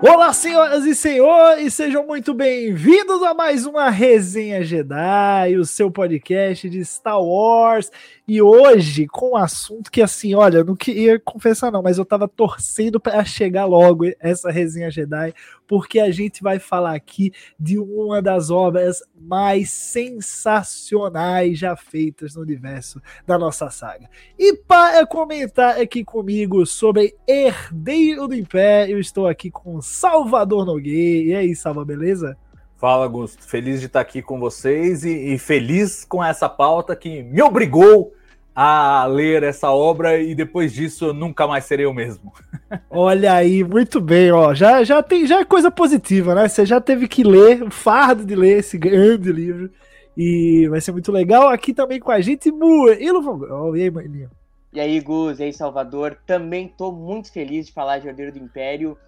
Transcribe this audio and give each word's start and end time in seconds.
我 0.00 0.16
Olá, 0.28 0.34
senhoras 0.34 0.84
e 0.84 0.94
senhores, 0.94 1.72
sejam 1.72 2.06
muito 2.06 2.34
bem-vindos 2.34 3.22
a 3.22 3.32
mais 3.32 3.64
uma 3.64 3.88
Resenha 3.88 4.62
Jedi, 4.62 5.56
o 5.56 5.64
seu 5.64 5.90
podcast 5.90 6.68
de 6.68 6.84
Star 6.84 7.18
Wars. 7.18 7.90
E 8.28 8.42
hoje, 8.42 9.06
com 9.06 9.30
um 9.30 9.36
assunto 9.38 9.90
que, 9.90 10.02
assim, 10.02 10.34
olha, 10.34 10.62
não 10.62 10.76
queria 10.76 11.18
confessar, 11.18 11.72
não, 11.72 11.80
mas 11.80 11.96
eu 11.96 12.04
tava 12.04 12.28
torcendo 12.28 13.00
para 13.00 13.24
chegar 13.24 13.64
logo 13.64 14.04
essa 14.20 14.50
Resenha 14.50 14.90
Jedi, 14.90 15.32
porque 15.66 15.98
a 15.98 16.10
gente 16.10 16.42
vai 16.42 16.58
falar 16.58 16.94
aqui 16.94 17.32
de 17.58 17.78
uma 17.78 18.20
das 18.20 18.50
obras 18.50 19.02
mais 19.18 19.70
sensacionais 19.70 21.58
já 21.58 21.74
feitas 21.74 22.34
no 22.34 22.42
universo 22.42 23.00
da 23.26 23.38
nossa 23.38 23.70
saga. 23.70 24.10
E 24.38 24.54
para 24.54 25.06
comentar 25.06 25.80
aqui 25.80 26.04
comigo 26.04 26.66
sobre 26.66 27.14
Herdeiro 27.26 28.28
do 28.28 28.34
Império, 28.34 28.98
estou 28.98 29.26
aqui 29.26 29.50
com 29.50 29.80
Salvador 30.18 30.66
Nogueira. 30.66 31.28
E 31.28 31.34
aí, 31.34 31.54
Salva, 31.54 31.84
beleza? 31.84 32.36
Fala, 32.76 33.04
Augusto. 33.04 33.42
Feliz 33.46 33.80
de 33.80 33.86
estar 33.86 34.00
aqui 34.00 34.20
com 34.20 34.40
vocês 34.40 35.04
e, 35.04 35.34
e, 35.34 35.38
feliz 35.38 36.04
com 36.04 36.24
essa 36.24 36.48
pauta 36.48 36.96
que 36.96 37.22
me 37.22 37.40
obrigou 37.40 38.12
a 38.54 39.04
ler 39.04 39.44
essa 39.44 39.70
obra 39.70 40.20
e 40.20 40.34
depois 40.34 40.72
disso 40.72 41.06
eu 41.06 41.14
nunca 41.14 41.46
mais 41.46 41.64
serei 41.64 41.86
o 41.86 41.94
mesmo. 41.94 42.32
Olha 42.90 43.34
aí, 43.34 43.62
muito 43.62 44.00
bem, 44.00 44.32
ó. 44.32 44.52
Já, 44.52 44.82
já 44.82 45.00
tem 45.02 45.24
já 45.24 45.40
é 45.40 45.44
coisa 45.44 45.70
positiva, 45.70 46.34
né? 46.34 46.48
Você 46.48 46.66
já 46.66 46.80
teve 46.80 47.06
que 47.06 47.22
ler, 47.22 47.62
o 47.62 47.70
fardo 47.70 48.24
de 48.24 48.34
ler 48.34 48.58
esse 48.58 48.76
grande 48.76 49.30
livro. 49.30 49.70
E 50.16 50.66
vai 50.68 50.80
ser 50.80 50.90
muito 50.90 51.12
legal. 51.12 51.48
Aqui 51.48 51.72
também 51.72 52.00
com 52.00 52.10
a 52.10 52.20
gente, 52.20 52.50
Murilo. 52.50 53.46
Oh, 53.52 53.76
e 53.76 53.82
aí, 53.82 53.90
maninho? 53.90 54.30
E 54.72 54.80
aí, 54.80 54.98
Gus, 55.00 55.38
e 55.38 55.44
aí, 55.44 55.52
Salvador. 55.52 56.18
Também 56.26 56.66
tô 56.66 56.90
muito 56.90 57.32
feliz 57.32 57.66
de 57.66 57.72
falar 57.72 57.98
de 57.98 58.08
Herdeiro 58.08 58.32
do 58.32 58.38
Império 58.38 58.98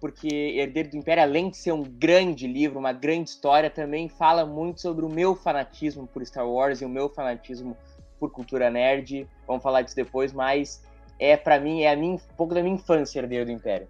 porque 0.00 0.28
Herdeiro 0.56 0.90
do 0.90 0.96
Império, 0.96 1.22
além 1.22 1.50
de 1.50 1.58
ser 1.58 1.72
um 1.72 1.82
grande 1.82 2.46
livro, 2.46 2.78
uma 2.78 2.92
grande 2.92 3.30
história, 3.30 3.68
também 3.68 4.08
fala 4.08 4.46
muito 4.46 4.80
sobre 4.80 5.04
o 5.04 5.08
meu 5.08 5.36
fanatismo 5.36 6.06
por 6.06 6.24
Star 6.24 6.48
Wars 6.48 6.80
e 6.80 6.84
o 6.86 6.88
meu 6.88 7.08
fanatismo 7.08 7.76
por 8.18 8.30
cultura 8.30 8.70
nerd. 8.70 9.28
Vamos 9.46 9.62
falar 9.62 9.82
disso 9.82 9.96
depois, 9.96 10.32
mas 10.32 10.82
é 11.18 11.36
para 11.36 11.60
mim 11.60 11.82
é 11.82 11.92
a 11.92 11.96
minha, 11.96 12.14
um 12.14 12.36
pouco 12.36 12.54
da 12.54 12.62
minha 12.62 12.74
infância 12.74 13.18
Herdeiro 13.20 13.44
do 13.44 13.52
Império. 13.52 13.86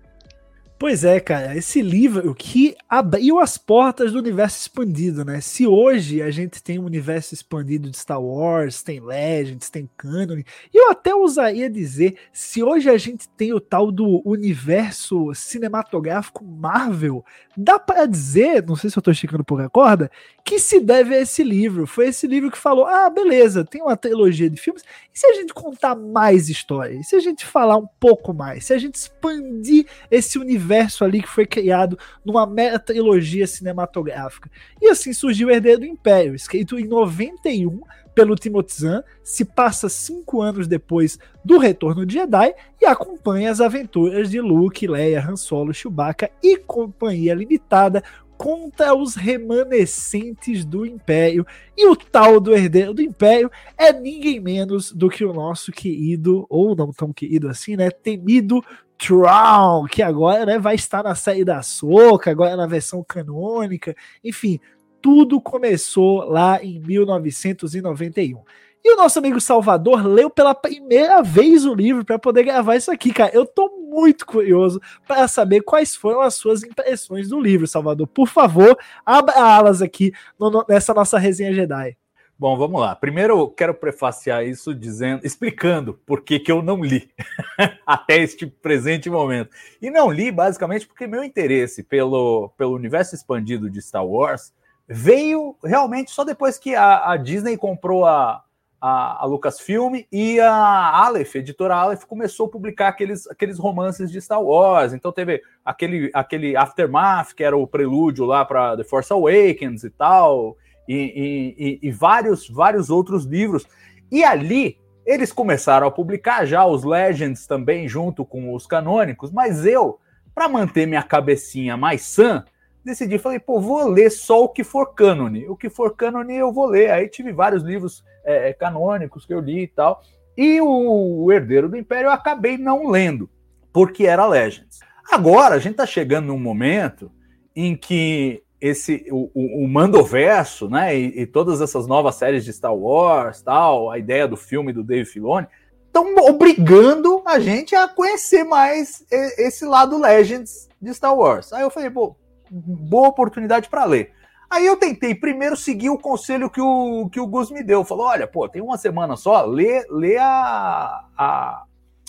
Pois 0.80 1.04
é, 1.04 1.20
cara, 1.20 1.54
esse 1.54 1.82
livro 1.82 2.34
que 2.34 2.74
abriu 2.88 3.38
as 3.38 3.58
portas 3.58 4.12
do 4.12 4.18
universo 4.18 4.60
expandido, 4.60 5.26
né? 5.26 5.38
Se 5.38 5.66
hoje 5.66 6.22
a 6.22 6.30
gente 6.30 6.62
tem 6.62 6.78
um 6.78 6.86
universo 6.86 7.34
expandido 7.34 7.90
de 7.90 7.98
Star 7.98 8.18
Wars, 8.18 8.82
tem 8.82 8.98
Legends, 8.98 9.68
tem 9.68 9.90
Canon, 9.98 10.40
eu 10.72 10.90
até 10.90 11.14
ousaria 11.14 11.68
dizer, 11.68 12.16
se 12.32 12.62
hoje 12.62 12.88
a 12.88 12.96
gente 12.96 13.28
tem 13.28 13.52
o 13.52 13.60
tal 13.60 13.92
do 13.92 14.22
universo 14.24 15.34
cinematográfico 15.34 16.42
Marvel, 16.42 17.22
dá 17.54 17.78
para 17.78 18.06
dizer, 18.06 18.64
não 18.66 18.74
sei 18.74 18.88
se 18.88 18.96
eu 18.96 19.02
tô 19.02 19.10
esticando 19.10 19.44
por 19.44 19.60
a 19.60 19.68
corda, 19.68 20.10
que 20.42 20.58
se 20.58 20.80
deve 20.80 21.14
a 21.14 21.20
esse 21.20 21.44
livro. 21.44 21.86
Foi 21.86 22.08
esse 22.08 22.26
livro 22.26 22.50
que 22.50 22.56
falou: 22.56 22.86
ah, 22.86 23.10
beleza, 23.10 23.66
tem 23.66 23.82
uma 23.82 23.98
trilogia 23.98 24.48
de 24.48 24.58
filmes, 24.58 24.82
e 25.14 25.18
se 25.18 25.26
a 25.26 25.34
gente 25.34 25.52
contar 25.52 25.94
mais 25.94 26.48
histórias? 26.48 27.00
E 27.00 27.04
se 27.10 27.16
a 27.16 27.20
gente 27.20 27.44
falar 27.44 27.76
um 27.76 27.86
pouco 28.00 28.32
mais? 28.32 28.64
Se 28.64 28.72
a 28.72 28.78
gente 28.78 28.94
expandir 28.94 29.86
esse 30.10 30.38
universo? 30.38 30.69
Universo 30.70 31.04
ali 31.04 31.20
que 31.20 31.28
foi 31.28 31.44
criado 31.44 31.98
numa 32.24 32.46
mera 32.46 32.78
trilogia 32.78 33.46
cinematográfica. 33.46 34.50
E 34.80 34.88
assim 34.88 35.12
surgiu 35.12 35.48
o 35.48 35.50
Herdeiro 35.50 35.80
do 35.80 35.86
Império, 35.86 36.34
escrito 36.34 36.78
em 36.78 36.86
91 36.86 37.80
pelo 38.14 38.34
Timothy 38.34 38.82
Zahn, 38.82 39.02
se 39.22 39.44
passa 39.44 39.88
cinco 39.88 40.42
anos 40.42 40.66
depois 40.66 41.18
do 41.44 41.58
Retorno 41.58 42.04
de 42.04 42.14
Jedi 42.14 42.54
e 42.80 42.86
acompanha 42.86 43.50
as 43.50 43.60
aventuras 43.60 44.30
de 44.30 44.40
Luke, 44.40 44.86
Leia, 44.86 45.24
Han 45.26 45.36
Solo, 45.36 45.72
Chewbacca 45.72 46.30
e 46.42 46.56
companhia 46.56 47.34
limitada 47.34 48.02
contra 48.36 48.94
os 48.94 49.14
remanescentes 49.14 50.64
do 50.64 50.86
Império. 50.86 51.46
E 51.76 51.86
o 51.86 51.94
tal 51.94 52.40
do 52.40 52.54
herdeiro 52.54 52.94
do 52.94 53.02
Império 53.02 53.50
é 53.76 53.92
ninguém 53.92 54.40
menos 54.40 54.92
do 54.92 55.10
que 55.10 55.24
o 55.24 55.32
nosso 55.32 55.70
querido, 55.70 56.46
ou 56.48 56.74
não 56.74 56.90
tão 56.90 57.12
querido 57.12 57.48
assim, 57.48 57.76
né? 57.76 57.90
Temido 57.90 58.64
Tron, 59.00 59.86
que 59.86 60.02
agora 60.02 60.44
né, 60.44 60.58
vai 60.58 60.74
estar 60.74 61.02
na 61.02 61.14
série 61.14 61.44
da 61.44 61.62
Soca, 61.62 62.30
agora 62.30 62.54
na 62.54 62.66
versão 62.66 63.02
canônica, 63.02 63.96
enfim, 64.22 64.60
tudo 65.00 65.40
começou 65.40 66.24
lá 66.24 66.62
em 66.62 66.78
1991. 66.78 68.42
E 68.82 68.94
o 68.94 68.96
nosso 68.96 69.18
amigo 69.18 69.40
Salvador 69.40 70.06
leu 70.06 70.30
pela 70.30 70.54
primeira 70.54 71.22
vez 71.22 71.64
o 71.64 71.74
livro 71.74 72.04
para 72.04 72.18
poder 72.18 72.44
gravar 72.44 72.76
isso 72.76 72.90
aqui, 72.90 73.12
cara. 73.12 73.30
Eu 73.34 73.44
tô 73.44 73.68
muito 73.90 74.24
curioso 74.24 74.80
para 75.06 75.28
saber 75.28 75.62
quais 75.62 75.94
foram 75.94 76.20
as 76.20 76.34
suas 76.34 76.62
impressões 76.62 77.28
do 77.28 77.40
livro, 77.40 77.66
Salvador. 77.66 78.06
Por 78.06 78.26
favor, 78.26 78.78
abra 79.04 79.34
alas 79.34 79.82
aqui 79.82 80.12
no, 80.38 80.64
nessa 80.66 80.94
nossa 80.94 81.18
resenha 81.18 81.52
Jedi. 81.52 81.96
Bom, 82.40 82.56
vamos 82.56 82.80
lá. 82.80 82.96
Primeiro, 82.96 83.38
eu 83.38 83.48
quero 83.48 83.74
prefaciar 83.74 84.42
isso 84.46 84.74
dizendo, 84.74 85.26
explicando 85.26 86.00
por 86.06 86.22
que, 86.22 86.40
que 86.40 86.50
eu 86.50 86.62
não 86.62 86.82
li 86.82 87.10
até 87.86 88.16
este 88.16 88.46
presente 88.46 89.10
momento. 89.10 89.50
E 89.78 89.90
não 89.90 90.10
li 90.10 90.32
basicamente 90.32 90.86
porque 90.86 91.06
meu 91.06 91.22
interesse 91.22 91.82
pelo, 91.82 92.48
pelo 92.56 92.74
universo 92.74 93.14
expandido 93.14 93.68
de 93.68 93.82
Star 93.82 94.06
Wars 94.06 94.54
veio 94.88 95.54
realmente 95.62 96.12
só 96.12 96.24
depois 96.24 96.58
que 96.58 96.74
a, 96.74 97.12
a 97.12 97.18
Disney 97.18 97.58
comprou 97.58 98.06
a, 98.06 98.42
a, 98.80 99.22
a, 99.22 99.26
Lucasfilm 99.26 100.02
e 100.10 100.40
a 100.40 101.04
Aleph, 101.04 101.36
a 101.36 101.40
editora 101.40 101.76
Aleph, 101.76 102.04
começou 102.04 102.46
a 102.46 102.50
publicar 102.50 102.88
aqueles, 102.88 103.26
aqueles 103.26 103.58
romances 103.58 104.10
de 104.10 104.18
Star 104.18 104.42
Wars. 104.42 104.94
Então 104.94 105.12
teve 105.12 105.42
aquele, 105.62 106.10
aquele 106.14 106.56
Aftermath, 106.56 107.34
que 107.34 107.44
era 107.44 107.54
o 107.54 107.66
prelúdio 107.66 108.24
lá 108.24 108.46
para 108.46 108.78
The 108.78 108.84
Force 108.84 109.12
Awakens 109.12 109.84
e 109.84 109.90
tal 109.90 110.56
e, 110.94 111.78
e, 111.82 111.88
e 111.88 111.90
vários, 111.90 112.48
vários 112.48 112.90
outros 112.90 113.24
livros. 113.24 113.66
E 114.10 114.24
ali 114.24 114.78
eles 115.06 115.32
começaram 115.32 115.86
a 115.86 115.90
publicar 115.90 116.44
já 116.44 116.66
os 116.66 116.84
Legends 116.84 117.46
também, 117.46 117.88
junto 117.88 118.24
com 118.24 118.54
os 118.54 118.66
canônicos, 118.66 119.30
mas 119.30 119.64
eu, 119.64 119.98
para 120.34 120.48
manter 120.48 120.86
minha 120.86 121.02
cabecinha 121.02 121.76
mais 121.76 122.02
sã, 122.02 122.44
decidi, 122.84 123.18
falei, 123.18 123.38
pô, 123.38 123.60
vou 123.60 123.88
ler 123.88 124.10
só 124.10 124.44
o 124.44 124.48
que 124.48 124.64
for 124.64 124.94
cânone. 124.94 125.48
O 125.48 125.56
que 125.56 125.68
for 125.68 125.94
cânone 125.94 126.36
eu 126.36 126.52
vou 126.52 126.66
ler. 126.66 126.90
Aí 126.90 127.08
tive 127.08 127.32
vários 127.32 127.62
livros 127.62 128.04
é, 128.24 128.50
é 128.50 128.52
canônicos 128.52 129.24
que 129.24 129.34
eu 129.34 129.40
li 129.40 129.62
e 129.62 129.68
tal. 129.68 130.02
E 130.36 130.60
o, 130.60 131.24
o 131.24 131.32
Herdeiro 131.32 131.68
do 131.68 131.76
Império 131.76 132.06
eu 132.06 132.12
acabei 132.12 132.56
não 132.56 132.88
lendo, 132.88 133.28
porque 133.72 134.06
era 134.06 134.26
Legends. 134.26 134.80
Agora 135.10 135.56
a 135.56 135.58
gente 135.58 135.72
está 135.72 135.86
chegando 135.86 136.26
num 136.26 136.38
momento 136.38 137.10
em 137.54 137.76
que 137.76 138.42
esse 138.60 139.06
o, 139.10 139.30
o, 139.34 139.64
o 139.64 139.68
Mandoverso, 139.68 140.68
né, 140.68 140.96
e, 140.96 141.22
e, 141.22 141.26
todas 141.26 141.60
essas 141.60 141.86
novas 141.86 142.16
séries 142.16 142.44
de 142.44 142.52
Star 142.52 142.74
Wars, 142.74 143.40
tal, 143.42 143.90
a 143.90 143.98
ideia 143.98 144.28
do 144.28 144.36
filme 144.36 144.72
do 144.72 144.84
Dave 144.84 145.04
Filoni, 145.04 145.46
estão 145.86 146.14
obrigando 146.28 147.22
a 147.24 147.40
gente 147.40 147.74
a 147.74 147.88
conhecer 147.88 148.44
mais 148.44 149.04
esse 149.10 149.64
lado 149.64 149.98
Legends 149.98 150.68
de 150.80 150.94
Star 150.94 151.16
Wars. 151.16 151.52
Aí 151.52 151.62
eu 151.62 151.70
falei, 151.70 151.90
pô, 151.90 152.14
boa 152.50 153.08
oportunidade 153.08 153.68
para 153.68 153.84
ler. 153.84 154.12
Aí 154.50 154.66
eu 154.66 154.76
tentei 154.76 155.14
primeiro 155.14 155.56
seguir 155.56 155.90
o 155.90 155.98
conselho 155.98 156.50
que 156.50 156.60
o, 156.60 157.08
que 157.08 157.20
o 157.20 157.26
Gus 157.26 157.52
me 157.52 157.62
deu. 157.62 157.84
Falou: 157.84 158.06
olha, 158.06 158.26
pô, 158.26 158.48
tem 158.48 158.60
uma 158.60 158.76
semana 158.76 159.16
só, 159.16 159.44
lê, 159.44 159.86
lê 159.88 160.16
a, 160.18 161.04
a, 161.16 161.62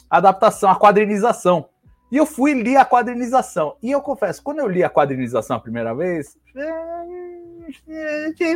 adaptação, 0.09 0.71
a 0.71 0.79
quadrinização. 0.79 1.69
E 2.11 2.17
eu 2.17 2.25
fui 2.25 2.53
li 2.53 2.75
a 2.75 2.83
quadrinização. 2.83 3.77
E 3.81 3.89
eu 3.89 4.01
confesso, 4.01 4.43
quando 4.43 4.59
eu 4.59 4.67
li 4.67 4.83
a 4.83 4.89
quadrinização 4.89 5.55
a 5.55 5.59
primeira 5.61 5.95
vez, 5.95 6.37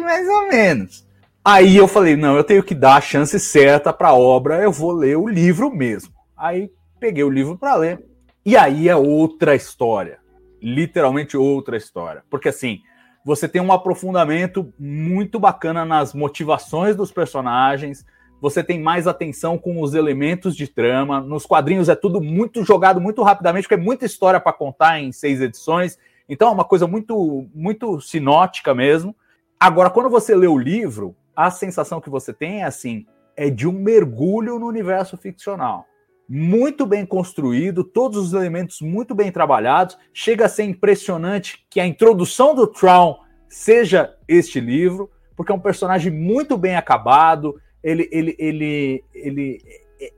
mais 0.02 0.28
ou 0.28 0.48
menos. 0.50 1.08
Aí 1.44 1.78
eu 1.78 1.88
falei, 1.88 2.16
não, 2.16 2.36
eu 2.36 2.44
tenho 2.44 2.64
que 2.64 2.76
dar 2.76 2.96
a 2.96 3.02
chance 3.02 3.40
certa 3.40 3.94
para 3.94 4.10
a 4.10 4.16
obra, 4.16 4.62
eu 4.62 4.72
vou 4.72 4.92
ler 4.92 5.16
o 5.16 5.28
livro 5.28 5.74
mesmo. 5.74 6.14
Aí 6.36 6.70
peguei 7.00 7.24
o 7.24 7.30
livro 7.30 7.58
para 7.58 7.76
ler. 7.76 8.04
E 8.46 8.58
aí 8.58 8.90
é 8.90 8.96
outra 8.96 9.56
história. 9.56 10.20
Literalmente 10.62 11.38
outra 11.38 11.78
história. 11.78 12.24
Porque 12.30 12.50
assim, 12.50 12.82
você 13.24 13.48
tem 13.48 13.62
um 13.62 13.72
aprofundamento 13.72 14.74
muito 14.78 15.40
bacana 15.40 15.86
nas 15.86 16.14
motivações 16.14 16.96
dos 16.96 17.12
personagens, 17.12 18.06
você 18.42 18.64
tem 18.64 18.80
mais 18.80 19.08
atenção 19.08 19.58
com 19.58 19.82
os 19.82 19.94
elementos 19.94 20.56
de 20.56 20.68
trama. 20.68 21.22
Nos 21.22 21.46
quadrinhos 21.46 21.90
é 21.90 21.96
tudo 21.96 22.22
muito 22.22 22.64
jogado 22.64 23.02
muito 23.02 23.24
rapidamente, 23.24 23.64
porque 23.64 23.82
é 23.82 23.84
muita 23.84 24.06
história 24.06 24.40
para 24.40 24.54
contar 24.54 25.00
em 25.00 25.12
seis 25.12 25.42
edições. 25.42 25.98
Então 26.28 26.50
é 26.50 26.52
uma 26.52 26.66
coisa 26.66 26.88
muito, 26.88 27.48
muito 27.54 28.00
sinótica 28.02 28.74
mesmo. 28.74 29.16
Agora, 29.60 29.90
quando 29.90 30.10
você 30.10 30.36
lê 30.36 30.48
o 30.48 30.58
livro, 30.58 31.16
a 31.36 31.50
sensação 31.50 32.02
que 32.02 32.10
você 32.10 32.34
tem 32.34 32.62
é 32.62 32.66
assim: 32.66 33.06
é 33.36 33.50
de 33.50 33.68
um 33.68 33.72
mergulho 33.72 34.60
no 34.60 34.68
universo 34.68 35.18
ficcional. 35.18 35.86
Muito 36.28 36.88
bem 36.88 37.06
construído, 37.06 37.84
todos 37.84 38.18
os 38.18 38.34
elementos 38.34 38.82
muito 38.82 39.14
bem 39.14 39.32
trabalhados. 39.32 39.98
Chega 40.12 40.46
a 40.46 40.50
ser 40.50 40.64
impressionante 40.64 41.66
que 41.70 41.80
a 41.80 41.86
introdução 41.86 42.56
do 42.56 42.66
Traum 42.66 43.18
seja 43.48 44.16
este 44.28 44.60
livro, 44.60 45.10
porque 45.36 45.52
é 45.52 45.56
um 45.56 45.60
personagem 45.60 46.12
muito 46.12 46.58
bem 46.58 46.76
acabado, 46.76 47.56
ele, 47.86 48.10
ele, 48.12 48.36
ele, 48.40 49.04
ele 49.14 49.62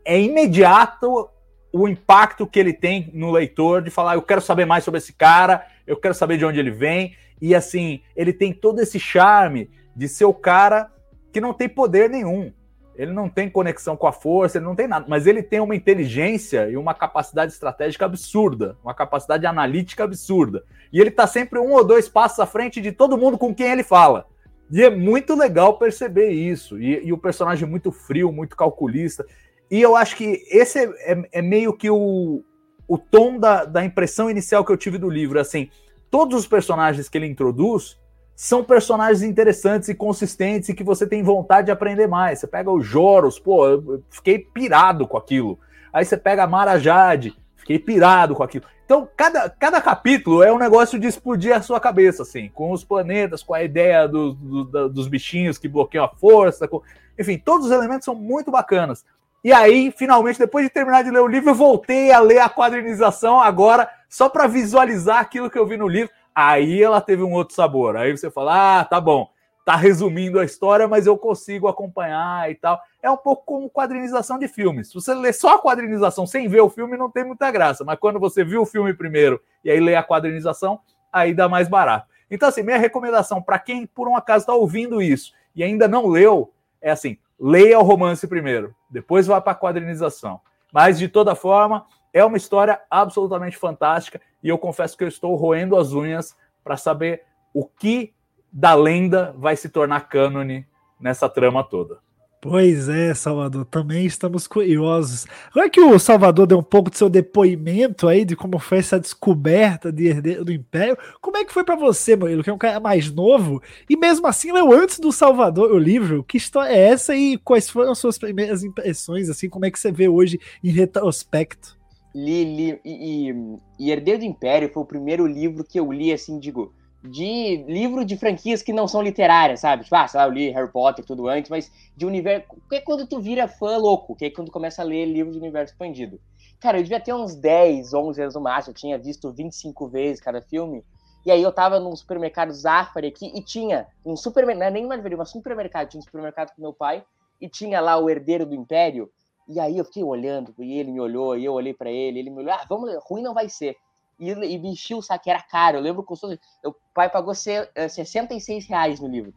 é 0.06 0.20
imediato 0.20 1.30
o 1.72 1.86
impacto 1.86 2.48
que 2.48 2.58
ele 2.58 2.72
tem 2.72 3.12
no 3.14 3.30
leitor 3.30 3.82
de 3.82 3.90
falar, 3.90 4.16
eu 4.16 4.22
quero 4.22 4.40
saber 4.40 4.66
mais 4.66 4.86
sobre 4.86 5.00
esse 5.00 5.12
cara, 5.12 5.66
eu 5.86 5.98
quero 5.98 6.14
saber 6.14 6.38
de 6.38 6.46
onde 6.46 6.60
ele 6.60 6.72
vem. 6.72 7.14
E 7.42 7.54
assim, 7.54 8.02
ele 8.16 8.32
tem 8.32 8.54
todo 8.54 8.80
esse 8.80 8.98
charme 8.98 9.70
de 9.94 10.08
ser 10.08 10.24
o 10.24 10.34
cara 10.34 10.90
que 11.34 11.42
não 11.42 11.54
tem 11.54 11.68
poder 11.68 12.10
nenhum. 12.10 12.54
Ele 12.96 13.12
não 13.12 13.28
tem 13.28 13.50
conexão 13.50 13.98
com 13.98 14.08
a 14.08 14.14
força, 14.14 14.58
ele 14.58 14.66
não 14.66 14.76
tem 14.76 14.88
nada, 14.88 15.06
mas 15.08 15.28
ele 15.28 15.44
tem 15.44 15.60
uma 15.60 15.76
inteligência 15.76 16.70
e 16.70 16.78
uma 16.78 16.94
capacidade 16.96 17.52
estratégica 17.52 18.06
absurda, 18.06 18.78
uma 18.82 18.94
capacidade 18.94 19.46
analítica 19.46 20.06
absurda. 20.06 20.64
E 20.92 21.02
ele 21.02 21.10
está 21.10 21.28
sempre 21.28 21.60
um 21.60 21.74
ou 21.74 21.84
dois 21.84 22.08
passos 22.08 22.40
à 22.40 22.46
frente 22.46 22.80
de 22.80 22.94
todo 22.94 23.18
mundo 23.18 23.38
com 23.38 23.54
quem 23.54 23.68
ele 23.68 23.84
fala. 23.84 24.26
E 24.70 24.84
é 24.84 24.90
muito 24.90 25.36
legal 25.36 25.78
perceber 25.78 26.30
isso. 26.30 26.80
E, 26.80 27.08
e 27.08 27.14
o 27.14 27.18
personagem 27.18 27.68
muito 27.68 27.92
frio, 27.92 28.32
muito 28.32 28.56
calculista. 28.56 29.26
E 29.70 29.82
eu 29.82 29.96
acho 29.96 30.16
que 30.16 30.44
esse 30.50 30.80
é, 30.80 31.14
é, 31.14 31.30
é 31.34 31.42
meio 31.42 31.74
que 31.74 31.90
o, 31.90 32.44
o 32.88 32.98
tom 32.98 33.40
da, 33.40 33.66
da 33.66 33.84
impressão 33.84 34.30
inicial 34.30 34.64
que 34.64 34.72
eu 34.72 34.78
tive 34.78 34.98
do 34.98 35.10
livro. 35.10 35.40
Assim, 35.40 35.70
todos 36.10 36.38
os 36.38 36.48
personagens 36.48 37.10
que 37.10 37.18
ele 37.18 37.28
introduz 37.28 37.98
são 38.36 38.64
personagens 38.64 39.24
interessantes 39.24 39.90
e 39.90 39.96
consistentes 39.96 40.70
e 40.70 40.74
que 40.74 40.84
você 40.84 41.08
tem 41.08 41.24
vontade 41.24 41.66
de 41.66 41.72
aprender 41.72 42.08
mais. 42.08 42.40
Você 42.40 42.48
pega 42.48 42.70
o 42.70 42.82
Joros, 42.82 43.40
pô, 43.40 43.68
eu 43.68 44.04
fiquei 44.10 44.40
pirado 44.40 45.08
com 45.08 45.18
aquilo. 45.18 45.60
Aí 45.92 46.06
você 46.06 46.16
pega 46.16 46.44
a 46.44 46.48
Mara 46.48 46.78
Jade, 46.78 47.36
fiquei 47.68 47.78
pirado 47.78 48.34
com 48.34 48.44
aquilo. 48.44 48.64
Então, 48.86 49.08
cada, 49.18 49.50
cada 49.50 49.82
capítulo 49.82 50.42
é 50.42 50.52
um 50.52 50.58
negócio 50.58 50.98
de 50.98 51.06
explodir 51.06 51.54
a 51.54 51.62
sua 51.62 51.78
cabeça, 51.78 52.24
assim, 52.24 52.50
com 52.54 52.72
os 52.72 52.86
planetas, 52.86 53.44
com 53.44 53.54
a 53.54 53.62
ideia 53.62 54.08
do, 54.08 54.34
do, 54.34 54.90
dos 54.90 55.10
bichinhos 55.10 55.58
que 55.58 55.68
bloqueiam 55.68 56.06
a 56.06 56.08
força, 56.08 56.68
com... 56.68 56.82
enfim, 57.20 57.38
todos 57.38 57.66
os 57.66 57.72
elementos 57.72 58.06
são 58.06 58.16
muito 58.16 58.50
bacanas. 58.50 59.06
E 59.44 59.52
aí, 59.52 59.94
finalmente, 59.96 60.40
depois 60.40 60.66
de 60.66 60.72
terminar 60.72 61.04
de 61.04 61.12
ler 61.12 61.20
o 61.20 61.28
livro, 61.28 61.50
eu 61.50 61.56
voltei 61.56 62.12
a 62.12 62.20
ler 62.20 62.40
a 62.40 62.50
quadrinização 62.50 63.42
agora, 63.42 63.90
só 64.10 64.30
para 64.30 64.48
visualizar 64.48 65.20
aquilo 65.20 65.50
que 65.50 65.60
eu 65.60 65.68
vi 65.68 65.76
no 65.76 65.88
livro. 65.88 66.14
Aí 66.34 66.82
ela 66.82 67.02
teve 67.02 67.24
um 67.24 67.34
outro 67.34 67.54
sabor. 67.54 67.98
Aí 67.98 68.16
você 68.16 68.32
fala: 68.32 68.80
ah, 68.80 68.86
tá 68.86 69.02
bom, 69.02 69.30
tá 69.68 69.76
resumindo 69.76 70.40
a 70.40 70.46
história, 70.46 70.88
mas 70.88 71.06
eu 71.06 71.18
consigo 71.18 71.68
acompanhar 71.68 72.50
e 72.50 72.56
tal. 72.56 72.82
É 73.04 73.12
um 73.12 73.18
pouco 73.18 73.44
como 73.44 73.70
quadrinização 73.70 74.40
de 74.40 74.48
filmes. 74.48 74.88
Se 74.88 74.94
você 74.94 75.14
lê 75.14 75.34
só 75.34 75.56
a 75.56 75.60
quadrinização 75.60 76.26
sem 76.26 76.48
ver 76.48 76.62
o 76.62 76.70
filme, 76.70 76.96
não 76.96 77.12
tem 77.12 77.26
muita 77.26 77.52
graça. 77.52 77.84
Mas 77.84 78.00
quando 78.00 78.18
você 78.18 78.46
viu 78.46 78.62
o 78.62 78.66
filme 78.66 78.94
primeiro 78.94 79.42
e 79.66 79.70
aí 79.70 79.82
lê 79.82 79.94
a 79.98 80.02
quadrinização, 80.02 80.80
aí 81.12 81.34
dá 81.34 81.50
mais 81.50 81.68
barato. 81.68 82.08
Então, 82.32 82.48
assim, 82.48 82.64
minha 82.64 82.78
recomendação 82.78 83.42
para 83.42 83.60
quem 83.60 83.86
por 83.86 84.08
um 84.08 84.16
acaso 84.16 84.44
está 84.44 84.54
ouvindo 84.54 85.02
isso 85.02 85.34
e 85.54 85.62
ainda 85.62 85.86
não 85.86 86.08
leu 86.08 86.54
é 86.82 86.90
assim: 86.90 87.18
leia 87.38 87.78
o 87.78 87.84
romance 87.84 88.26
primeiro, 88.26 88.74
depois 88.90 89.28
vá 89.28 89.42
para 89.42 89.52
a 89.52 89.56
quadrinização. 89.56 90.40
Mas, 90.72 90.98
de 90.98 91.10
toda 91.10 91.36
forma, 91.36 91.86
é 92.14 92.24
uma 92.24 92.38
história 92.38 92.80
absolutamente 92.90 93.58
fantástica 93.58 94.22
e 94.42 94.48
eu 94.48 94.58
confesso 94.58 94.98
que 94.98 95.04
eu 95.04 95.10
estou 95.10 95.36
roendo 95.36 95.76
as 95.76 95.92
unhas 95.92 96.38
para 96.64 96.78
saber 96.78 97.24
o 97.54 97.66
que 97.66 98.14
da 98.52 98.74
lenda 98.74 99.34
vai 99.38 99.56
se 99.56 99.70
tornar 99.70 100.10
cânone 100.10 100.66
nessa 101.00 101.30
trama 101.30 101.64
toda. 101.64 102.00
Pois 102.40 102.88
é, 102.88 103.16
Salvador, 103.16 103.66
também 103.66 104.06
estamos 104.06 104.48
curiosos. 104.48 105.26
Agora 105.50 105.70
que 105.70 105.82
o 105.82 105.98
Salvador 105.98 106.46
deu 106.46 106.60
um 106.60 106.64
pouco 106.64 106.92
do 106.92 106.96
seu 106.96 107.10
depoimento 107.10 108.08
aí 108.08 108.24
de 108.24 108.36
como 108.36 108.60
foi 108.60 108.78
essa 108.78 109.00
descoberta 109.00 109.92
de 109.92 110.06
herdeiro 110.06 110.46
do 110.46 110.52
Império, 110.52 110.96
como 111.20 111.36
é 111.36 111.44
que 111.44 111.52
foi 111.52 111.64
para 111.64 111.76
você, 111.76 112.16
Murilo, 112.16 112.44
que 112.44 112.50
é 112.50 112.54
um 112.54 112.58
cara 112.58 112.80
mais 112.80 113.12
novo 113.12 113.62
e 113.90 113.98
mesmo 113.98 114.28
assim 114.28 114.52
leu 114.52 114.72
antes 114.72 115.00
do 115.00 115.12
Salvador 115.12 115.72
o 115.72 115.80
livro? 115.80 116.24
Que 116.24 116.38
história 116.38 116.72
é 116.72 116.90
essa 116.90 117.16
e 117.16 117.38
quais 117.40 117.68
foram 117.68 117.92
as 117.92 117.98
suas 117.98 118.20
primeiras 118.20 118.64
impressões, 118.64 119.30
assim, 119.30 119.50
como 119.50 119.66
é 119.66 119.72
que 119.72 119.80
você 119.80 119.92
vê 119.92 120.08
hoje 120.08 120.40
em 120.64 120.70
retrospecto? 120.70 121.76
Li, 122.14 122.46
li 122.46 122.80
e, 122.86 123.30
e, 123.30 123.36
e 123.80 123.92
Herdeiro 123.92 124.20
do 124.20 124.26
Império 124.26 124.70
foi 124.72 124.84
o 124.84 124.88
primeiro 124.88 125.26
livro 125.26 125.64
que 125.64 125.80
eu 125.80 125.92
li, 125.92 126.14
assim, 126.14 126.40
digo, 126.40 126.72
de 127.08 127.64
livro 127.68 128.06
de 128.06 128.18
franquias 128.18 128.62
que 128.62 128.74
não 128.74 128.88
são 128.88 129.02
literárias, 129.02 129.62
sabe? 129.62 129.84
Tipo, 129.84 129.96
ah, 129.96 130.08
sei 130.08 130.20
lá, 130.20 130.28
eu 130.28 130.32
li 130.32 130.50
Harry 130.50 130.72
Potter 130.72 131.06
tudo 131.06 131.28
antes, 131.28 131.50
mas 131.50 131.72
de 131.96 132.06
universo. 132.06 132.48
Que 132.70 132.76
é 132.76 132.82
quando 132.82 133.08
tu 133.08 133.20
vira 133.20 133.48
fã 133.48 133.78
louco, 133.78 134.16
que 134.16 134.26
é 134.26 134.30
quando 134.30 134.52
começa 134.52 134.82
a 134.82 134.86
ler 134.86 135.06
livro 135.06 135.32
de 135.32 135.40
universo 135.40 135.74
expandido. 135.74 136.20
Cara, 136.60 136.78
eu 136.78 136.84
devia 136.84 137.00
ter 137.00 137.14
uns 137.14 137.36
10, 137.36 137.94
11 137.94 138.22
anos 138.22 138.36
no 138.36 138.42
máximo, 138.42 138.72
eu 138.72 138.78
tinha 138.78 138.98
visto 138.98 139.32
25 139.32 139.88
vezes 139.88 140.22
cada 140.22 140.42
filme. 140.42 140.84
E 141.26 141.32
aí 141.32 141.42
eu 141.42 141.52
tava 141.52 141.80
num 141.80 141.96
supermercado 141.96 142.52
Zafari 142.52 143.08
aqui 143.08 143.32
e 143.36 143.42
tinha 143.42 143.88
um 144.06 144.16
supermercado, 144.16 144.60
não 144.60 144.68
é 144.68 144.72
nem 144.72 144.86
uma 144.86 144.96
livraria, 144.96 145.18
mas 145.18 145.30
supermercado, 145.30 145.90
tinha 145.90 146.00
um 146.00 146.04
supermercado 146.04 146.56
com 146.56 146.62
meu 146.62 146.74
pai 146.74 147.04
e 147.40 147.50
tinha 147.50 147.82
lá 147.82 147.98
o 147.98 148.10
Herdeiro 148.10 148.46
do 148.46 148.56
Império. 148.56 149.10
E 149.48 149.60
aí 149.60 149.78
eu 149.78 149.86
fiquei 149.86 150.04
olhando, 150.04 150.54
e 150.60 150.78
ele 150.78 150.92
me 150.92 151.00
olhou, 151.00 151.38
e 151.38 151.46
eu 151.46 151.54
olhei 151.54 151.74
para 151.74 151.90
ele, 151.90 152.20
ele 152.20 152.30
me 152.30 152.40
olhou, 152.40 152.54
ah, 152.54 152.66
vamos 152.68 152.92
ruim 153.06 153.22
não 153.22 153.34
vai 153.34 153.48
ser 153.48 153.78
e, 154.20 154.32
e 154.32 154.58
me 154.58 154.70
enchia 154.70 154.98
o 154.98 155.02
saco, 155.02 155.30
era 155.30 155.42
caro. 155.42 155.78
Eu 155.78 155.82
lembro 155.82 156.04
que 156.04 156.14
o 156.14 156.76
pai 156.94 157.10
pagou 157.10 157.34
66 157.34 158.64
eh, 158.64 158.68
reais 158.68 159.00
no 159.00 159.08
livro. 159.08 159.34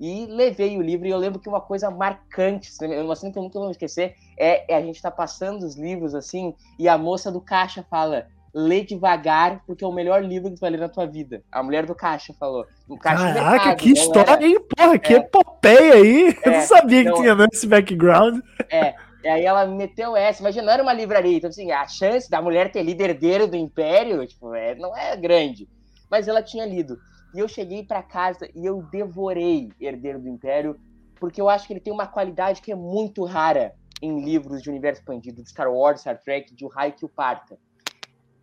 E 0.00 0.24
levei 0.26 0.78
o 0.78 0.82
livro, 0.82 1.06
e 1.06 1.10
eu 1.10 1.18
lembro 1.18 1.38
que 1.38 1.48
uma 1.48 1.60
coisa 1.60 1.90
marcante, 1.90 2.70
uma 3.04 3.14
cena 3.14 3.32
que 3.32 3.38
eu 3.38 3.42
nunca 3.42 3.58
vou 3.58 3.70
esquecer, 3.70 4.14
é, 4.38 4.72
é 4.72 4.76
a 4.76 4.80
gente 4.80 5.02
tá 5.02 5.10
passando 5.10 5.62
os 5.62 5.76
livros 5.76 6.14
assim, 6.14 6.54
e 6.78 6.88
a 6.88 6.96
moça 6.96 7.30
do 7.30 7.38
caixa 7.38 7.84
fala: 7.90 8.26
lê 8.54 8.82
devagar, 8.82 9.62
porque 9.66 9.84
é 9.84 9.86
o 9.86 9.92
melhor 9.92 10.24
livro 10.24 10.48
que 10.48 10.56
tu 10.56 10.60
vai 10.60 10.70
ler 10.70 10.80
na 10.80 10.88
tua 10.88 11.06
vida. 11.06 11.42
A 11.52 11.62
mulher 11.62 11.84
do 11.84 11.94
caixa 11.94 12.32
falou. 12.32 12.66
O 12.88 12.96
caixa 12.96 13.24
Caraca, 13.24 13.50
mercado, 13.50 13.76
que 13.76 13.92
história, 13.92 14.30
era... 14.30 14.46
hein? 14.46 14.58
Porra, 14.74 14.98
que 14.98 15.14
é. 15.14 15.16
epopeia 15.18 15.94
aí! 15.94 16.38
É, 16.42 16.48
eu 16.48 16.52
não 16.52 16.60
sabia 16.62 17.04
que 17.04 17.12
tinha 17.12 17.48
esse 17.52 17.66
background. 17.66 18.40
É, 18.70 18.94
e 19.22 19.28
aí 19.28 19.44
ela 19.44 19.66
meteu 19.66 20.16
essa. 20.16 20.40
Imagina, 20.40 20.66
não 20.66 20.72
era 20.72 20.82
uma 20.82 20.92
livraria. 20.92 21.36
Então, 21.36 21.50
assim, 21.50 21.70
a 21.70 21.86
chance 21.86 22.30
da 22.30 22.40
mulher 22.40 22.72
ter 22.72 22.82
lido 22.82 23.00
herdeiro 23.02 23.46
do 23.46 23.56
Império, 23.56 24.26
tipo, 24.26 24.54
é, 24.54 24.74
não 24.74 24.96
é 24.96 25.16
grande. 25.16 25.68
Mas 26.10 26.26
ela 26.26 26.42
tinha 26.42 26.64
lido. 26.64 26.98
E 27.34 27.38
eu 27.38 27.46
cheguei 27.46 27.84
para 27.84 28.02
casa 28.02 28.48
e 28.54 28.66
eu 28.66 28.82
devorei 28.90 29.70
Herdeiro 29.80 30.20
do 30.20 30.28
Império, 30.28 30.80
porque 31.16 31.40
eu 31.40 31.48
acho 31.48 31.66
que 31.66 31.72
ele 31.72 31.80
tem 31.80 31.92
uma 31.92 32.06
qualidade 32.06 32.60
que 32.60 32.72
é 32.72 32.74
muito 32.74 33.24
rara 33.24 33.74
em 34.02 34.24
livros 34.24 34.62
de 34.62 34.70
universo 34.70 35.02
expandido, 35.02 35.42
de 35.42 35.48
Star 35.48 35.70
Wars, 35.70 36.00
Star 36.00 36.18
Trek, 36.18 36.54
de 36.54 36.64
O 36.64 36.68
Raio 36.68 36.94
que 36.94 37.04
o 37.04 37.08
Parta. 37.08 37.58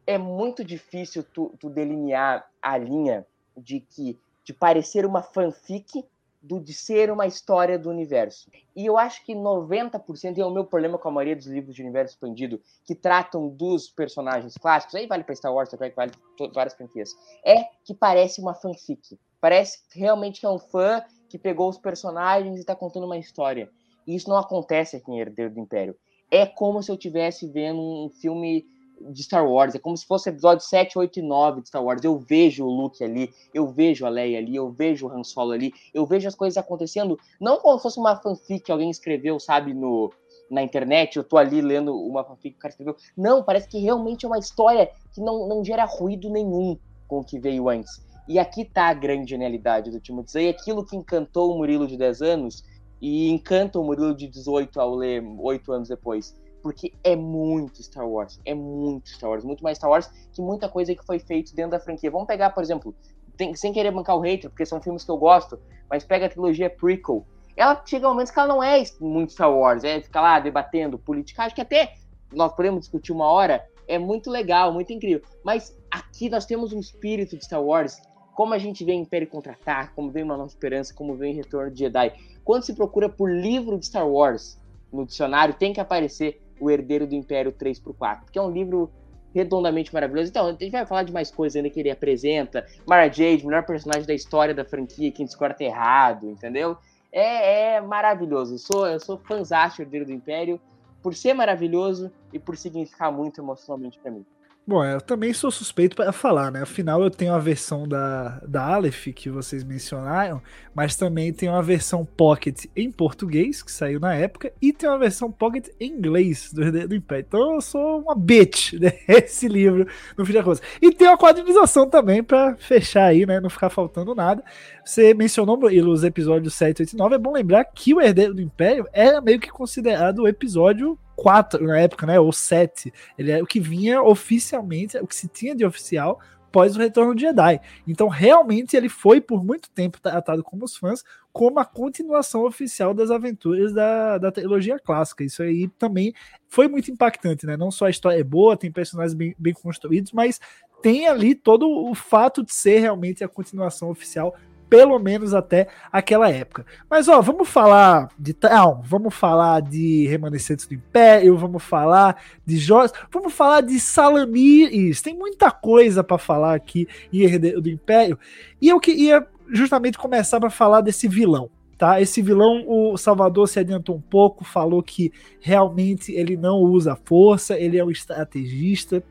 É 0.06 0.18
muito 0.18 0.64
difícil 0.64 1.24
tu, 1.24 1.54
tu 1.60 1.70
delinear 1.70 2.48
a 2.62 2.78
linha 2.78 3.26
de 3.58 3.80
que 3.80 4.18
de 4.46 4.54
parecer 4.54 5.06
uma 5.06 5.22
fanfic 5.22 6.06
do 6.48 6.60
de 6.60 6.74
ser 6.74 7.12
uma 7.12 7.28
história 7.28 7.78
do 7.78 7.90
universo. 7.90 8.50
E 8.76 8.86
eu 8.86 8.98
acho 8.98 9.24
que 9.26 9.34
90%, 9.34 10.38
e 10.38 10.42
é 10.42 10.46
o 10.46 10.50
meu 10.50 10.64
problema 10.64 10.98
com 10.98 11.10
a 11.10 11.12
maioria 11.12 11.36
dos 11.36 11.46
livros 11.46 11.76
de 11.76 11.82
universo 11.82 12.14
expandido, 12.14 12.62
que 12.86 12.96
tratam 12.96 13.50
dos 13.50 13.90
personagens 13.90 14.56
clássicos, 14.56 14.96
aí 14.96 15.06
vale 15.06 15.24
para 15.24 15.36
Star 15.36 15.54
Wars, 15.54 15.70
Trek, 15.70 15.96
vale 15.96 16.12
várias 16.54 16.74
franquias, 16.74 17.12
é 17.46 17.66
que 17.84 17.94
parece 17.94 18.40
uma 18.40 18.54
fanfic. 18.54 19.20
Parece 19.42 19.80
realmente 19.94 20.40
que 20.40 20.46
é 20.46 20.50
um 20.50 20.58
fã 20.58 21.04
que 21.30 21.38
pegou 21.38 21.70
os 21.70 21.78
personagens 21.78 22.56
e 22.56 22.62
está 22.62 22.76
contando 22.76 23.06
uma 23.06 23.18
história. 23.18 23.70
E 24.08 24.16
isso 24.16 24.30
não 24.30 24.38
acontece 24.38 24.96
aqui 24.96 25.12
em 25.12 25.20
Herdeiro 25.20 25.54
do 25.54 25.60
Império. 25.60 25.96
É 26.32 26.46
como 26.46 26.82
se 26.82 26.90
eu 26.90 26.96
estivesse 26.96 27.46
vendo 27.48 27.80
um 27.80 28.10
filme 28.10 28.66
de 29.02 29.24
Star 29.24 29.48
Wars. 29.48 29.76
É 29.76 29.80
como 29.80 29.96
se 29.96 30.06
fosse 30.06 30.30
episódio 30.30 30.66
7, 30.66 30.98
8 30.98 31.20
e 31.20 31.22
9 31.22 31.62
de 31.62 31.68
Star 31.68 31.84
Wars. 31.84 32.04
Eu 32.04 32.18
vejo 32.18 32.66
o 32.66 32.70
Luke 32.70 33.04
ali, 33.04 33.34
eu 33.54 33.68
vejo 33.68 34.06
a 34.06 34.10
Leia 34.10 34.40
ali, 34.40 34.56
eu 34.56 34.72
vejo 34.72 35.08
o 35.08 35.12
Han 35.12 35.24
Solo 35.24 35.52
ali, 35.52 35.74
eu 35.94 36.06
vejo 36.06 36.28
as 36.28 36.36
coisas 36.36 36.58
acontecendo, 36.58 37.20
não 37.40 37.58
como 37.58 37.78
se 37.78 37.84
fosse 37.84 38.00
uma 38.00 38.16
fanfic 38.16 38.66
que 38.66 38.72
alguém 38.72 38.90
escreveu, 38.90 39.40
sabe, 39.40 39.74
no, 39.74 40.12
na 40.50 40.62
internet, 40.62 41.18
eu 41.18 41.24
tô 41.24 41.38
ali 41.38 41.62
lendo 41.62 41.96
uma 41.96 42.24
fanfic 42.24 42.52
que 42.52 42.58
o 42.58 42.62
cara 42.62 42.72
escreveu. 42.72 42.96
Não, 43.16 43.44
parece 43.44 43.68
que 43.68 43.80
realmente 43.80 44.26
é 44.26 44.28
uma 44.28 44.40
história 44.40 44.90
que 45.14 45.22
não, 45.22 45.48
não 45.48 45.64
gera 45.64 45.86
ruído 45.86 46.30
nenhum 46.30 46.78
com 47.08 47.20
o 47.20 47.24
que 47.24 47.40
veio 47.40 47.70
antes. 47.70 48.06
E 48.28 48.38
aqui 48.38 48.66
tá 48.66 48.88
a 48.88 48.94
grande 48.94 49.30
genialidade 49.30 49.90
do 49.90 50.02
Timothy 50.02 50.32
Zahn, 50.32 50.50
aquilo 50.50 50.86
que 50.86 50.98
encantou 50.98 51.54
o 51.54 51.58
Murilo 51.58 51.88
de 51.88 51.96
10 51.96 52.22
anos 52.22 52.64
e 53.02 53.30
encanta 53.30 53.80
o 53.80 53.84
Murilo 53.84 54.14
de 54.14 54.28
18 54.28 54.82
ao 54.82 54.94
ler 54.96 55.24
8 55.24 55.72
anos 55.72 55.88
depois 55.88 56.36
porque 56.68 56.92
é 57.02 57.16
muito 57.16 57.82
Star 57.82 58.06
Wars, 58.06 58.42
é 58.44 58.54
muito 58.54 59.08
Star 59.08 59.30
Wars, 59.30 59.46
muito 59.46 59.64
mais 59.64 59.78
Star 59.78 59.90
Wars 59.90 60.12
que 60.34 60.42
muita 60.42 60.68
coisa 60.68 60.94
que 60.94 61.02
foi 61.02 61.18
feito 61.18 61.56
dentro 61.56 61.72
da 61.72 61.80
franquia. 61.80 62.12
Vamos 62.12 62.28
pegar, 62.28 62.50
por 62.50 62.62
exemplo, 62.62 62.94
tem, 63.38 63.56
sem 63.56 63.72
querer 63.72 63.90
bancar 63.90 64.18
o 64.18 64.20
hater, 64.20 64.50
porque 64.50 64.66
são 64.66 64.82
filmes 64.82 65.06
que 65.06 65.10
eu 65.10 65.16
gosto, 65.16 65.58
mas 65.90 66.04
pega 66.04 66.26
a 66.26 66.30
trilogia 66.30 66.70
prequel. 66.70 67.26
Ela 67.56 67.82
chega 67.86 68.10
momentos 68.10 68.34
que 68.34 68.38
ela 68.38 68.50
não 68.50 68.62
é 68.62 68.84
muito 69.00 69.32
Star 69.32 69.50
Wars, 69.50 69.86
é 69.86 70.02
ficar 70.02 70.20
lá 70.20 70.42
debatendo 70.42 71.00
política, 71.00 71.44
acho 71.44 71.56
que 71.56 71.62
até 71.62 71.94
nós 72.34 72.54
podemos 72.54 72.82
discutir 72.82 73.14
uma 73.14 73.28
hora, 73.28 73.66
é 73.88 73.98
muito 73.98 74.30
legal, 74.30 74.74
muito 74.74 74.92
incrível. 74.92 75.22
Mas 75.46 75.74
aqui 75.90 76.30
nós 76.30 76.46
temos 76.46 76.74
um 76.74 76.82
espírito 76.82 77.38
de 77.38 77.46
Star 77.46 77.64
Wars, 77.64 78.02
como 78.36 78.54
a 78.54 78.58
gente 78.58 78.84
vê 78.84 78.92
em 78.92 79.04
Império 79.04 79.30
Contra-Ataque, 79.30 79.94
como 79.96 80.12
vem 80.12 80.24
Uma 80.24 80.36
Nova 80.36 80.50
Esperança, 80.50 80.94
como 80.94 81.16
vem 81.16 81.34
Retorno 81.34 81.72
de 81.72 81.80
Jedi. 81.80 82.14
Quando 82.44 82.64
se 82.64 82.74
procura 82.74 83.08
por 83.08 83.32
livro 83.32 83.80
de 83.80 83.86
Star 83.86 84.06
Wars 84.06 84.60
no 84.92 85.06
dicionário, 85.06 85.54
tem 85.54 85.72
que 85.72 85.80
aparecer 85.80 86.42
o 86.60 86.70
Herdeiro 86.70 87.08
do 87.08 87.16
Império 87.16 87.52
3 87.52 87.80
por 87.80 87.94
4, 87.96 88.32
que 88.32 88.40
é 88.40 88.42
um 88.42 88.52
livro 88.52 88.92
redondamente 89.34 89.94
maravilhoso. 89.94 90.30
Então, 90.30 90.48
a 90.48 90.52
gente 90.52 90.72
vai 90.72 90.86
falar 90.86 91.04
de 91.04 91.12
mais 91.12 91.30
coisas 91.30 91.56
ainda 91.56 91.70
que 91.70 91.80
ele 91.80 91.92
apresenta. 91.92 92.66
Mara 92.88 93.08
Jade, 93.08 93.46
melhor 93.46 93.66
personagem 93.66 94.06
da 94.06 94.14
história 94.14 94.54
da 94.54 94.66
franquia, 94.66 95.12
quem 95.12 95.26
discorda 95.26 95.64
errado, 95.64 96.30
entendeu? 96.30 96.78
É, 97.12 97.76
é 97.76 97.82
maravilhoso. 97.82 98.56
Eu 98.56 98.60
sou, 98.60 98.88
eu 98.88 99.00
sou 99.00 99.18
fãzão 99.18 99.70
Herdeiro 99.80 100.06
do 100.06 100.12
Império, 100.12 100.60
por 101.02 101.14
ser 101.14 101.34
maravilhoso 101.34 102.12
e 102.34 102.40
por 102.40 102.58
significar 102.58 103.12
muito 103.12 103.40
emocionalmente 103.40 104.00
para 104.00 104.12
mim. 104.12 104.26
Bom, 104.70 104.84
eu 104.84 105.00
também 105.00 105.32
sou 105.32 105.50
suspeito 105.50 105.96
para 105.96 106.12
falar, 106.12 106.52
né? 106.52 106.62
Afinal, 106.62 107.02
eu 107.02 107.10
tenho 107.10 107.34
a 107.34 107.40
versão 107.40 107.88
da, 107.88 108.38
da 108.46 108.62
Aleph 108.66 109.08
que 109.16 109.30
vocês 109.30 109.64
mencionaram, 109.64 110.42
mas 110.76 110.98
também 110.98 111.32
tem 111.32 111.48
uma 111.48 111.64
versão 111.64 112.04
Pocket 112.04 112.66
em 112.76 112.92
português, 112.92 113.64
que 113.64 113.72
saiu 113.72 113.98
na 113.98 114.14
época, 114.14 114.52
e 114.62 114.74
tem 114.74 114.90
uma 114.90 115.00
versão 115.00 115.32
Pocket 115.32 115.70
em 115.80 115.94
inglês 115.94 116.52
do 116.52 116.64
Herdeiro 116.64 116.90
do 116.90 116.96
Império. 116.96 117.26
Então 117.26 117.56
eu 117.56 117.62
sou 117.62 118.02
uma 118.02 118.14
bitch 118.14 118.74
desse 119.08 119.48
livro, 119.48 119.88
no 120.18 120.26
fim 120.26 120.34
da 120.34 120.44
coisa. 120.44 120.62
E 120.82 120.92
tem 120.92 121.08
uma 121.08 121.18
quadrinização 121.18 121.90
também 121.90 122.22
para 122.22 122.58
fechar 122.58 123.06
aí, 123.06 123.26
né? 123.26 123.40
Não 123.40 123.50
ficar 123.50 123.70
faltando 123.70 124.14
nada. 124.14 124.44
Você 124.84 125.14
mencionou 125.14 125.58
os 125.64 126.04
episódios 126.04 126.54
7, 126.56 126.82
8 126.82 126.92
e 126.92 126.98
9. 126.98 127.16
É 127.16 127.18
bom 127.18 127.32
lembrar 127.32 127.64
que 127.64 127.94
o 127.94 128.02
Herdeiro 128.02 128.34
do 128.34 128.42
Império 128.42 128.86
era 128.92 129.22
meio 129.22 129.40
que 129.40 129.50
considerado 129.50 130.24
o 130.24 130.28
episódio 130.28 131.00
4 131.18 131.66
na 131.66 131.80
época, 131.80 132.06
né? 132.06 132.18
Ou 132.20 132.32
7. 132.32 132.94
Ele 133.18 133.32
é 133.32 133.44
o 133.44 133.46
que 133.46 133.60
vinha 133.60 134.02
oficialmente, 134.02 134.98
o 134.98 135.08
que 135.08 135.16
se 135.16 135.28
tinha 135.28 135.54
de 135.54 135.66
oficial 135.66 136.22
pós 136.50 136.76
o 136.76 136.80
retorno 136.80 137.14
de 137.14 137.22
Jedi. 137.22 137.60
Então, 137.86 138.08
realmente, 138.08 138.76
ele 138.76 138.90
foi 138.90 139.20
por 139.20 139.44
muito 139.44 139.70
tempo 139.70 140.00
tratado 140.02 140.44
como 140.44 140.66
os 140.66 140.78
fãs 140.78 141.04
como 141.32 141.60
a 141.60 141.66
continuação 141.66 142.46
oficial 142.46 142.96
das 142.96 143.12
aventuras 143.12 143.72
da, 143.72 144.18
da 144.18 144.32
trilogia 144.32 144.80
clássica. 144.80 145.24
Isso 145.24 145.44
aí 145.44 145.68
também 145.78 146.14
foi 146.48 146.68
muito 146.68 146.90
impactante, 146.90 147.46
né? 147.46 147.56
Não 147.56 147.70
só 147.70 147.86
a 147.86 147.92
história 147.92 148.20
é 148.20 148.24
boa, 148.24 148.58
tem 148.58 148.72
personagens 148.72 149.14
bem, 149.14 149.36
bem 149.38 149.54
construídos, 149.54 150.12
mas 150.12 150.40
tem 150.82 151.08
ali 151.08 151.36
todo 151.36 151.70
o 151.70 151.94
fato 151.94 152.44
de 152.44 152.52
ser 152.52 152.80
realmente 152.80 153.24
a 153.24 153.28
continuação 153.28 153.92
oficial 153.92 154.34
pelo 154.70 155.00
menos 155.00 155.34
até 155.34 155.68
aquela 155.92 156.30
época. 156.30 156.66
Mas 156.90 157.08
ó, 157.08 157.22
vamos 157.22 157.48
falar 157.48 158.10
de 158.18 158.34
Traum, 158.34 158.82
vamos 158.84 159.14
falar 159.14 159.62
de 159.62 160.08
Remanescentes 160.08 160.66
do 160.66 160.74
Império, 160.74 161.38
vamos 161.38 161.64
falar 161.64 162.22
de 162.46 162.58
Jorge, 162.58 162.94
vamos 163.12 163.34
falar 163.34 163.62
de 163.62 163.80
Salamires. 163.80 165.02
Tem 165.02 165.16
muita 165.16 165.52
coisa 165.52 166.04
para 166.04 166.18
falar 166.18 166.56
aqui 166.56 166.88
em 167.12 167.22
Herdeiro 167.22 167.62
do 167.62 167.70
Império. 167.70 168.20
E 168.62 168.70
eu 168.70 168.80
queria 168.80 169.26
justamente 169.50 169.98
começar 169.98 170.40
para 170.40 170.50
falar 170.50 170.82
desse 170.82 171.08
vilão. 171.08 171.50
Tá? 171.78 172.02
Esse 172.02 172.24
vilão, 172.24 172.64
o 172.68 172.98
Salvador 172.98 173.48
se 173.48 173.60
adiantou 173.60 173.96
um 173.96 174.02
pouco, 174.02 174.44
falou 174.44 174.82
que 174.82 175.12
realmente 175.40 176.12
ele 176.12 176.36
não 176.36 176.58
usa 176.58 176.98
força, 177.06 177.56
ele 177.56 177.78
é 177.78 177.86
um 177.86 177.92
estrategista, 177.92 179.04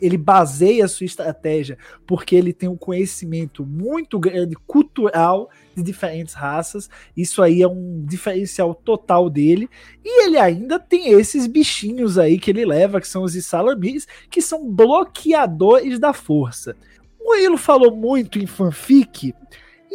ele 0.00 0.16
baseia 0.16 0.84
a 0.84 0.88
sua 0.88 1.04
estratégia 1.04 1.78
porque 2.06 2.34
ele 2.34 2.52
tem 2.52 2.68
um 2.68 2.76
conhecimento 2.76 3.64
muito 3.64 4.18
grande 4.18 4.54
cultural 4.66 5.50
de 5.74 5.82
diferentes 5.82 6.34
raças. 6.34 6.88
Isso 7.16 7.42
aí 7.42 7.62
é 7.62 7.68
um 7.68 8.04
diferencial 8.04 8.74
total 8.74 9.28
dele. 9.28 9.68
E 10.04 10.26
ele 10.26 10.38
ainda 10.38 10.78
tem 10.78 11.12
esses 11.12 11.46
bichinhos 11.46 12.18
aí 12.18 12.38
que 12.38 12.50
ele 12.50 12.64
leva, 12.64 13.00
que 13.00 13.08
são 13.08 13.22
os 13.22 13.34
Isalamis, 13.34 14.06
que 14.30 14.40
são 14.40 14.70
bloqueadores 14.70 15.98
da 15.98 16.12
força. 16.12 16.76
O 17.20 17.34
Ilo 17.36 17.56
falou 17.56 17.94
muito 17.94 18.38
em 18.38 18.46
fanfic 18.46 19.34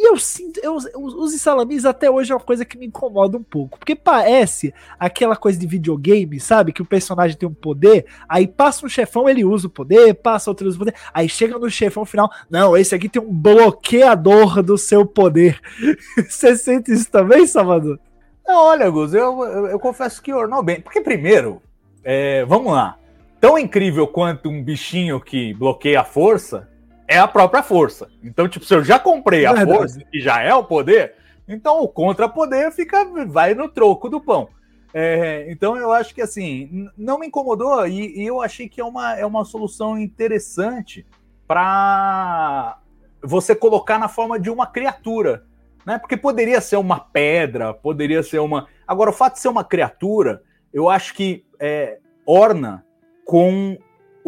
e 0.02 0.08
eu 0.08 0.16
sinto, 0.16 0.58
eu, 0.62 0.76
os 0.96 1.38
salamis 1.38 1.84
até 1.84 2.10
hoje 2.10 2.32
é 2.32 2.34
uma 2.34 2.40
coisa 2.40 2.64
que 2.64 2.78
me 2.78 2.86
incomoda 2.86 3.36
um 3.36 3.42
pouco, 3.42 3.78
porque 3.78 3.94
parece 3.94 4.72
aquela 4.98 5.36
coisa 5.36 5.58
de 5.58 5.66
videogame, 5.66 6.40
sabe? 6.40 6.72
Que 6.72 6.80
o 6.80 6.86
personagem 6.86 7.36
tem 7.36 7.46
um 7.46 7.52
poder, 7.52 8.06
aí 8.26 8.48
passa 8.48 8.86
um 8.86 8.88
chefão, 8.88 9.28
ele 9.28 9.44
usa 9.44 9.66
o 9.66 9.70
poder, 9.70 10.14
passa 10.14 10.48
outro 10.48 10.66
usa 10.66 10.76
o 10.76 10.78
poder, 10.78 10.94
aí 11.12 11.28
chega 11.28 11.58
no 11.58 11.68
chefão 11.68 12.06
final, 12.06 12.30
não, 12.48 12.74
esse 12.78 12.94
aqui 12.94 13.10
tem 13.10 13.20
um 13.20 13.30
bloqueador 13.30 14.62
do 14.62 14.78
seu 14.78 15.04
poder. 15.04 15.60
Você 16.26 16.56
sente 16.56 16.90
isso 16.90 17.10
também, 17.10 17.46
Salvador? 17.46 18.00
Não, 18.48 18.68
olha, 18.68 18.88
Gus, 18.88 19.12
eu, 19.12 19.44
eu, 19.44 19.66
eu 19.66 19.78
confesso 19.78 20.22
que 20.22 20.32
ornou 20.32 20.62
bem, 20.62 20.80
porque 20.80 21.02
primeiro, 21.02 21.60
é, 22.02 22.42
vamos 22.46 22.72
lá, 22.72 22.96
tão 23.38 23.58
incrível 23.58 24.08
quanto 24.08 24.48
um 24.48 24.64
bichinho 24.64 25.20
que 25.20 25.52
bloqueia 25.52 26.00
a 26.00 26.04
força, 26.04 26.69
é 27.10 27.18
a 27.18 27.26
própria 27.26 27.60
força. 27.60 28.08
Então, 28.22 28.48
tipo, 28.48 28.64
se 28.64 28.72
eu 28.72 28.84
já 28.84 28.96
comprei 28.96 29.44
a 29.44 29.52
Verdade. 29.52 29.76
força, 29.76 30.00
que 30.04 30.20
já 30.20 30.40
é 30.40 30.54
o 30.54 30.62
poder, 30.62 31.14
então 31.48 31.82
o 31.82 31.88
contra-poder 31.88 32.70
fica, 32.70 33.04
vai 33.26 33.52
no 33.52 33.68
troco 33.68 34.08
do 34.08 34.20
pão. 34.20 34.48
É, 34.94 35.50
então 35.50 35.76
eu 35.76 35.92
acho 35.92 36.14
que 36.14 36.22
assim, 36.22 36.88
não 36.96 37.18
me 37.18 37.26
incomodou 37.26 37.86
e, 37.86 38.20
e, 38.20 38.26
eu 38.26 38.40
achei 38.40 38.68
que 38.68 38.80
é 38.80 38.84
uma, 38.84 39.16
é 39.16 39.24
uma 39.24 39.44
solução 39.44 39.96
interessante 39.96 41.06
para 41.46 42.78
você 43.22 43.54
colocar 43.54 43.98
na 43.98 44.08
forma 44.08 44.38
de 44.38 44.48
uma 44.48 44.66
criatura. 44.66 45.44
Né? 45.84 45.98
Porque 45.98 46.16
poderia 46.16 46.60
ser 46.60 46.76
uma 46.76 47.00
pedra, 47.00 47.74
poderia 47.74 48.22
ser 48.22 48.38
uma. 48.38 48.68
Agora, 48.86 49.10
o 49.10 49.14
fato 49.14 49.34
de 49.34 49.40
ser 49.40 49.48
uma 49.48 49.64
criatura, 49.64 50.42
eu 50.72 50.88
acho 50.88 51.12
que 51.14 51.44
é, 51.58 51.98
orna 52.24 52.84
com 53.24 53.76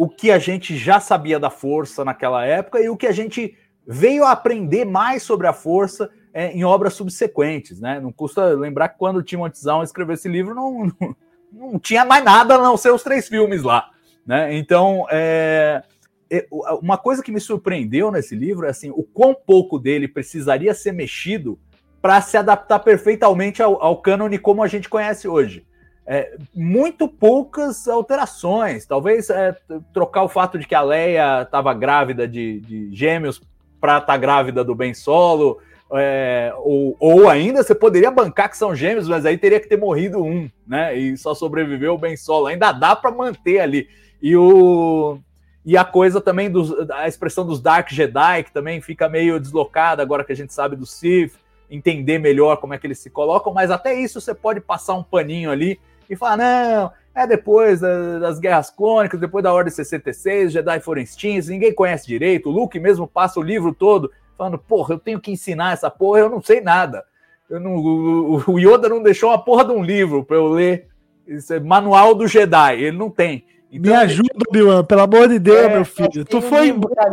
o 0.03 0.09
que 0.09 0.29
a 0.31 0.37
gente 0.37 0.75
já 0.75 0.99
sabia 0.99 1.39
da 1.39 1.49
força 1.49 2.03
naquela 2.03 2.45
época 2.45 2.77
e 2.81 2.89
o 2.89 2.97
que 2.97 3.07
a 3.07 3.11
gente 3.13 3.57
veio 3.87 4.25
a 4.25 4.31
aprender 4.31 4.83
mais 4.83 5.23
sobre 5.23 5.47
a 5.47 5.53
força 5.53 6.09
é, 6.33 6.51
em 6.51 6.65
obras 6.65 6.93
subsequentes, 6.93 7.79
né? 7.79 8.01
Não 8.01 8.11
custa 8.11 8.47
lembrar 8.47 8.89
que 8.89 8.99
quando 8.99 9.17
o 9.17 9.23
Timothy 9.23 9.61
Zahn 9.61 9.81
escreveu 9.81 10.15
esse 10.15 10.27
livro 10.27 10.53
não, 10.53 10.91
não, 10.99 11.15
não, 11.71 11.79
tinha 11.79 12.03
mais 12.03 12.21
nada 12.21 12.55
a 12.55 12.61
não 12.61 12.75
ser 12.75 12.91
os 12.91 13.01
três 13.01 13.29
filmes 13.29 13.63
lá, 13.63 13.91
né? 14.27 14.53
Então, 14.57 15.07
é, 15.09 15.81
é, 16.29 16.45
uma 16.81 16.97
coisa 16.97 17.23
que 17.23 17.31
me 17.31 17.39
surpreendeu 17.39 18.11
nesse 18.11 18.35
livro 18.35 18.65
é 18.65 18.71
assim, 18.71 18.89
o 18.89 19.03
quão 19.03 19.33
pouco 19.33 19.79
dele 19.79 20.09
precisaria 20.09 20.73
ser 20.73 20.91
mexido 20.91 21.57
para 22.01 22.19
se 22.19 22.35
adaptar 22.35 22.79
perfeitamente 22.79 23.63
ao, 23.63 23.81
ao 23.81 24.01
cânone 24.01 24.37
como 24.37 24.61
a 24.61 24.67
gente 24.67 24.89
conhece 24.89 25.29
hoje 25.29 25.65
é, 26.05 26.35
muito 26.53 27.07
poucas 27.07 27.87
alterações. 27.87 28.85
Talvez 28.85 29.29
é, 29.29 29.55
trocar 29.93 30.23
o 30.23 30.29
fato 30.29 30.59
de 30.59 30.67
que 30.67 30.75
a 30.75 30.81
Leia 30.81 31.43
estava 31.43 31.73
grávida 31.73 32.27
de, 32.27 32.59
de 32.61 32.95
gêmeos 32.95 33.41
para 33.79 33.97
estar 33.97 34.13
tá 34.13 34.17
grávida 34.17 34.63
do 34.63 34.75
Ben 34.75 34.93
Solo. 34.93 35.59
É, 35.95 36.51
ou, 36.57 36.95
ou 36.99 37.29
ainda 37.29 37.61
você 37.61 37.75
poderia 37.75 38.09
bancar 38.09 38.49
que 38.49 38.57
são 38.57 38.75
gêmeos, 38.75 39.07
mas 39.07 39.25
aí 39.25 39.37
teria 39.37 39.59
que 39.59 39.69
ter 39.69 39.77
morrido 39.77 40.23
um, 40.23 40.49
né? 40.67 40.97
E 40.97 41.15
só 41.17 41.33
sobreviveu 41.33 41.93
o 41.93 41.97
Ben 41.97 42.17
Solo. 42.17 42.47
Ainda 42.47 42.71
dá 42.71 42.95
para 42.95 43.11
manter 43.11 43.59
ali. 43.59 43.87
E 44.21 44.35
o 44.35 45.19
e 45.65 45.77
a 45.77 45.85
coisa 45.85 46.19
também 46.19 46.51
dos, 46.51 46.73
a 46.89 47.07
expressão 47.07 47.45
dos 47.45 47.61
Dark 47.61 47.89
Jedi 47.89 48.43
que 48.43 48.51
também 48.51 48.81
fica 48.81 49.07
meio 49.07 49.39
deslocada 49.39 50.03
agora 50.03 50.25
que 50.25 50.33
a 50.33 50.35
gente 50.35 50.53
sabe 50.53 50.75
do 50.75 50.85
Sith, 50.85 51.35
entender 51.71 52.19
melhor 52.19 52.57
como 52.57 52.73
é 52.73 52.77
que 52.77 52.85
eles 52.85 52.99
se 52.99 53.09
colocam, 53.09 53.53
mas 53.53 53.71
até 53.71 53.93
isso 53.93 54.19
você 54.19 54.35
pode 54.35 54.59
passar 54.59 54.95
um 54.95 55.03
paninho 55.03 55.49
ali 55.49 55.79
e 56.13 56.17
falar, 56.17 56.37
não, 56.37 56.91
é 57.15 57.27
depois 57.27 57.79
das 57.79 58.39
Guerras 58.39 58.69
Clônicas, 58.69 59.19
depois 59.19 59.43
da 59.43 59.53
Ordem 59.53 59.71
66, 59.71 60.51
Jedi 60.51 60.79
foram 60.79 61.01
extintos, 61.01 61.49
ninguém 61.49 61.73
conhece 61.73 62.07
direito, 62.07 62.49
o 62.49 62.51
Luke 62.51 62.79
mesmo 62.79 63.07
passa 63.07 63.39
o 63.39 63.43
livro 63.43 63.73
todo 63.73 64.11
falando, 64.37 64.57
porra, 64.57 64.95
eu 64.95 64.99
tenho 64.99 65.19
que 65.19 65.31
ensinar 65.31 65.73
essa 65.73 65.89
porra, 65.89 66.19
eu 66.19 66.29
não 66.29 66.41
sei 66.41 66.59
nada. 66.59 67.03
Não, 67.49 67.75
o 67.75 68.59
Yoda 68.59 68.89
não 68.89 69.03
deixou 69.03 69.29
uma 69.29 69.37
porra 69.37 69.65
de 69.65 69.71
um 69.71 69.83
livro 69.83 70.23
para 70.23 70.37
eu 70.37 70.47
ler. 70.47 70.87
Isso 71.27 71.53
é 71.53 71.59
manual 71.59 72.15
do 72.15 72.27
Jedi, 72.27 72.81
ele 72.81 72.97
não 72.97 73.09
tem. 73.09 73.45
Então, 73.73 73.91
Me 73.91 73.97
ajuda, 73.97 74.29
Obi-Wan, 74.47 74.85
pelo 74.85 75.01
amor 75.01 75.27
de 75.27 75.39
Deus, 75.39 75.57
é, 75.57 75.69
meu 75.69 75.83
filho. 75.83 76.23
Tu 76.23 76.41
foi 76.43 76.67
embora. 76.67 77.11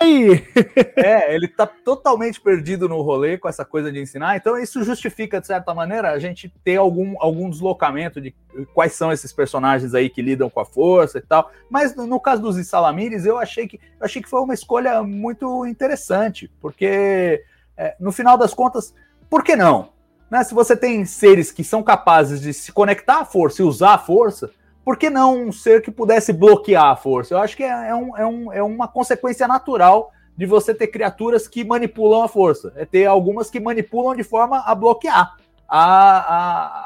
É, 0.96 1.34
ele 1.34 1.48
tá 1.48 1.66
totalmente 1.66 2.40
perdido 2.40 2.88
no 2.88 3.02
rolê 3.02 3.36
com 3.36 3.48
essa 3.48 3.64
coisa 3.64 3.92
de 3.92 4.00
ensinar. 4.00 4.36
Então, 4.36 4.56
isso 4.56 4.82
justifica, 4.82 5.40
de 5.40 5.46
certa 5.46 5.74
maneira, 5.74 6.12
a 6.12 6.18
gente 6.18 6.52
ter 6.64 6.76
algum, 6.76 7.14
algum 7.20 7.50
deslocamento 7.50 8.20
de 8.20 8.34
quais 8.72 8.92
são 8.92 9.12
esses 9.12 9.32
personagens 9.32 9.94
aí 9.94 10.08
que 10.08 10.22
lidam 10.22 10.48
com 10.48 10.60
a 10.60 10.64
força 10.64 11.18
e 11.18 11.20
tal. 11.20 11.50
Mas 11.68 11.94
no 11.94 12.18
caso 12.18 12.40
dos 12.40 12.66
Salamires, 12.66 13.26
eu 13.26 13.36
achei 13.36 13.68
que 13.68 13.76
eu 13.76 14.06
achei 14.06 14.22
que 14.22 14.28
foi 14.28 14.40
uma 14.40 14.54
escolha 14.54 15.02
muito 15.02 15.66
interessante, 15.66 16.50
porque 16.60 17.44
é, 17.76 17.94
no 18.00 18.12
final 18.12 18.38
das 18.38 18.54
contas, 18.54 18.94
por 19.28 19.44
que 19.44 19.56
não? 19.56 19.90
Né? 20.30 20.42
Se 20.42 20.54
você 20.54 20.76
tem 20.76 21.04
seres 21.04 21.52
que 21.52 21.62
são 21.62 21.82
capazes 21.82 22.40
de 22.40 22.54
se 22.54 22.72
conectar 22.72 23.20
à 23.20 23.24
força 23.24 23.60
e 23.60 23.64
usar 23.64 23.94
a 23.94 23.98
força 23.98 24.50
por 24.84 24.98
que 24.98 25.08
não 25.08 25.46
um 25.46 25.52
ser 25.52 25.80
que 25.80 25.90
pudesse 25.90 26.32
bloquear 26.32 26.90
a 26.90 26.96
força? 26.96 27.34
Eu 27.34 27.38
acho 27.38 27.56
que 27.56 27.62
é, 27.62 27.88
é, 27.88 27.94
um, 27.94 28.16
é, 28.16 28.26
um, 28.26 28.52
é 28.52 28.62
uma 28.62 28.86
consequência 28.86 29.48
natural 29.48 30.12
de 30.36 30.44
você 30.44 30.74
ter 30.74 30.88
criaturas 30.88 31.48
que 31.48 31.64
manipulam 31.64 32.22
a 32.22 32.28
força. 32.28 32.72
É 32.76 32.84
ter 32.84 33.06
algumas 33.06 33.50
que 33.50 33.58
manipulam 33.58 34.14
de 34.14 34.22
forma 34.22 34.58
a 34.58 34.74
bloquear. 34.74 35.36
A, 35.66 36.18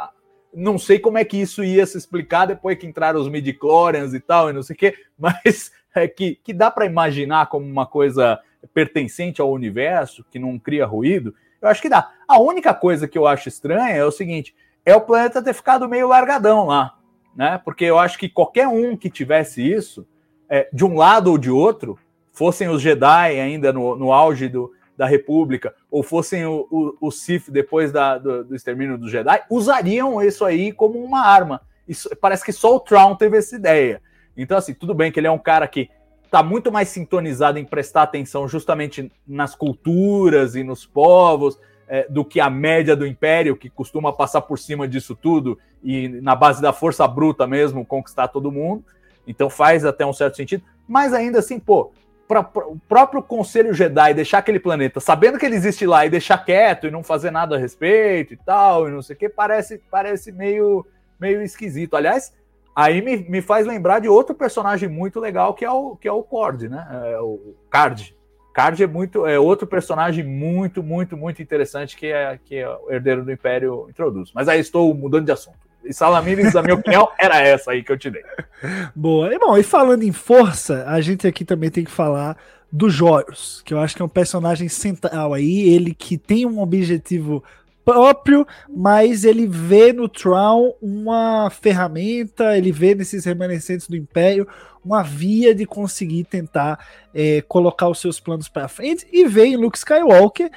a, 0.05 0.11
não 0.55 0.79
sei 0.79 1.01
como 1.01 1.19
é 1.19 1.25
que 1.25 1.39
isso 1.39 1.65
ia 1.65 1.85
se 1.85 1.99
explicar 1.99 2.47
depois 2.47 2.79
que 2.79 2.87
entraram 2.87 3.21
os 3.21 3.29
midichlorians 3.29 4.15
e 4.15 4.21
tal, 4.21 4.49
e 4.49 4.53
não 4.53 4.63
sei 4.63 4.77
o 4.77 4.79
quê, 4.79 4.95
mas 5.19 5.73
é 5.95 6.07
que, 6.07 6.37
que 6.37 6.53
dá 6.53 6.71
para 6.71 6.87
imaginar 6.87 7.49
como 7.49 7.67
uma 7.67 7.87
coisa 7.87 8.39
pertencente 8.73 9.41
ao 9.41 9.51
universo, 9.51 10.25
que 10.31 10.39
não 10.39 10.59
cria 10.59 10.87
ruído. 10.87 11.35
Eu 11.61 11.69
acho 11.69 11.83
que 11.83 11.89
dá. 11.89 12.13
A 12.29 12.41
única 12.41 12.73
coisa 12.73 13.09
que 13.09 13.19
eu 13.19 13.27
acho 13.27 13.49
estranha 13.49 13.97
é 13.97 14.05
o 14.05 14.13
seguinte: 14.13 14.55
é 14.85 14.95
o 14.95 15.01
planeta 15.01 15.43
ter 15.43 15.55
ficado 15.55 15.89
meio 15.89 16.07
largadão 16.07 16.67
lá 16.67 16.98
né? 17.39 17.61
Porque 17.65 17.85
eu 17.85 17.97
acho 17.97 18.19
que 18.19 18.29
qualquer 18.29 18.67
um 18.67 18.97
que 18.97 19.09
tivesse 19.09 19.63
isso, 19.63 20.05
é, 20.49 20.69
de 20.73 20.85
um 20.85 20.97
lado 20.97 21.31
ou 21.31 21.39
de 21.39 21.49
outro, 21.49 21.97
fossem 22.33 22.69
os 22.69 22.83
Jedi 22.83 23.39
ainda 23.39 23.73
no, 23.73 23.95
no 23.95 24.13
auge 24.13 24.49
do, 24.49 24.73
da 24.97 25.07
República, 25.07 25.73
ou 25.89 26.03
fossem 26.03 26.45
o, 26.45 26.97
o, 27.01 27.11
Sith 27.13 27.49
depois 27.49 27.93
da, 27.93 28.19
do, 28.19 28.43
do 28.43 28.57
extermínio 28.57 28.99
dos 28.99 29.13
Jedi, 29.13 29.41
usariam 29.49 30.21
isso 30.21 30.45
aí 30.45 30.73
como 30.73 30.99
uma 30.99 31.21
arma. 31.21 31.61
Isso, 31.87 32.11
parece 32.21 32.45
que 32.45 32.53
só 32.53 32.75
o 32.75 32.81
Traum 32.81 33.15
teve 33.15 33.39
essa 33.39 33.55
ideia. 33.55 34.03
Então, 34.37 34.59
assim, 34.59 34.75
tudo 34.75 34.93
bem 34.93 35.13
que 35.13 35.21
ele 35.21 35.29
é 35.29 35.31
um 35.31 35.39
cara 35.39 35.69
que 35.69 35.89
está 36.25 36.43
muito 36.43 36.73
mais 36.73 36.89
sintonizado 36.89 37.57
em 37.57 37.65
prestar 37.65 38.03
atenção 38.03 38.49
justamente 38.49 39.13
nas 39.25 39.55
culturas 39.55 40.57
e 40.57 40.65
nos 40.65 40.85
povos 40.85 41.57
é, 41.89 42.07
do 42.09 42.25
que 42.25 42.39
a 42.39 42.51
média 42.51 42.95
do 42.95 43.07
Império, 43.07 43.57
que 43.57 43.71
costuma 43.71 44.13
passar 44.13 44.43
por 44.43 44.59
cima 44.59 44.87
disso 44.87 45.17
tudo 45.17 45.59
e, 45.83 46.09
na 46.09 46.37
base 46.37 46.61
da 46.61 46.73
força 46.73 47.07
bruta 47.09 47.47
mesmo, 47.47 47.85
conquistar 47.85 48.29
todo 48.29 48.53
mundo. 48.53 48.85
Então 49.27 49.49
faz 49.49 49.85
até 49.85 50.05
um 50.05 50.13
certo 50.13 50.37
sentido. 50.37 50.63
Mas 50.87 51.13
ainda 51.13 51.39
assim, 51.39 51.59
pô, 51.59 51.93
para 52.27 52.41
o 52.41 52.79
próprio 52.87 53.23
Conselho 53.23 53.73
Jedi 53.73 54.13
deixar 54.13 54.39
aquele 54.39 54.61
planeta, 54.61 55.01
sabendo 55.01 55.39
que 55.39 55.47
ele 55.47 55.57
existe 55.57 55.87
lá 55.87 56.05
e 56.05 56.11
deixar 56.11 56.39
quieto 56.45 56.87
e 56.87 56.91
não 56.91 57.03
fazer 57.03 57.31
nada 57.31 57.57
a 57.57 57.59
respeito 57.59 58.35
e 58.35 58.37
tal, 58.37 58.87
e 58.87 58.93
não 58.93 59.01
sei 59.01 59.17
o 59.17 59.19
que, 59.19 59.29
parece, 59.29 59.81
parece 59.91 60.31
meio, 60.31 60.87
meio 61.19 61.43
esquisito. 61.43 61.97
Aliás, 61.97 62.35
aí 62.77 63.01
me, 63.01 63.17
me 63.17 63.41
faz 63.41 63.67
lembrar 63.67 64.01
de 64.01 64.09
outro 64.09 64.35
personagem 64.35 64.89
muito 64.89 65.19
legal 65.19 65.55
que 65.55 65.65
é 65.65 65.71
o, 65.71 65.97
que 65.97 66.07
é 66.07 66.13
o 66.13 66.23
Cord, 66.23 66.69
né? 66.69 66.87
É 67.13 67.19
o 67.19 67.55
Card. 67.71 68.15
Card 68.59 68.83
é 68.83 68.89
muito 68.89 69.25
é 69.25 69.39
outro 69.39 69.69
personagem 69.69 70.25
muito, 70.25 70.83
muito, 70.83 71.17
muito 71.17 71.41
interessante 71.41 71.97
que 71.97 72.07
é 72.07 72.37
que 72.45 72.57
é 72.57 72.69
o 72.69 72.91
herdeiro 72.91 73.25
do 73.25 73.31
Império 73.31 73.87
introduz. 73.89 74.33
Mas 74.35 74.49
aí 74.49 74.59
estou 74.59 74.93
mudando 74.93 75.27
de 75.27 75.31
assunto. 75.31 75.59
E 75.85 75.95
Salamines, 75.95 76.57
a 76.57 76.63
minha 76.63 76.75
opinião, 76.77 77.09
era 77.17 77.41
essa 77.41 77.71
aí 77.71 77.85
que 77.85 77.93
eu 77.93 77.97
te 77.97 78.11
dei. 78.11 78.25
Boa. 78.97 79.33
E 79.33 79.39
bom, 79.39 79.57
e 79.57 79.63
falando 79.63 80.03
em 80.03 80.11
força, 80.11 80.85
a 80.89 81.01
gente 81.01 81.25
aqui 81.25 81.45
também 81.45 81.71
tem 81.71 81.85
que 81.85 81.91
falar 81.91 82.37
do 82.71 82.91
Joros, 82.91 83.63
que 83.65 83.73
eu 83.73 83.79
acho 83.79 83.95
que 83.95 84.03
é 84.03 84.05
um 84.05 84.09
personagem 84.09 84.69
central 84.69 85.35
aí, 85.35 85.69
ele 85.69 85.95
que 85.95 86.19
tem 86.19 86.45
um 86.45 86.61
objetivo 86.61 87.45
próprio, 87.89 88.47
mas 88.69 89.25
ele 89.25 89.47
vê 89.47 89.95
no 89.95 90.11
Tron 90.11 90.75
uma 90.83 91.49
ferramenta, 91.49 92.55
ele 92.55 92.71
vê 92.71 92.95
nesses 92.95 93.25
remanescentes 93.25 93.89
do 93.89 93.97
Império 93.97 94.47
uma 94.85 95.03
via 95.03 95.55
de 95.55 95.65
conseguir 95.65 96.25
tentar 96.25 96.79
é, 97.15 97.41
colocar 97.49 97.89
os 97.89 97.99
seus 97.99 98.21
planos 98.21 98.47
para 98.47 98.69
frente 98.69 99.07
e 99.11 99.27
vê 99.27 99.47
em 99.47 99.57
Luke 99.57 99.79
Skywalker 99.79 100.51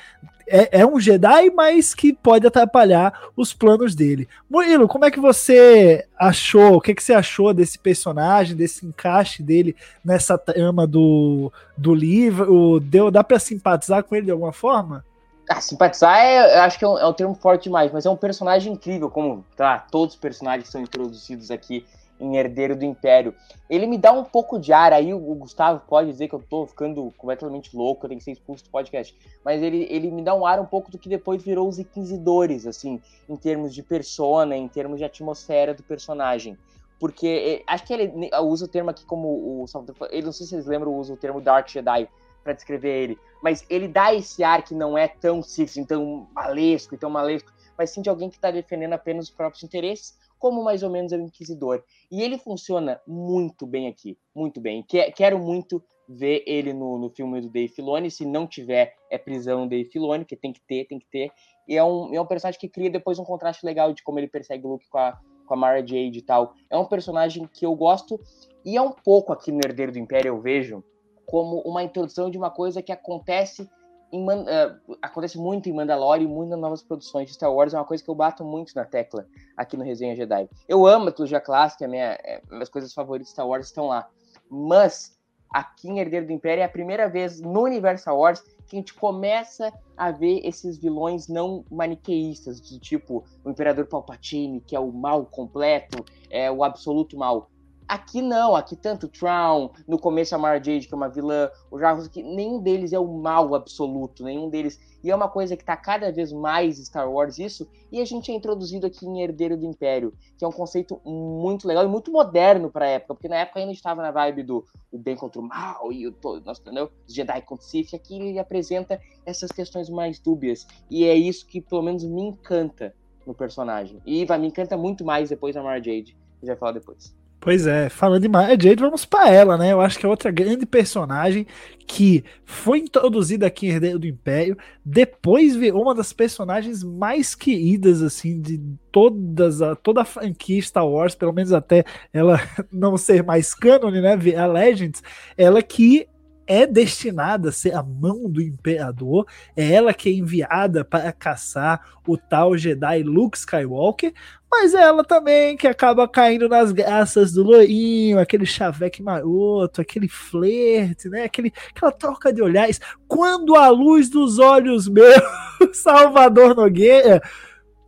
é, 0.45 0.81
é, 0.81 0.85
um 0.85 0.99
Jedi, 0.99 1.49
mas 1.51 1.95
que 1.95 2.11
pode 2.11 2.45
atrapalhar 2.45 3.29
os 3.37 3.53
planos 3.53 3.95
dele. 3.95 4.27
Murilo, 4.49 4.85
como 4.85 5.05
é 5.05 5.11
que 5.11 5.19
você 5.19 6.05
achou? 6.19 6.75
O 6.75 6.81
que, 6.81 6.93
que 6.93 7.01
você 7.01 7.13
achou 7.13 7.53
desse 7.53 7.79
personagem, 7.79 8.57
desse 8.57 8.85
encaixe 8.85 9.41
dele 9.41 9.73
nessa 10.03 10.37
trama 10.37 10.85
do, 10.85 11.49
do 11.77 11.95
livro? 11.95 12.81
Deu, 12.81 13.09
dá 13.09 13.23
para 13.23 13.39
simpatizar 13.39 14.03
com 14.03 14.17
ele 14.17 14.25
de 14.25 14.31
alguma 14.31 14.51
forma? 14.51 15.05
Ah, 15.51 15.59
simpatizar 15.59 16.17
é, 16.17 16.59
acho 16.59 16.79
que 16.79 16.85
é 16.85 16.87
um, 16.87 16.97
é 16.97 17.05
um, 17.05 17.11
termo 17.11 17.35
forte 17.35 17.63
demais, 17.63 17.91
mas 17.91 18.05
é 18.05 18.09
um 18.09 18.15
personagem 18.15 18.71
incrível, 18.71 19.09
como 19.09 19.43
tá, 19.57 19.85
todos 19.91 20.15
os 20.15 20.19
personagens 20.19 20.65
que 20.67 20.71
são 20.71 20.81
introduzidos 20.81 21.51
aqui 21.51 21.85
em 22.21 22.37
Herdeiro 22.37 22.73
do 22.73 22.85
Império. 22.85 23.35
Ele 23.69 23.85
me 23.85 23.97
dá 23.97 24.13
um 24.13 24.23
pouco 24.23 24.57
de 24.57 24.71
ar, 24.71 24.93
aí 24.93 25.13
o 25.13 25.35
Gustavo 25.35 25.81
pode 25.85 26.09
dizer 26.09 26.29
que 26.29 26.35
eu 26.35 26.41
tô 26.49 26.65
ficando 26.65 27.13
completamente 27.17 27.75
louco, 27.75 28.05
eu 28.05 28.09
tenho 28.09 28.19
que 28.19 28.23
ser 28.23 28.31
expulso 28.31 28.63
do 28.63 28.69
podcast, 28.69 29.13
mas 29.43 29.61
ele, 29.61 29.85
ele 29.89 30.09
me 30.09 30.21
dá 30.21 30.33
um 30.33 30.45
ar 30.45 30.57
um 30.57 30.65
pouco 30.65 30.89
do 30.89 30.97
que 30.97 31.09
depois 31.09 31.43
virou 31.43 31.67
os 31.67 31.79
Inquisidores, 31.79 32.65
assim, 32.65 33.01
em 33.27 33.35
termos 33.35 33.73
de 33.73 33.83
persona, 33.83 34.55
em 34.55 34.69
termos 34.69 34.99
de 34.99 35.03
atmosfera 35.03 35.73
do 35.73 35.83
personagem. 35.83 36.57
Porque 36.97 37.61
é, 37.67 37.73
acho 37.73 37.83
que 37.83 37.91
ele 37.91 38.29
usa 38.41 38.65
o 38.65 38.67
termo 38.69 38.91
aqui 38.91 39.03
como 39.03 39.27
o. 39.27 39.65
Ele 40.11 40.27
não 40.27 40.31
sei 40.31 40.45
se 40.45 40.51
vocês 40.51 40.65
lembram, 40.65 40.95
usa 40.95 41.13
o 41.13 41.17
termo 41.17 41.41
Dark 41.41 41.67
Jedi 41.67 42.07
para 42.43 42.53
descrever 42.53 43.03
ele, 43.03 43.19
mas 43.41 43.65
ele 43.69 43.87
dá 43.87 44.13
esse 44.13 44.43
ar 44.43 44.63
que 44.63 44.73
não 44.73 44.97
é 44.97 45.07
tão 45.07 45.41
Sith, 45.41 45.85
tão 45.87 46.27
malesco 46.33 46.95
e 46.95 46.97
tão 46.97 47.09
malesco, 47.09 47.51
mas 47.77 47.89
sim 47.89 48.01
de 48.01 48.09
alguém 48.09 48.29
que 48.29 48.35
está 48.35 48.51
defendendo 48.51 48.93
apenas 48.93 49.25
os 49.25 49.31
próprios 49.31 49.63
interesses, 49.63 50.17
como 50.37 50.63
mais 50.63 50.81
ou 50.81 50.89
menos 50.89 51.11
é 51.11 51.17
o 51.17 51.21
Inquisidor. 51.21 51.83
E 52.11 52.21
ele 52.23 52.37
funciona 52.37 52.99
muito 53.07 53.65
bem 53.65 53.87
aqui, 53.87 54.17
muito 54.33 54.59
bem. 54.59 54.83
Quero 55.15 55.37
muito 55.37 55.83
ver 56.09 56.43
ele 56.45 56.73
no, 56.73 56.97
no 56.97 57.09
filme 57.09 57.39
do 57.41 57.49
Dave 57.49 57.69
Filoni. 57.69 58.09
Se 58.09 58.25
não 58.25 58.47
tiver, 58.47 58.95
é 59.09 59.17
prisão 59.17 59.67
Dave 59.67 59.89
Filoni, 59.89 60.25
que 60.25 60.35
tem 60.35 60.51
que 60.51 60.61
ter, 60.61 60.85
tem 60.85 60.99
que 60.99 61.07
ter. 61.09 61.31
E 61.67 61.77
é 61.77 61.83
um, 61.83 62.13
é 62.13 62.19
um 62.19 62.25
personagem 62.25 62.59
que 62.59 62.67
cria 62.67 62.89
depois 62.89 63.19
um 63.19 63.23
contraste 63.23 63.65
legal 63.65 63.93
de 63.93 64.03
como 64.03 64.19
ele 64.19 64.27
persegue 64.27 64.65
o 64.65 64.69
Luke 64.69 64.89
com 64.89 64.97
a, 64.97 65.17
com 65.45 65.53
a 65.53 65.57
Mara 65.57 65.79
Jade 65.79 66.17
e 66.17 66.21
tal. 66.21 66.53
É 66.69 66.77
um 66.77 66.85
personagem 66.85 67.47
que 67.47 67.65
eu 67.65 67.75
gosto, 67.75 68.19
e 68.65 68.75
é 68.75 68.81
um 68.81 68.91
pouco 68.91 69.31
aqui 69.31 69.51
no 69.51 69.59
Herdeiro 69.63 69.91
do 69.91 69.99
Império, 69.99 70.29
eu 70.29 70.41
vejo, 70.41 70.83
como 71.31 71.61
uma 71.61 71.81
introdução 71.81 72.29
de 72.29 72.37
uma 72.37 72.51
coisa 72.51 72.81
que 72.81 72.91
acontece 72.91 73.69
em, 74.11 74.21
uh, 74.25 74.97
acontece 75.01 75.37
muito 75.37 75.69
em 75.69 75.73
Mandalorian 75.73 76.27
muito 76.27 76.49
nas 76.49 76.59
novas 76.59 76.83
produções 76.83 77.27
de 77.27 77.35
Star 77.35 77.53
Wars, 77.53 77.73
é 77.73 77.77
uma 77.77 77.85
coisa 77.85 78.03
que 78.03 78.09
eu 78.09 78.15
bato 78.15 78.43
muito 78.43 78.75
na 78.75 78.83
tecla 78.83 79.25
aqui 79.55 79.77
no 79.77 79.83
Resenha 79.85 80.13
Jedi. 80.13 80.49
Eu 80.67 80.85
amo 80.85 81.07
a 81.07 81.11
trilogia 81.13 81.39
clássica, 81.39 81.87
minha, 81.87 82.19
é, 82.21 82.41
minhas 82.51 82.67
coisas 82.67 82.93
favoritas 82.93 83.27
de 83.27 83.31
Star 83.31 83.47
Wars 83.47 83.67
estão 83.67 83.87
lá. 83.87 84.09
Mas 84.49 85.17
aqui 85.49 85.87
em 85.87 85.99
Herdeiro 85.99 86.27
do 86.27 86.33
Império 86.33 86.61
é 86.61 86.65
a 86.65 86.69
primeira 86.69 87.07
vez 87.07 87.39
no 87.39 87.61
universo 87.61 88.01
Star 88.01 88.17
Wars 88.17 88.41
que 88.67 88.75
a 88.75 88.79
gente 88.79 88.93
começa 88.93 89.71
a 89.95 90.11
ver 90.11 90.41
esses 90.43 90.77
vilões 90.77 91.29
não 91.29 91.63
maniqueístas, 91.71 92.59
do 92.59 92.77
tipo 92.77 93.23
o 93.45 93.49
Imperador 93.49 93.85
Palpatine, 93.85 94.59
que 94.59 94.75
é 94.75 94.79
o 94.81 94.91
mal 94.91 95.25
completo, 95.25 96.03
é 96.29 96.51
o 96.51 96.61
absoluto 96.61 97.17
mal. 97.17 97.49
Aqui 97.91 98.21
não, 98.21 98.55
aqui 98.55 98.73
tanto 98.73 99.09
Traum, 99.09 99.69
no 99.85 99.99
começo 99.99 100.33
a 100.33 100.37
Mara 100.37 100.63
Jade, 100.63 100.87
que 100.87 100.93
é 100.93 100.95
uma 100.95 101.09
vilã, 101.09 101.49
o 101.69 101.77
Jarvis, 101.77 102.07
que 102.07 102.23
nenhum 102.23 102.61
deles 102.61 102.93
é 102.93 102.99
o 102.99 103.05
mal 103.05 103.53
absoluto, 103.53 104.23
nenhum 104.23 104.49
deles. 104.49 104.79
E 105.03 105.11
é 105.11 105.15
uma 105.15 105.27
coisa 105.27 105.57
que 105.57 105.65
tá 105.65 105.75
cada 105.75 106.09
vez 106.09 106.31
mais 106.31 106.77
Star 106.77 107.11
Wars 107.11 107.37
isso, 107.37 107.69
e 107.91 107.99
a 107.99 108.05
gente 108.05 108.31
é 108.31 108.33
introduzido 108.33 108.87
aqui 108.87 109.05
em 109.05 109.21
Herdeiro 109.21 109.57
do 109.57 109.65
Império, 109.65 110.13
que 110.37 110.45
é 110.45 110.47
um 110.47 110.53
conceito 110.53 111.01
muito 111.03 111.67
legal 111.67 111.83
e 111.83 111.87
muito 111.89 112.13
moderno 112.13 112.71
pra 112.71 112.87
época, 112.87 113.13
porque 113.13 113.27
na 113.27 113.35
época 113.35 113.59
ainda 113.59 113.73
estava 113.73 114.01
na 114.01 114.09
vibe 114.09 114.43
do 114.43 114.65
o 114.89 114.97
bem 114.97 115.17
contra 115.17 115.41
o 115.41 115.43
mal 115.43 115.91
e 115.91 116.07
o 116.07 116.13
todo, 116.13 116.49
entendeu? 116.49 116.89
Os 117.05 117.13
Jedi 117.13 117.41
contra 117.41 117.65
Sith, 117.65 117.93
aqui 117.93 118.15
ele 118.15 118.39
apresenta 118.39 119.01
essas 119.25 119.51
questões 119.51 119.89
mais 119.89 120.17
dúbias, 120.17 120.65
e 120.89 121.03
é 121.03 121.13
isso 121.13 121.45
que 121.45 121.59
pelo 121.59 121.81
menos 121.81 122.05
me 122.05 122.21
encanta 122.21 122.95
no 123.27 123.33
personagem. 123.33 124.01
E 124.05 124.23
vai 124.23 124.37
me 124.37 124.47
encanta 124.47 124.77
muito 124.77 125.03
mais 125.03 125.27
depois 125.27 125.55
da 125.55 125.61
Mara 125.61 125.83
Jade, 125.83 126.17
que 126.39 126.47
já 126.47 126.55
falar 126.55 126.71
depois. 126.71 127.19
Pois 127.43 127.65
é, 127.65 127.89
falando 127.89 128.21
de 128.21 128.29
Maya 128.29 128.49
Jade, 128.49 128.75
vamos 128.75 129.03
para 129.03 129.31
ela, 129.31 129.57
né? 129.57 129.71
Eu 129.73 129.81
acho 129.81 129.97
que 129.97 130.05
é 130.05 130.09
outra 130.09 130.29
grande 130.29 130.63
personagem 130.63 131.47
que 131.87 132.23
foi 132.45 132.77
introduzida 132.77 133.47
aqui 133.47 133.65
em 133.65 133.71
Herdeiro 133.71 133.97
do 133.97 134.05
Império, 134.05 134.55
depois 134.85 135.55
virou 135.55 135.81
uma 135.81 135.95
das 135.95 136.13
personagens 136.13 136.83
mais 136.83 137.33
queridas, 137.33 138.03
assim, 138.03 138.39
de 138.39 138.61
todas 138.91 139.59
a, 139.59 139.75
toda 139.75 140.01
a 140.01 140.05
franquia 140.05 140.61
Star 140.61 140.87
Wars, 140.87 141.15
pelo 141.15 141.33
menos 141.33 141.51
até 141.51 141.83
ela 142.13 142.39
não 142.71 142.95
ser 142.95 143.23
mais 143.23 143.55
cânone, 143.55 144.01
né? 144.01 144.13
A 144.37 144.45
Legends, 144.45 145.01
ela 145.35 145.63
que 145.63 146.07
é 146.51 146.67
destinada 146.67 147.47
a 147.47 147.51
ser 147.53 147.73
a 147.73 147.81
mão 147.81 148.29
do 148.29 148.41
imperador, 148.41 149.25
é 149.55 149.71
ela 149.71 149.93
que 149.93 150.09
é 150.09 150.11
enviada 150.11 150.83
para 150.83 151.09
caçar 151.13 151.79
o 152.05 152.17
tal 152.17 152.57
Jedi 152.57 153.03
Luke 153.03 153.37
Skywalker, 153.37 154.13
mas 154.51 154.73
é 154.73 154.81
ela 154.81 155.01
também 155.01 155.55
que 155.55 155.65
acaba 155.65 156.05
caindo 156.09 156.49
nas 156.49 156.73
graças 156.73 157.31
do 157.31 157.41
loirinho, 157.41 158.19
aquele 158.19 158.45
chaveque 158.45 159.01
maroto, 159.01 159.79
aquele 159.79 160.09
flerte, 160.09 161.07
né? 161.07 161.23
Aquele, 161.23 161.53
aquela 161.73 161.89
troca 161.93 162.33
de 162.33 162.41
olhares. 162.41 162.81
Quando 163.07 163.55
a 163.55 163.69
luz 163.69 164.09
dos 164.09 164.37
olhos 164.37 164.89
meus, 164.89 165.21
Salvador 165.71 166.53
Nogueira 166.53 167.21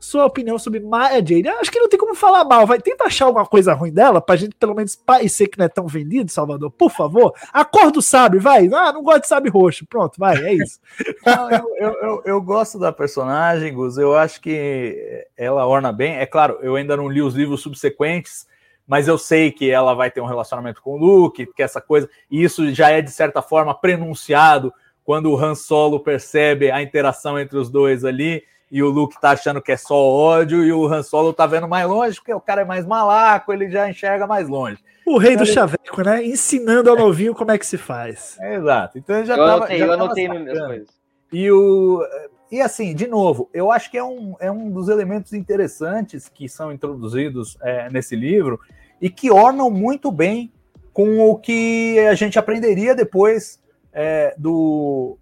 sua 0.04 0.26
opinião 0.26 0.60
sobre 0.60 0.82
Maya 0.82 1.16
Jade. 1.16 1.48
Eu 1.48 1.60
acho 1.60 1.72
que 1.72 1.80
não 1.80 1.88
tem 1.88 1.98
como 1.98 2.14
falar 2.14 2.44
mal. 2.44 2.68
Vai 2.68 2.78
tenta 2.78 3.06
achar 3.06 3.26
alguma 3.26 3.46
coisa 3.46 3.74
ruim 3.74 3.92
dela 3.92 4.20
pra 4.20 4.36
gente 4.36 4.54
pelo 4.54 4.76
menos 4.76 4.98
parecer 4.98 5.48
que 5.48 5.58
não 5.58 5.66
é 5.66 5.70
tão 5.70 5.88
vendido, 5.88 6.30
Salvador. 6.30 6.70
Por 6.72 6.92
favor. 6.92 7.34
Acorda 7.54 8.00
o 8.00 8.02
sabre, 8.02 8.38
vai. 8.38 8.68
Ah, 8.74 8.92
não 8.92 9.02
gosto 9.02 9.22
de 9.22 9.28
sabre 9.30 9.50
roxo. 9.50 9.86
Pronto, 9.88 10.20
vai, 10.20 10.36
é 10.44 10.54
isso. 10.56 10.80
Não, 11.26 11.50
eu, 11.50 11.76
eu, 11.78 11.94
eu, 12.02 12.22
eu, 12.26 12.42
gosto 12.42 12.78
da 12.78 12.92
personagem, 12.92 13.74
Gus. 13.74 13.98
Eu 13.98 14.14
acho 14.14 14.42
que 14.42 15.26
ela 15.38 15.66
orna 15.66 15.92
bem. 15.94 16.18
É 16.18 16.26
claro, 16.26 16.60
eu 16.62 16.76
ainda 16.76 16.98
não 16.98 17.08
li 17.08 17.22
os 17.22 17.34
livros 17.34 17.62
subsequentes, 17.62 18.46
mas 18.86 19.08
eu 19.08 19.18
sei 19.18 19.52
que 19.52 19.72
ela 19.72 19.94
vai 19.94 20.12
ter 20.12 20.20
um 20.20 20.26
relacionamento 20.26 20.82
com 20.82 20.96
o 20.96 20.98
Luke, 20.98 21.46
que 21.56 21.64
essa 21.64 21.80
coisa. 21.80 22.10
E 22.30 22.44
isso 22.44 22.74
já 22.74 22.90
é, 22.90 23.02
de 23.02 23.12
certa 23.12 23.42
forma, 23.42 23.74
prenunciado 23.74 24.74
quando 25.04 25.32
o 25.32 25.38
Han 25.38 25.56
Solo 25.56 26.00
percebe 26.02 26.70
a 26.70 26.82
interação 26.82 27.40
entre 27.40 27.58
os 27.58 27.70
dois 27.70 28.04
ali 28.04 28.44
e 28.74 28.82
o 28.82 28.90
Luke 28.90 29.22
tá 29.22 29.30
achando 29.30 29.62
que 29.62 29.72
é 29.72 29.78
só 29.78 29.96
ódio, 29.96 30.64
e 30.64 30.74
o 30.74 30.92
Han 30.92 31.04
Solo 31.04 31.32
tá 31.32 31.46
vendo 31.46 31.68
mais 31.68 31.88
longe, 31.88 32.16
porque 32.16 32.34
o 32.34 32.42
cara 32.42 32.64
é 32.64 32.66
mais 32.66 32.88
malaco, 32.88 33.54
ele 33.54 33.70
já 33.70 33.88
enxerga 33.88 34.26
mais 34.26 34.50
longe. 34.50 34.84
O 35.06 35.20
rei 35.20 35.34
então, 35.34 35.46
do 35.46 35.52
chaveco, 35.52 36.02
né? 36.02 36.26
Ensinando 36.26 36.90
ao 36.90 36.96
novinho 36.96 37.36
como 37.36 37.52
é 37.52 37.58
que 37.60 37.68
se 37.68 37.78
faz. 37.78 38.36
É, 38.42 38.56
exato. 38.56 38.98
Então 38.98 39.16
ele 39.16 39.28
já 39.28 39.36
eu 39.36 39.46
tava, 39.46 39.58
anotei, 39.58 39.78
já 39.78 39.86
eu 39.86 39.92
anotei 39.94 40.28
nas 40.28 40.60
coisas. 40.60 40.88
E 41.32 41.52
o 41.52 42.04
e 42.52 42.62
assim, 42.62 42.96
de 42.96 43.06
novo, 43.06 43.48
eu 43.54 43.72
acho 43.72 43.92
que 43.92 43.98
é 43.98 44.04
um, 44.04 44.36
é 44.40 44.50
um 44.50 44.72
dos 44.72 44.90
elementos 44.90 45.34
interessantes 45.34 46.28
que 46.28 46.50
são 46.50 46.72
introduzidos 46.72 47.56
é, 47.62 47.92
nesse 47.92 48.16
livro 48.16 48.60
e 49.00 49.08
que 49.08 49.30
ornam 49.30 49.70
muito 49.70 50.12
bem 50.12 50.52
com 50.92 51.20
o 51.20 51.38
que 51.38 52.00
a 52.10 52.16
gente 52.16 52.40
aprenderia 52.40 52.96
depois 52.96 53.60
é, 53.94 54.34
do, 54.36 55.16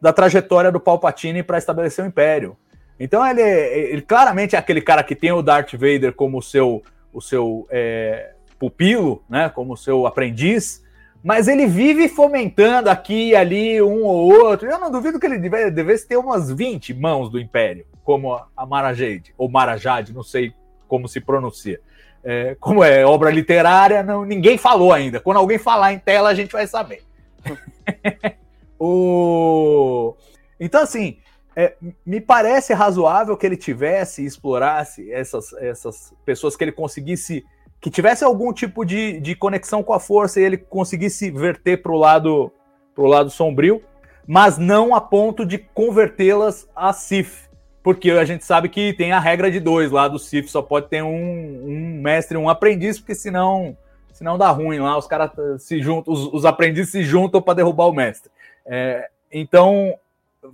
da 0.00 0.12
trajetória 0.12 0.72
do 0.72 0.80
Palpatine 0.80 1.44
para 1.44 1.58
estabelecer 1.58 2.04
o 2.04 2.08
Império. 2.08 2.56
Então 3.00 3.26
ele, 3.26 3.40
ele 3.40 4.02
claramente 4.02 4.54
é 4.54 4.58
aquele 4.58 4.82
cara 4.82 5.02
que 5.02 5.16
tem 5.16 5.32
o 5.32 5.40
Darth 5.40 5.72
Vader 5.72 6.12
como 6.12 6.42
seu 6.42 6.82
o 7.12 7.20
seu 7.20 7.66
é, 7.70 8.34
pupilo, 8.58 9.24
né, 9.28 9.48
como 9.48 9.76
seu 9.76 10.06
aprendiz, 10.06 10.84
mas 11.24 11.48
ele 11.48 11.66
vive 11.66 12.08
fomentando 12.08 12.88
aqui 12.88 13.30
e 13.30 13.36
ali 13.36 13.82
um 13.82 14.04
ou 14.04 14.32
outro. 14.32 14.68
Eu 14.68 14.78
não 14.78 14.92
duvido 14.92 15.18
que 15.18 15.26
ele 15.26 15.38
devesse 15.70 16.06
ter 16.06 16.16
umas 16.16 16.52
20 16.52 16.94
mãos 16.94 17.30
do 17.30 17.40
Império, 17.40 17.84
como 18.04 18.38
a 18.56 18.66
Marajade, 18.66 19.34
ou 19.36 19.48
Marajade, 19.48 20.12
não 20.12 20.22
sei 20.22 20.52
como 20.86 21.08
se 21.08 21.20
pronuncia. 21.20 21.80
É, 22.22 22.54
como 22.60 22.84
é 22.84 23.04
obra 23.04 23.30
literária, 23.30 24.02
não, 24.02 24.24
ninguém 24.24 24.58
falou 24.58 24.92
ainda. 24.92 25.18
Quando 25.18 25.38
alguém 25.38 25.58
falar 25.58 25.92
em 25.92 25.98
tela, 25.98 26.28
a 26.28 26.34
gente 26.34 26.52
vai 26.52 26.66
saber. 26.66 27.02
o... 28.78 30.14
Então, 30.60 30.82
assim, 30.82 31.18
é, 31.60 31.74
me 32.06 32.22
parece 32.22 32.72
razoável 32.72 33.36
que 33.36 33.44
ele 33.44 33.56
tivesse, 33.56 34.24
explorasse 34.24 35.12
essas, 35.12 35.52
essas 35.54 36.14
pessoas 36.24 36.56
que 36.56 36.64
ele 36.64 36.72
conseguisse 36.72 37.44
que 37.78 37.90
tivesse 37.90 38.24
algum 38.24 38.50
tipo 38.52 38.84
de, 38.84 39.20
de 39.20 39.34
conexão 39.34 39.82
com 39.82 39.92
a 39.92 40.00
força 40.00 40.40
e 40.40 40.44
ele 40.44 40.56
conseguisse 40.56 41.30
verter 41.30 41.82
para 41.82 41.92
o 41.92 41.98
lado, 41.98 42.50
pro 42.94 43.06
lado 43.06 43.30
sombrio, 43.30 43.82
mas 44.26 44.56
não 44.56 44.94
a 44.94 45.00
ponto 45.00 45.44
de 45.44 45.58
convertê-las 45.58 46.66
a 46.74 46.92
Sith. 46.94 47.50
Porque 47.82 48.10
a 48.10 48.24
gente 48.24 48.44
sabe 48.44 48.68
que 48.68 48.92
tem 48.92 49.12
a 49.12 49.20
regra 49.20 49.50
de 49.50 49.60
dois 49.60 49.90
lá 49.90 50.08
do 50.08 50.18
Sith, 50.18 50.48
só 50.48 50.60
pode 50.60 50.88
ter 50.88 51.02
um, 51.02 51.08
um 51.10 52.00
mestre 52.02 52.36
e 52.36 52.40
um 52.40 52.48
aprendiz, 52.48 52.98
porque 52.98 53.14
senão, 53.14 53.76
senão 54.12 54.36
dá 54.36 54.50
ruim 54.50 54.78
lá, 54.78 54.96
os 54.98 55.06
caras 55.06 55.30
se 55.58 55.82
juntam, 55.82 56.12
os, 56.12 56.26
os 56.32 56.44
aprendizes 56.44 56.92
se 56.92 57.02
juntam 57.02 57.40
para 57.40 57.54
derrubar 57.54 57.86
o 57.86 57.94
mestre. 57.94 58.30
É, 58.66 59.08
então 59.32 59.94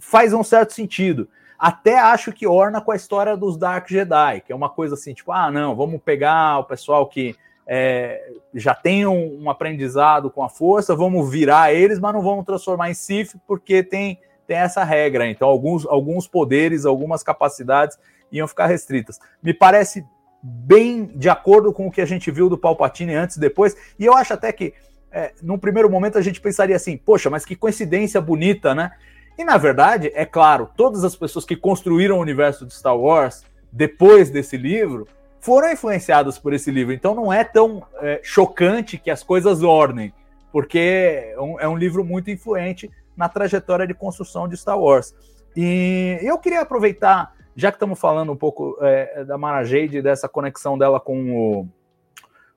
faz 0.00 0.32
um 0.32 0.42
certo 0.42 0.72
sentido. 0.72 1.28
Até 1.58 1.98
acho 1.98 2.32
que 2.32 2.46
orna 2.46 2.80
com 2.80 2.92
a 2.92 2.96
história 2.96 3.36
dos 3.36 3.56
Dark 3.56 3.88
Jedi, 3.88 4.42
que 4.42 4.52
é 4.52 4.56
uma 4.56 4.68
coisa 4.68 4.94
assim, 4.94 5.14
tipo, 5.14 5.32
ah, 5.32 5.50
não, 5.50 5.74
vamos 5.74 6.00
pegar 6.02 6.58
o 6.58 6.64
pessoal 6.64 7.06
que 7.06 7.34
é, 7.66 8.30
já 8.54 8.74
tem 8.74 9.06
um, 9.06 9.42
um, 9.42 9.50
aprendizado 9.50 10.30
com 10.30 10.44
a 10.44 10.48
força, 10.48 10.94
vamos 10.94 11.28
virar 11.30 11.72
eles, 11.72 11.98
mas 11.98 12.14
não 12.14 12.22
vamos 12.22 12.44
transformar 12.44 12.90
em 12.90 12.94
Sith, 12.94 13.36
porque 13.46 13.82
tem, 13.82 14.20
tem 14.46 14.58
essa 14.58 14.84
regra. 14.84 15.28
Então, 15.28 15.48
alguns, 15.48 15.86
alguns 15.86 16.28
poderes, 16.28 16.84
algumas 16.84 17.22
capacidades 17.22 17.98
iam 18.30 18.46
ficar 18.46 18.66
restritas. 18.66 19.18
Me 19.42 19.52
parece 19.52 20.06
bem 20.42 21.06
de 21.06 21.28
acordo 21.28 21.72
com 21.72 21.88
o 21.88 21.90
que 21.90 22.00
a 22.00 22.06
gente 22.06 22.30
viu 22.30 22.48
do 22.48 22.58
Palpatine 22.58 23.14
antes 23.14 23.36
e 23.36 23.40
depois, 23.40 23.76
e 23.98 24.04
eu 24.04 24.14
acho 24.14 24.32
até 24.32 24.52
que, 24.52 24.74
é, 25.10 25.32
num 25.42 25.58
primeiro 25.58 25.90
momento, 25.90 26.18
a 26.18 26.22
gente 26.22 26.40
pensaria 26.40 26.76
assim, 26.76 26.96
poxa, 26.96 27.28
mas 27.28 27.44
que 27.44 27.56
coincidência 27.56 28.20
bonita, 28.20 28.74
né? 28.74 28.92
E 29.38 29.44
na 29.44 29.58
verdade, 29.58 30.10
é 30.14 30.24
claro, 30.24 30.70
todas 30.76 31.04
as 31.04 31.14
pessoas 31.14 31.44
que 31.44 31.56
construíram 31.56 32.16
o 32.16 32.20
universo 32.20 32.64
de 32.64 32.74
Star 32.74 32.96
Wars 32.96 33.44
depois 33.70 34.30
desse 34.30 34.56
livro 34.56 35.06
foram 35.40 35.70
influenciadas 35.70 36.38
por 36.38 36.52
esse 36.52 36.70
livro. 36.70 36.92
Então 36.92 37.14
não 37.14 37.32
é 37.32 37.44
tão 37.44 37.86
é, 38.00 38.20
chocante 38.22 38.98
que 38.98 39.10
as 39.10 39.22
coisas 39.22 39.62
ornem, 39.62 40.12
porque 40.50 40.78
é 40.78 41.40
um, 41.40 41.60
é 41.60 41.68
um, 41.68 41.76
livro 41.76 42.04
muito 42.04 42.30
influente 42.30 42.90
na 43.16 43.28
trajetória 43.28 43.86
de 43.86 43.94
construção 43.94 44.48
de 44.48 44.56
Star 44.56 44.78
Wars. 44.78 45.14
E 45.54 46.18
eu 46.22 46.38
queria 46.38 46.62
aproveitar, 46.62 47.34
já 47.54 47.70
que 47.70 47.76
estamos 47.76 47.98
falando 47.98 48.32
um 48.32 48.36
pouco 48.36 48.78
é, 48.80 49.24
da 49.24 49.36
Mara 49.36 49.64
Jade, 49.64 50.02
dessa 50.02 50.28
conexão 50.28 50.78
dela 50.78 50.98
com 50.98 51.32
o, 51.32 51.68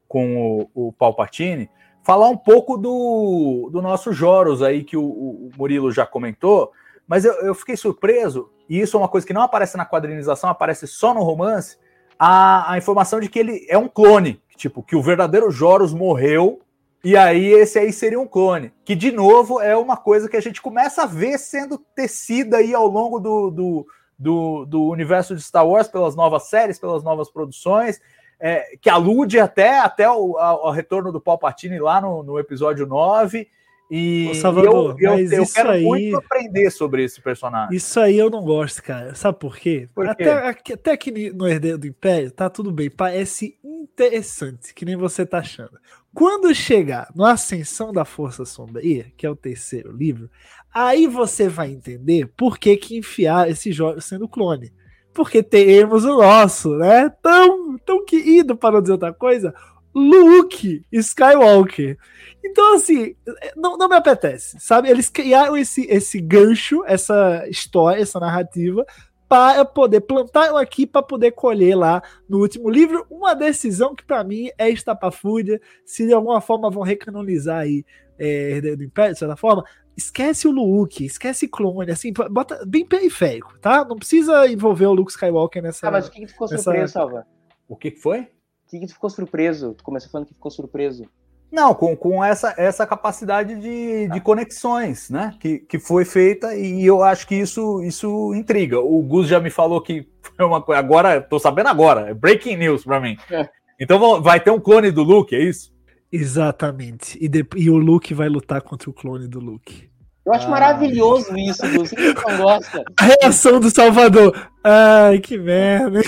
com 0.07 0.67
o, 0.73 0.87
o 0.87 0.93
Palpatine, 0.93 1.69
falar 2.03 2.29
um 2.29 2.37
pouco 2.37 2.77
do, 2.77 3.69
do 3.71 3.81
nosso 3.81 4.11
Joros 4.13 4.61
aí, 4.61 4.83
que 4.83 4.97
o, 4.97 5.03
o 5.03 5.49
Murilo 5.57 5.91
já 5.91 6.05
comentou, 6.05 6.71
mas 7.07 7.25
eu, 7.25 7.33
eu, 7.41 7.55
fiquei 7.55 7.75
surpreso, 7.75 8.49
e 8.67 8.79
isso 8.79 8.95
é 8.95 8.99
uma 8.99 9.07
coisa 9.07 9.25
que 9.25 9.33
não 9.33 9.41
aparece 9.41 9.77
na 9.77 9.85
quadrinização, 9.85 10.49
aparece 10.49 10.87
só 10.87 11.13
no 11.13 11.23
romance, 11.23 11.77
a, 12.17 12.73
a 12.73 12.77
informação 12.77 13.19
de 13.19 13.29
que 13.29 13.39
ele 13.39 13.65
é 13.69 13.77
um 13.77 13.87
clone, 13.87 14.41
tipo, 14.55 14.83
que 14.83 14.95
o 14.95 15.01
verdadeiro 15.01 15.49
Joros 15.49 15.93
morreu, 15.93 16.61
e 17.03 17.15
aí 17.15 17.45
esse 17.45 17.79
aí 17.79 17.93
seria 17.93 18.19
um 18.19 18.27
clone, 18.27 18.73
que 18.83 18.95
de 18.95 19.11
novo 19.11 19.61
é 19.61 19.75
uma 19.75 19.95
coisa 19.95 20.27
que 20.27 20.35
a 20.35 20.41
gente 20.41 20.61
começa 20.61 21.03
a 21.03 21.05
ver 21.05 21.37
sendo 21.37 21.77
tecida 21.95 22.57
aí 22.57 22.73
ao 22.73 22.87
longo 22.87 23.19
do, 23.19 23.49
do, 23.49 23.87
do, 24.17 24.65
do 24.65 24.83
universo 24.83 25.35
de 25.35 25.41
Star 25.41 25.65
Wars, 25.65 25.87
pelas 25.87 26.15
novas 26.15 26.49
séries, 26.49 26.77
pelas 26.77 27.03
novas 27.03 27.31
produções, 27.31 28.01
é, 28.39 28.77
que 28.79 28.89
alude 28.89 29.39
até, 29.39 29.79
até 29.79 30.09
o, 30.09 30.37
ao 30.37 30.71
retorno 30.71 31.11
do 31.11 31.19
Palpatine 31.19 31.79
lá 31.79 31.99
no, 31.99 32.23
no 32.23 32.39
episódio 32.39 32.85
9. 32.85 33.47
E, 33.91 34.35
Salvador, 34.35 34.95
eu, 34.99 35.17
eu, 35.17 35.31
eu 35.31 35.45
quero 35.47 35.71
aí, 35.71 35.83
muito 35.83 36.17
aprender 36.17 36.69
sobre 36.69 37.03
esse 37.03 37.19
personagem. 37.19 37.75
Isso 37.75 37.99
aí 37.99 38.19
eu 38.19 38.29
não 38.29 38.43
gosto, 38.43 38.83
cara. 38.83 39.15
Sabe 39.15 39.39
por 39.39 39.57
quê? 39.57 39.89
Por 39.95 40.05
quê? 40.15 40.23
Até, 40.29 40.73
até 40.73 40.91
aqui 40.91 41.31
no 41.31 41.47
Herdeiro 41.47 41.79
do 41.79 41.87
Império, 41.87 42.29
tá 42.29 42.49
tudo 42.51 42.71
bem. 42.71 42.89
Parece 42.89 43.57
interessante, 43.63 44.75
que 44.75 44.85
nem 44.85 44.95
você 44.95 45.25
tá 45.25 45.39
achando. 45.39 45.79
Quando 46.13 46.53
chegar 46.53 47.09
no 47.15 47.25
Ascensão 47.25 47.91
da 47.91 48.05
Força 48.05 48.45
Sombria, 48.45 49.11
que 49.17 49.25
é 49.25 49.29
o 49.29 49.35
terceiro 49.35 49.91
livro, 49.91 50.29
aí 50.71 51.07
você 51.07 51.47
vai 51.49 51.71
entender 51.71 52.31
por 52.37 52.59
que, 52.59 52.77
que 52.77 52.95
enfiar 52.95 53.49
esse 53.49 53.71
jogo 53.71 53.99
sendo 54.01 54.27
clone 54.27 54.71
porque 55.19 55.43
temos 55.43 56.05
o 56.05 56.15
nosso, 56.15 56.77
né? 56.77 57.09
Tão, 57.21 57.77
tão 57.79 58.05
querido, 58.05 58.55
para 58.55 58.75
não 58.75 58.81
dizer 58.81 58.93
outra 58.93 59.13
coisa, 59.13 59.53
Luke 59.93 60.85
Skywalker. 60.93 61.97
Então, 62.41 62.75
assim, 62.75 63.13
não, 63.53 63.77
não 63.77 63.89
me 63.89 63.97
apetece, 63.97 64.57
sabe? 64.61 64.89
Eles 64.89 65.09
criaram 65.09 65.57
esse, 65.57 65.85
esse 65.89 66.21
gancho, 66.21 66.85
essa 66.85 67.45
história, 67.49 68.01
essa 68.01 68.17
narrativa, 68.17 68.85
para 69.27 69.65
poder 69.65 69.99
plantar 69.99 70.57
aqui 70.57 70.87
para 70.87 71.03
poder 71.03 71.31
colher 71.31 71.75
lá 71.75 72.01
no 72.29 72.39
último 72.39 72.69
livro 72.69 73.05
uma 73.11 73.33
decisão 73.33 73.93
que 73.93 74.05
para 74.05 74.23
mim 74.23 74.49
é 74.57 74.69
estapafúrdia, 74.69 75.59
se 75.85 76.07
de 76.07 76.13
alguma 76.13 76.39
forma 76.39 76.71
vão 76.71 76.81
recanonizar 76.81 77.59
aí 77.59 77.83
é, 78.17 78.61
do 78.61 78.85
Império, 78.85 79.11
de 79.11 79.19
certa 79.19 79.35
forma, 79.35 79.65
esquece 79.99 80.47
o 80.47 80.51
Luke, 80.51 81.05
esquece 81.05 81.47
clone, 81.47 81.91
assim, 81.91 82.11
bota 82.31 82.65
bem 82.65 82.85
periférico, 82.85 83.59
tá? 83.59 83.85
Não 83.85 83.97
precisa 83.97 84.47
envolver 84.47 84.85
o 84.85 84.93
Luke 84.93 85.11
Skywalker 85.11 85.61
nessa. 85.61 85.87
Ah, 85.87 85.91
mas 85.91 86.07
o 86.07 86.11
que, 86.11 86.21
que 86.21 86.27
ficou 86.27 86.49
nessa... 86.49 86.63
surpreso, 86.63 86.93
Salva? 86.93 87.27
O 87.67 87.75
que, 87.75 87.91
que 87.91 87.99
foi? 87.99 88.21
O 88.21 88.27
que, 88.69 88.79
que 88.79 88.87
tu 88.87 88.93
ficou 88.93 89.09
surpreso? 89.09 89.73
Tu 89.73 89.83
começou 89.83 90.09
falando 90.09 90.27
que 90.27 90.33
ficou 90.33 90.49
surpreso. 90.49 91.05
Não, 91.51 91.73
com, 91.73 91.95
com 91.95 92.23
essa, 92.23 92.53
essa 92.57 92.85
capacidade 92.85 93.55
de, 93.55 94.07
de 94.07 94.21
conexões, 94.21 95.09
né? 95.09 95.35
Que, 95.39 95.59
que 95.59 95.79
foi 95.79 96.05
feita 96.05 96.55
e 96.55 96.85
eu 96.85 97.03
acho 97.03 97.27
que 97.27 97.35
isso, 97.35 97.83
isso 97.83 98.33
intriga. 98.35 98.79
O 98.79 99.01
Gus 99.01 99.27
já 99.27 99.39
me 99.39 99.49
falou 99.49 99.81
que 99.81 100.07
foi 100.21 100.45
uma 100.45 100.61
coisa. 100.61 100.79
Agora, 100.79 101.19
tô 101.19 101.39
sabendo 101.39 101.69
agora, 101.69 102.09
é 102.09 102.13
breaking 102.13 102.55
news 102.55 102.83
para 102.83 102.99
mim. 102.99 103.17
É. 103.31 103.49
Então 103.79 104.21
vai 104.21 104.39
ter 104.39 104.51
um 104.51 104.59
clone 104.59 104.91
do 104.91 105.01
Luke, 105.01 105.35
é 105.35 105.41
isso? 105.41 105.73
Exatamente. 106.11 107.17
E, 107.19 107.27
de, 107.27 107.45
e 107.55 107.69
o 107.69 107.77
Luke 107.77 108.13
vai 108.13 108.29
lutar 108.29 108.61
contra 108.61 108.89
o 108.89 108.93
clone 108.93 109.27
do 109.27 109.39
Luke. 109.39 109.88
Eu 110.29 110.35
acho 110.35 110.45
ah. 110.45 110.51
maravilhoso 110.51 111.35
isso, 111.35 111.67
Gus. 111.71 111.89
Quem 111.89 112.13
não 112.13 112.37
gosta? 112.37 112.83
A 112.99 113.03
reação 113.03 113.59
do 113.59 113.71
Salvador. 113.71 114.47
Ai, 114.63 115.17
que 115.17 115.35
merda. 115.39 116.01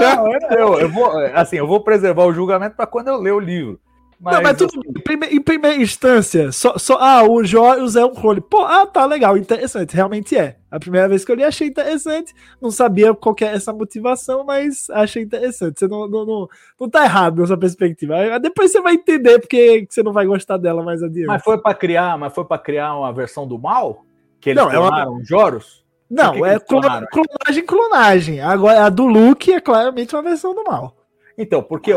Não, 0.00 0.32
eu, 0.50 0.80
eu, 0.80 0.88
vou, 0.88 1.08
assim, 1.32 1.56
eu 1.56 1.66
vou 1.66 1.80
preservar 1.80 2.24
o 2.24 2.32
julgamento 2.32 2.74
para 2.74 2.86
quando 2.86 3.06
eu 3.06 3.16
ler 3.16 3.32
o 3.32 3.38
livro. 3.38 3.78
Mas, 4.20 4.34
não, 4.34 4.42
mas 4.42 4.56
tudo 4.56 4.80
assim... 4.80 5.34
em 5.36 5.40
primeira 5.40 5.76
instância, 5.76 6.50
só, 6.50 6.76
só 6.76 6.98
ah, 7.00 7.22
o 7.22 7.44
Joios 7.44 7.94
é 7.94 8.04
um 8.04 8.12
clone. 8.12 8.40
Pô, 8.40 8.62
ah, 8.62 8.84
tá 8.84 9.06
legal, 9.06 9.36
interessante, 9.36 9.94
realmente 9.94 10.36
é. 10.36 10.56
A 10.70 10.78
primeira 10.78 11.08
vez 11.08 11.24
que 11.24 11.30
eu 11.30 11.36
li, 11.36 11.44
achei 11.44 11.68
interessante. 11.68 12.34
Não 12.60 12.70
sabia 12.70 13.14
qual 13.14 13.34
que 13.34 13.44
é 13.44 13.54
essa 13.54 13.72
motivação, 13.72 14.44
mas 14.44 14.90
achei 14.90 15.22
interessante. 15.22 15.78
Você 15.78 15.86
não, 15.86 16.08
não, 16.08 16.26
não, 16.26 16.48
não 16.78 16.90
tá 16.90 17.04
errado 17.04 17.40
nessa 17.40 17.56
perspectiva. 17.56 18.38
Depois 18.38 18.72
você 18.72 18.80
vai 18.80 18.94
entender 18.94 19.38
porque 19.38 19.86
você 19.88 20.02
não 20.02 20.12
vai 20.12 20.26
gostar 20.26 20.58
dela 20.58 20.82
mais 20.82 21.02
adiante. 21.02 21.28
Mas 21.28 21.42
foi 21.42 21.56
para 21.56 21.74
criar, 21.74 22.18
mas 22.18 22.34
foi 22.34 22.44
para 22.44 22.58
criar 22.58 22.96
uma 22.96 23.12
versão 23.12 23.46
do 23.46 23.58
mal? 23.58 24.04
Que 24.40 24.50
eles 24.50 24.62
não, 24.62 24.70
clonaram 24.70 25.12
é 25.12 25.14
uma... 25.14 25.24
Joros? 25.24 25.84
Não, 26.10 26.32
que 26.32 26.44
é 26.44 26.58
clonagem, 26.58 27.66
clonagem. 27.66 28.40
Agora, 28.40 28.84
a 28.84 28.88
do 28.88 29.06
Luke 29.06 29.52
é 29.52 29.60
claramente 29.60 30.14
uma 30.14 30.22
versão 30.22 30.54
do 30.54 30.64
mal. 30.64 30.96
Então, 31.36 31.62
porque 31.62 31.92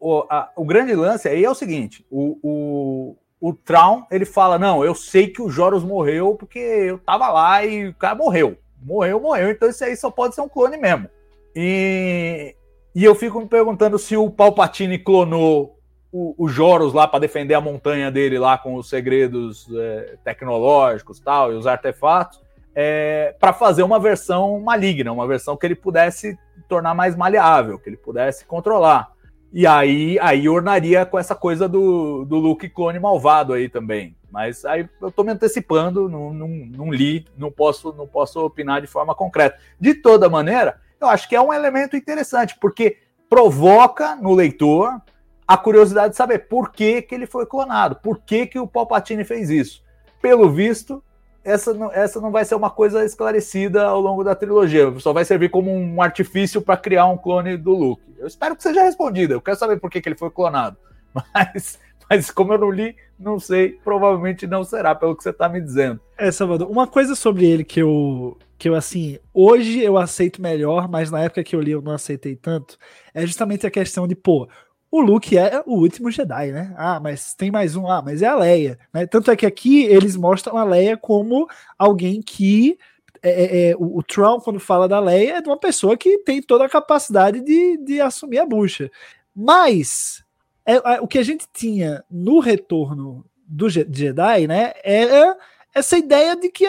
o, 0.00 0.24
a, 0.30 0.50
o 0.56 0.64
grande 0.64 0.94
lance 0.94 1.28
aí 1.28 1.44
é 1.44 1.50
o 1.50 1.54
seguinte: 1.54 2.04
o, 2.10 2.38
o, 2.42 3.16
o 3.40 3.52
Traum 3.52 4.04
ele 4.10 4.24
fala: 4.24 4.58
Não, 4.58 4.84
eu 4.84 4.94
sei 4.94 5.28
que 5.28 5.42
o 5.42 5.50
Joros 5.50 5.82
morreu 5.82 6.34
porque 6.34 6.58
eu 6.58 6.98
tava 6.98 7.28
lá 7.28 7.64
e 7.64 7.88
o 7.88 7.94
cara 7.94 8.14
morreu. 8.14 8.56
Morreu, 8.80 9.20
morreu. 9.20 9.50
Então 9.50 9.68
isso 9.68 9.84
aí 9.84 9.96
só 9.96 10.10
pode 10.10 10.34
ser 10.34 10.40
um 10.40 10.48
clone 10.48 10.76
mesmo. 10.76 11.08
E, 11.54 12.54
e 12.94 13.04
eu 13.04 13.14
fico 13.14 13.40
me 13.40 13.46
perguntando 13.46 13.98
se 13.98 14.16
o 14.16 14.30
Palpatine 14.30 14.98
clonou 14.98 15.76
o, 16.12 16.34
o 16.38 16.48
Joros 16.48 16.92
lá 16.92 17.08
para 17.08 17.18
defender 17.18 17.54
a 17.54 17.60
montanha 17.60 18.10
dele 18.10 18.38
lá 18.38 18.56
com 18.56 18.76
os 18.76 18.88
segredos 18.88 19.68
é, 19.74 20.16
tecnológicos 20.24 21.18
tal 21.18 21.52
e 21.52 21.56
os 21.56 21.66
artefatos. 21.66 22.40
É, 22.80 23.34
para 23.40 23.52
fazer 23.52 23.82
uma 23.82 23.98
versão 23.98 24.60
maligna, 24.60 25.10
uma 25.10 25.26
versão 25.26 25.56
que 25.56 25.66
ele 25.66 25.74
pudesse 25.74 26.38
tornar 26.68 26.94
mais 26.94 27.16
maleável, 27.16 27.76
que 27.76 27.88
ele 27.88 27.96
pudesse 27.96 28.44
controlar. 28.44 29.10
E 29.52 29.66
aí, 29.66 30.18
aí 30.20 30.48
ornaria 30.48 31.06
com 31.06 31.18
essa 31.18 31.34
coisa 31.34 31.68
do, 31.68 32.24
do 32.24 32.36
Luke 32.36 32.68
clone 32.68 32.98
malvado 32.98 33.52
aí 33.52 33.68
também. 33.68 34.14
Mas 34.30 34.64
aí 34.64 34.88
eu 35.00 35.10
tô 35.10 35.24
me 35.24 35.32
antecipando, 35.32 36.08
não, 36.08 36.32
não, 36.34 36.48
não 36.48 36.92
li, 36.92 37.24
não 37.36 37.50
posso, 37.50 37.92
não 37.94 38.06
posso 38.06 38.40
opinar 38.44 38.80
de 38.80 38.86
forma 38.86 39.14
concreta. 39.14 39.58
De 39.80 39.94
toda 39.94 40.28
maneira, 40.28 40.78
eu 41.00 41.08
acho 41.08 41.28
que 41.28 41.34
é 41.34 41.40
um 41.40 41.52
elemento 41.52 41.96
interessante, 41.96 42.56
porque 42.60 42.98
provoca 43.28 44.16
no 44.16 44.34
leitor 44.34 45.00
a 45.46 45.56
curiosidade 45.56 46.10
de 46.10 46.16
saber 46.16 46.40
por 46.40 46.70
que, 46.70 47.00
que 47.00 47.14
ele 47.14 47.26
foi 47.26 47.46
clonado, 47.46 47.96
por 47.96 48.18
que, 48.18 48.46
que 48.46 48.58
o 48.58 48.66
Palpatine 48.66 49.24
fez 49.24 49.48
isso. 49.48 49.82
Pelo 50.20 50.50
visto, 50.50 51.02
essa 51.44 51.72
não, 51.72 51.92
essa 51.92 52.20
não 52.20 52.30
vai 52.30 52.44
ser 52.44 52.54
uma 52.54 52.70
coisa 52.70 53.04
esclarecida 53.04 53.84
ao 53.84 54.00
longo 54.00 54.22
da 54.22 54.34
trilogia, 54.34 54.92
só 54.98 55.12
vai 55.12 55.24
servir 55.24 55.50
como 55.50 55.70
um 55.70 56.02
artifício 56.02 56.60
para 56.60 56.76
criar 56.76 57.06
um 57.06 57.16
clone 57.16 57.56
do 57.56 57.72
Luke. 57.72 58.02
Eu 58.18 58.26
espero 58.26 58.56
que 58.56 58.62
seja 58.62 58.82
respondida, 58.82 59.34
eu 59.34 59.40
quero 59.40 59.56
saber 59.56 59.78
por 59.80 59.90
que, 59.90 60.00
que 60.00 60.08
ele 60.08 60.18
foi 60.18 60.30
clonado. 60.30 60.76
Mas, 61.34 61.78
mas 62.08 62.30
como 62.30 62.52
eu 62.52 62.58
não 62.58 62.70
li, 62.70 62.94
não 63.18 63.38
sei, 63.38 63.78
provavelmente 63.82 64.46
não 64.46 64.62
será, 64.62 64.94
pelo 64.94 65.16
que 65.16 65.22
você 65.22 65.30
está 65.30 65.48
me 65.48 65.60
dizendo. 65.60 66.00
É, 66.16 66.30
Salvador, 66.30 66.70
uma 66.70 66.86
coisa 66.86 67.14
sobre 67.14 67.46
ele 67.46 67.64
que 67.64 67.80
eu, 67.80 68.36
que 68.56 68.68
eu, 68.68 68.74
assim, 68.74 69.18
hoje 69.32 69.82
eu 69.82 69.98
aceito 69.98 70.40
melhor, 70.40 70.88
mas 70.88 71.10
na 71.10 71.20
época 71.20 71.42
que 71.42 71.56
eu 71.56 71.60
li 71.60 71.72
eu 71.72 71.82
não 71.82 71.92
aceitei 71.92 72.36
tanto, 72.36 72.78
é 73.12 73.26
justamente 73.26 73.66
a 73.66 73.70
questão 73.70 74.06
de, 74.06 74.14
pô, 74.14 74.48
o 74.90 75.00
Luke 75.00 75.36
é 75.36 75.62
o 75.66 75.74
último 75.74 76.10
Jedi, 76.10 76.52
né? 76.52 76.74
Ah, 76.76 76.98
mas 76.98 77.34
tem 77.34 77.50
mais 77.50 77.76
um, 77.76 77.86
ah, 77.88 78.02
mas 78.02 78.22
é 78.22 78.26
a 78.26 78.34
Leia. 78.34 78.78
Né? 78.92 79.06
Tanto 79.06 79.30
é 79.30 79.36
que 79.36 79.46
aqui 79.46 79.84
eles 79.84 80.16
mostram 80.16 80.56
a 80.56 80.64
Leia 80.64 80.96
como 80.96 81.48
alguém 81.78 82.22
que. 82.22 82.78
É, 83.20 83.30
é, 83.30 83.70
é, 83.70 83.76
o, 83.76 83.98
o 83.98 84.02
Trump, 84.02 84.44
quando 84.44 84.60
fala 84.60 84.86
da 84.86 85.00
Leia, 85.00 85.38
é 85.38 85.40
de 85.42 85.48
uma 85.48 85.58
pessoa 85.58 85.96
que 85.96 86.18
tem 86.18 86.40
toda 86.40 86.64
a 86.64 86.68
capacidade 86.68 87.40
de, 87.40 87.76
de 87.78 88.00
assumir 88.00 88.38
a 88.38 88.46
bucha. 88.46 88.88
Mas 89.34 90.24
é, 90.64 90.74
é, 90.74 91.00
o 91.00 91.08
que 91.08 91.18
a 91.18 91.22
gente 91.22 91.46
tinha 91.52 92.04
no 92.10 92.38
retorno 92.38 93.24
do 93.46 93.68
Jedi, 93.68 94.46
né? 94.46 94.72
Era 94.84 95.36
essa 95.74 95.96
ideia 95.96 96.36
de 96.36 96.50
que 96.50 96.66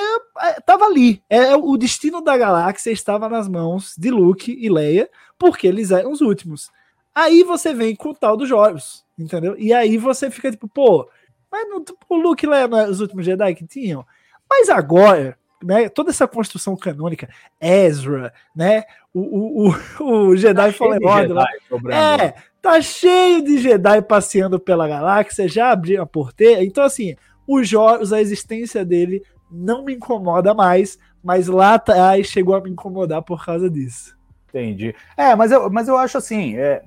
estava 0.57 0.85
ali. 0.85 1.21
É, 1.29 1.55
o 1.55 1.77
destino 1.77 2.21
da 2.21 2.37
galáxia 2.37 2.91
estava 2.91 3.29
nas 3.29 3.47
mãos 3.47 3.93
de 3.97 4.09
Luke 4.09 4.51
e 4.57 4.69
Leia, 4.69 5.09
porque 5.37 5.67
eles 5.67 5.91
eram 5.91 6.11
os 6.11 6.21
últimos. 6.21 6.71
Aí 7.19 7.43
você 7.43 7.73
vem 7.73 7.93
com 7.97 8.11
o 8.11 8.15
tal 8.15 8.37
dos 8.37 8.47
jogos, 8.47 9.03
entendeu? 9.17 9.53
E 9.57 9.73
aí 9.73 9.97
você 9.97 10.31
fica 10.31 10.49
tipo, 10.49 10.69
pô, 10.69 11.09
mas 11.51 11.67
não, 11.67 11.83
o 12.07 12.15
Luke 12.15 12.47
lá 12.47 12.59
é 12.59 12.89
os 12.89 13.01
últimos 13.01 13.25
Jedi 13.25 13.55
que 13.55 13.67
tinham. 13.67 14.05
Mas 14.49 14.69
agora, 14.69 15.37
né, 15.61 15.89
toda 15.89 16.11
essa 16.11 16.25
construção 16.25 16.77
canônica, 16.77 17.27
Ezra, 17.59 18.33
né, 18.55 18.85
o, 19.13 19.67
o, 19.67 19.75
o, 19.99 20.37
Jedi 20.37 20.71
tá 20.71 20.71
Fallen 20.71 21.05
Order 21.05 21.33
lá, 21.33 21.47
é, 21.91 22.35
tá 22.61 22.81
cheio 22.81 23.43
de 23.43 23.57
Jedi 23.57 24.01
passeando 24.01 24.57
pela 24.57 24.87
galáxia, 24.87 25.45
já 25.45 25.71
abriu 25.71 26.01
a 26.01 26.05
porteira, 26.05 26.63
então 26.63 26.85
assim, 26.85 27.17
os 27.45 27.67
jogos, 27.67 28.13
a 28.13 28.21
existência 28.21 28.85
dele 28.85 29.21
não 29.51 29.83
me 29.83 29.93
incomoda 29.93 30.53
mais, 30.53 30.97
mas 31.21 31.47
lá 31.47 31.73
atrás 31.73 32.27
chegou 32.27 32.55
a 32.55 32.61
me 32.61 32.69
incomodar 32.69 33.21
por 33.23 33.43
causa 33.43 33.69
disso. 33.69 34.17
Entendi. 34.47 34.95
É, 35.17 35.35
mas 35.35 35.51
eu, 35.51 35.69
mas 35.69 35.89
eu 35.89 35.97
acho 35.97 36.17
assim, 36.17 36.57
é, 36.57 36.81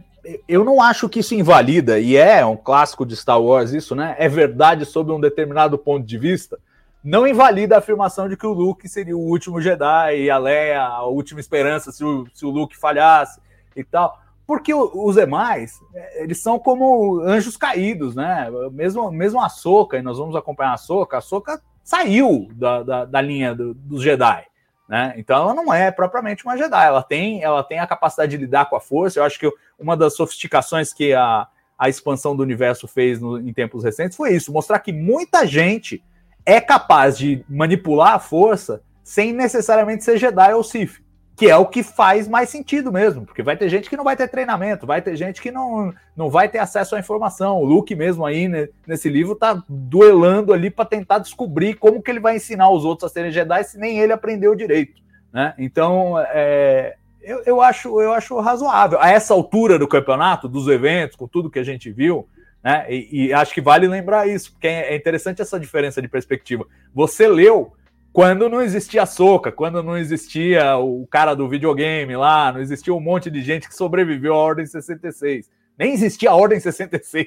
eu 0.47 0.65
não 0.65 0.81
acho 0.81 1.09
que 1.09 1.21
isso 1.21 1.35
invalida, 1.35 1.99
e 1.99 2.17
é 2.17 2.45
um 2.47 2.57
clássico 2.57 3.05
de 3.05 3.17
Star 3.17 3.41
Wars 3.41 3.73
isso, 3.73 3.95
né? 3.95 4.15
É 4.19 4.29
verdade 4.29 4.85
sob 4.85 5.11
um 5.11 5.21
determinado 5.21 5.77
ponto 5.77 6.07
de 6.07 6.17
vista. 6.17 6.59
Não 7.03 7.27
invalida 7.27 7.75
a 7.75 7.79
afirmação 7.79 8.29
de 8.29 8.37
que 8.37 8.47
o 8.47 8.53
Luke 8.53 8.89
seria 8.89 9.17
o 9.17 9.21
último 9.21 9.61
Jedi 9.61 10.21
e 10.21 10.31
a 10.31 10.39
Leia 10.39 10.83
a 10.83 11.05
última 11.07 11.41
esperança 11.41 11.91
se 11.91 12.05
o, 12.05 12.27
se 12.33 12.47
o 12.47 12.51
Luke 12.51 12.77
falhasse 12.77 13.41
e 13.75 13.83
tal. 13.83 14.21
Porque 14.47 14.73
os 14.73 15.17
demais, 15.17 15.81
é, 15.95 16.23
eles 16.23 16.41
são 16.41 16.59
como 16.59 17.21
anjos 17.21 17.57
caídos, 17.57 18.15
né? 18.15 18.49
Mesmo, 18.71 19.11
mesmo 19.11 19.41
a 19.41 19.49
Soca, 19.49 19.99
e 19.99 20.03
nós 20.03 20.19
vamos 20.19 20.37
acompanhar 20.37 20.75
a 20.75 20.79
Soca, 20.79 21.19
a 21.19 21.21
Soca 21.21 21.61
saiu 21.83 22.49
da, 22.53 22.83
da, 22.83 23.05
da 23.05 23.21
linha 23.21 23.55
do, 23.55 23.75
dos 23.75 24.03
Jedi. 24.03 24.45
Né? 24.93 25.15
Então 25.17 25.45
ela 25.45 25.55
não 25.55 25.73
é 25.73 25.91
propriamente 25.91 26.45
uma 26.45 26.55
Jedi, 26.55 26.87
ela 26.87 27.03
tem, 27.03 27.43
ela 27.43 27.65
tem 27.65 27.79
a 27.79 27.87
capacidade 27.87 28.33
de 28.33 28.37
lidar 28.37 28.67
com 28.67 28.77
a 28.77 28.81
força. 28.81 29.19
Eu 29.19 29.25
acho 29.25 29.41
que 29.41 29.51
uma 29.79 29.97
das 29.97 30.15
sofisticações 30.15 30.93
que 30.93 31.15
a, 31.15 31.49
a 31.79 31.89
expansão 31.89 32.37
do 32.37 32.43
universo 32.43 32.87
fez 32.87 33.19
no, 33.19 33.39
em 33.39 33.55
tempos 33.55 33.85
recentes 33.85 34.19
foi 34.19 34.35
isso: 34.35 34.53
mostrar 34.53 34.79
que 34.81 34.93
muita 34.93 35.47
gente 35.47 36.05
é 36.45 36.61
capaz 36.61 37.17
de 37.17 37.43
manipular 37.49 38.13
a 38.13 38.19
força 38.19 38.83
sem 39.03 39.33
necessariamente 39.33 40.05
ser 40.05 40.19
Jedi 40.19 40.53
ou 40.53 40.63
Sith 40.63 41.02
que 41.37 41.49
é 41.49 41.57
o 41.57 41.67
que 41.67 41.83
faz 41.83 42.29
mais 42.29 42.51
sentido 42.51 42.93
mesmo, 42.93 43.25
porque 43.25 43.43
vai 43.43 43.57
ter 43.57 43.69
gente 43.69 43.89
que 43.89 43.97
não 43.97 44.05
vai 44.05 44.17
ter 44.17 44.29
treinamento, 44.29 44.87
vai 44.87 45.01
ter 45.01 45.17
gente 45.17 45.41
que 45.41 45.51
não, 45.51 45.93
não 46.15 46.29
vai 46.29 46.49
ter 46.49 46.59
acesso 46.59 46.95
à 46.95 46.99
informação. 46.99 47.59
O 47.59 47.65
Luke 47.65 47.95
mesmo 47.95 48.25
aí 48.25 48.49
né, 48.49 48.69
nesse 48.87 49.09
livro 49.09 49.35
tá 49.35 49.63
duelando 49.69 50.53
ali 50.53 50.71
para 50.71 50.85
tentar 50.85 51.19
descobrir 51.19 51.75
como 51.75 52.03
que 52.03 52.11
ele 52.11 52.21
vai 52.21 52.37
ensinar 52.37 52.71
os 52.71 52.85
outros 52.85 53.11
a 53.11 53.13
serem 53.13 53.33
Jedi 53.33 53.65
se 53.65 53.79
nem 53.79 53.99
ele 53.99 54.13
aprendeu 54.13 54.55
direito, 54.55 55.01
né? 55.33 55.55
Então, 55.59 56.19
é, 56.19 56.97
eu, 57.23 57.43
eu, 57.47 57.61
acho, 57.61 58.01
eu 58.01 58.13
acho 58.13 58.39
razoável. 58.39 59.01
A 59.01 59.11
essa 59.11 59.33
altura 59.33 59.79
do 59.79 59.89
campeonato, 59.89 60.49
dos 60.49 60.69
eventos, 60.69 61.17
com 61.17 61.27
tudo 61.27 61.51
que 61.51 61.59
a 61.59 61.65
gente 61.65 61.91
viu, 61.91 62.29
né? 62.63 62.87
E, 62.89 63.27
e 63.27 63.33
acho 63.33 63.55
que 63.55 63.61
vale 63.61 63.89
lembrar 63.89 64.29
isso, 64.29 64.53
porque 64.53 64.69
é 64.69 64.95
interessante 64.95 65.41
essa 65.41 65.59
diferença 65.59 66.03
de 66.03 66.09
perspectiva. 66.09 66.67
Você 66.95 67.27
leu 67.27 67.73
quando 68.13 68.49
não 68.49 68.61
existia 68.61 69.03
a 69.03 69.07
Soca, 69.07 69.51
quando 69.51 69.83
não 69.83 69.97
existia 69.97 70.77
o 70.77 71.07
cara 71.07 71.35
do 71.35 71.49
videogame 71.49 72.15
lá, 72.15 72.53
não 72.53 72.61
existia 72.61 72.93
um 72.93 73.01
monte 73.01 73.31
de 73.31 73.41
gente 73.43 73.67
que 73.67 73.75
sobreviveu 73.75 74.35
à 74.35 74.37
Ordem 74.37 74.67
66. 74.67 75.51
Nem 75.79 75.93
existia 75.95 76.31
a 76.31 76.37
Ordem 76.37 76.61
66. 76.61 77.27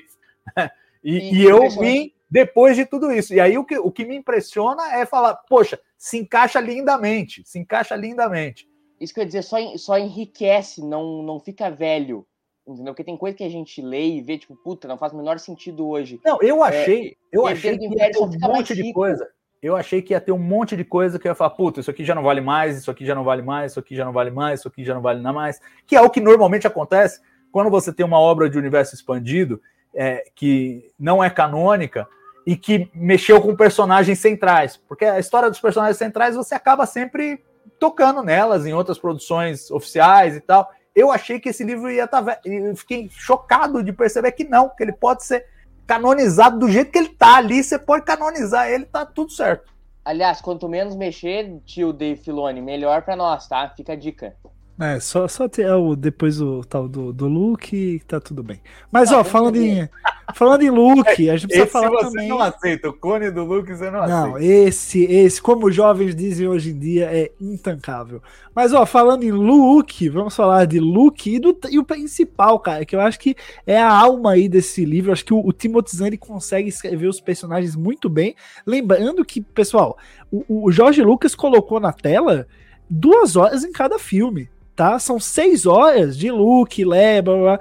Né? 0.56 0.70
E, 1.04 1.18
e, 1.42 1.44
eu 1.44 1.70
vim 1.72 2.14
depois 2.30 2.76
de 2.76 2.86
tudo 2.86 3.12
isso. 3.12 3.34
E 3.34 3.40
aí 3.40 3.58
o 3.58 3.66
que, 3.66 3.78
o 3.80 3.92
que 3.92 4.06
me 4.06 4.16
impressiona 4.16 4.96
é 4.96 5.06
falar, 5.06 5.34
poxa, 5.50 5.80
se 5.98 6.20
encaixa 6.20 6.60
lindamente, 6.60 7.42
se 7.46 7.58
encaixa 7.58 7.96
lindamente. 7.96 8.70
Isso 9.00 9.14
quer 9.14 9.26
dizer, 9.26 9.42
só, 9.42 9.58
só 9.78 9.98
enriquece, 9.98 10.82
não, 10.86 11.24
não 11.24 11.40
fica 11.40 11.70
velho. 11.70 12.28
Entendeu? 12.68 12.94
Porque 12.94 13.04
tem 13.04 13.18
coisa 13.18 13.36
que 13.36 13.44
a 13.44 13.50
gente 13.50 13.82
lê 13.82 14.08
e 14.08 14.22
vê, 14.22 14.38
tipo, 14.38 14.56
puta, 14.56 14.88
não 14.88 14.98
faz 14.98 15.14
o 15.14 15.18
menor 15.18 15.40
sentido 15.40 15.88
hoje. 15.88 16.20
Não, 16.24 16.38
eu 16.42 16.64
achei, 16.64 17.10
é, 17.10 17.16
eu 17.32 17.46
achei 17.46 17.78
que 17.78 17.88
um 17.88 18.48
monte 18.48 18.74
de 18.76 18.92
coisa 18.94 19.28
eu 19.66 19.76
achei 19.76 20.00
que 20.02 20.14
ia 20.14 20.22
ter 20.22 20.32
um 20.32 20.38
monte 20.38 20.78
de 20.78 20.84
coisa 20.84 21.18
que 21.18 21.28
eu 21.28 21.32
ia 21.32 21.36
falar, 21.36 21.50
puta, 21.52 21.80
isso 21.80 21.90
aqui 21.90 22.06
já 22.06 22.14
não 22.14 22.22
vale 22.22 22.40
mais, 22.40 22.78
isso 22.78 22.92
aqui 22.92 23.04
já 23.04 23.16
não 23.16 23.24
vale 23.24 23.42
mais, 23.42 23.72
isso 23.72 23.80
aqui 23.80 23.96
já 23.96 24.06
não 24.06 24.14
vale 24.14 24.30
mais, 24.30 24.60
isso 24.60 24.68
aqui 24.68 24.86
já 24.86 24.94
não 24.94 25.02
vale 25.02 25.22
mais, 25.22 25.60
que 25.88 25.96
é 25.96 26.02
o 26.02 26.10
que 26.10 26.22
normalmente 26.22 26.68
acontece 26.68 27.20
quando 27.52 27.72
você 27.72 27.92
tem 27.92 28.06
uma 28.06 28.20
obra 28.20 28.48
de 28.48 28.60
universo 28.60 28.94
expandido 28.94 29.60
é, 29.94 30.26
que 30.36 30.92
não 31.00 31.24
é 31.24 31.30
canônica 31.32 32.08
e 32.46 32.56
que 32.56 32.92
mexeu 32.94 33.42
com 33.42 33.56
personagens 33.56 34.20
centrais, 34.20 34.78
porque 34.78 35.04
a 35.04 35.20
história 35.20 35.50
dos 35.50 35.60
personagens 35.60 35.98
centrais 35.98 36.36
você 36.36 36.54
acaba 36.54 36.86
sempre 36.86 37.44
tocando 37.80 38.22
nelas 38.22 38.68
em 38.68 38.74
outras 38.74 39.00
produções 39.00 39.72
oficiais 39.72 40.36
e 40.36 40.42
tal. 40.42 40.70
Eu 40.94 41.12
achei 41.12 41.40
que 41.40 41.50
esse 41.50 41.64
livro 41.64 41.90
ia 41.90 42.06
estar. 42.06 42.24
Tá, 42.24 42.40
fiquei 42.76 43.10
chocado 43.10 43.82
de 43.82 43.92
perceber 43.92 44.32
que 44.32 44.44
não, 44.44 44.70
que 44.70 44.84
ele 44.84 44.94
pode 44.94 45.26
ser 45.26 45.46
canonizado 45.86 46.60
do 46.60 46.70
jeito 46.70 46.92
que 46.92 46.98
ele 46.98 47.10
tá 47.10 47.38
ali, 47.38 47.64
você 47.64 47.78
pode 47.78 48.06
canonizar 48.06 48.68
ele, 48.68 48.86
tá 48.86 49.06
tudo 49.06 49.32
certo. 49.32 49.74
Aliás, 50.04 50.40
quanto 50.40 50.70
menos 50.70 50.96
mexer, 50.96 51.60
tio 51.66 51.92
Dave 51.92 52.22
Filoni, 52.22 52.62
melhor 52.62 53.02
para 53.02 53.16
nós, 53.16 53.48
tá? 53.48 53.68
Fica 53.76 53.94
a 53.94 53.96
dica. 53.96 54.36
É, 54.80 55.00
só, 55.00 55.28
só 55.28 55.48
ter 55.48 55.72
o, 55.72 55.96
depois 55.96 56.42
o 56.42 56.62
tal 56.64 56.88
do, 56.88 57.14
do 57.14 57.28
Luke 57.28 58.02
tá 58.08 58.20
tudo 58.20 58.44
bem. 58.44 58.62
Mas, 58.92 59.12
ó, 59.12 59.24
falando 59.24 59.56
em, 59.56 59.90
falando 60.34 60.64
em 60.64 60.70
Luke, 60.70 61.30
a 61.30 61.38
gente 61.38 61.48
precisa 61.48 61.64
esse 61.66 61.72
falar 61.72 61.90
você 61.90 62.06
também... 62.06 62.28
não 62.28 62.40
aceita, 62.40 62.90
o 62.90 62.94
clone 62.94 63.30
do 63.30 63.44
Luke 63.44 63.74
você 63.74 63.86
não, 63.86 64.00
não 64.00 64.04
aceita. 64.04 64.28
Não, 64.28 64.38
esse, 64.38 65.04
esse, 65.04 65.42
como 65.42 65.68
os 65.68 65.76
jovens 65.76 66.16
dizem 66.16 66.48
hoje 66.48 66.72
em 66.72 66.80
dia, 66.80 67.10
é 67.12 67.32
intancável. 67.40 68.22
Mas, 68.54 68.74
ó, 68.74 68.86
falando 68.86 69.24
em 69.24 69.32
Luke, 69.32 70.08
vamos 70.10 70.36
falar 70.36 70.66
de 70.66 70.80
Luke 70.80 71.36
e, 71.36 71.40
do, 71.40 71.58
e 71.70 71.78
o 71.78 71.84
principal, 71.84 72.60
cara, 72.60 72.86
que 72.86 72.96
eu 72.96 73.02
acho 73.02 73.20
que 73.20 73.36
é 73.68 73.80
a 73.80 73.92
alma 73.92 74.32
aí 74.32 74.48
desse 74.48 74.86
livro. 74.86 75.10
Eu 75.10 75.14
acho 75.14 75.26
que 75.26 75.34
o, 75.34 75.46
o 75.46 75.52
Timothy 75.52 75.98
Zahn, 75.98 76.18
consegue 76.18 76.70
escrever 76.70 77.08
os 77.08 77.20
personagens 77.20 77.76
muito 77.76 78.10
bem. 78.10 78.36
Lembrando 78.66 79.24
que, 79.26 79.42
pessoal, 79.42 79.98
o, 80.32 80.68
o 80.68 80.72
Jorge 80.72 81.02
Lucas 81.02 81.36
colocou 81.36 81.80
na 81.80 81.92
tela 81.92 82.48
duas 82.90 83.36
horas 83.36 83.64
em 83.64 83.72
cada 83.72 84.00
filme 84.00 84.50
tá? 84.76 85.00
São 85.00 85.20
seis 85.20 85.66
horas 85.66 86.18
de 86.18 86.30
Luke, 86.30 86.84
Leia, 86.84 87.22
blá, 87.22 87.36
blá, 87.36 87.60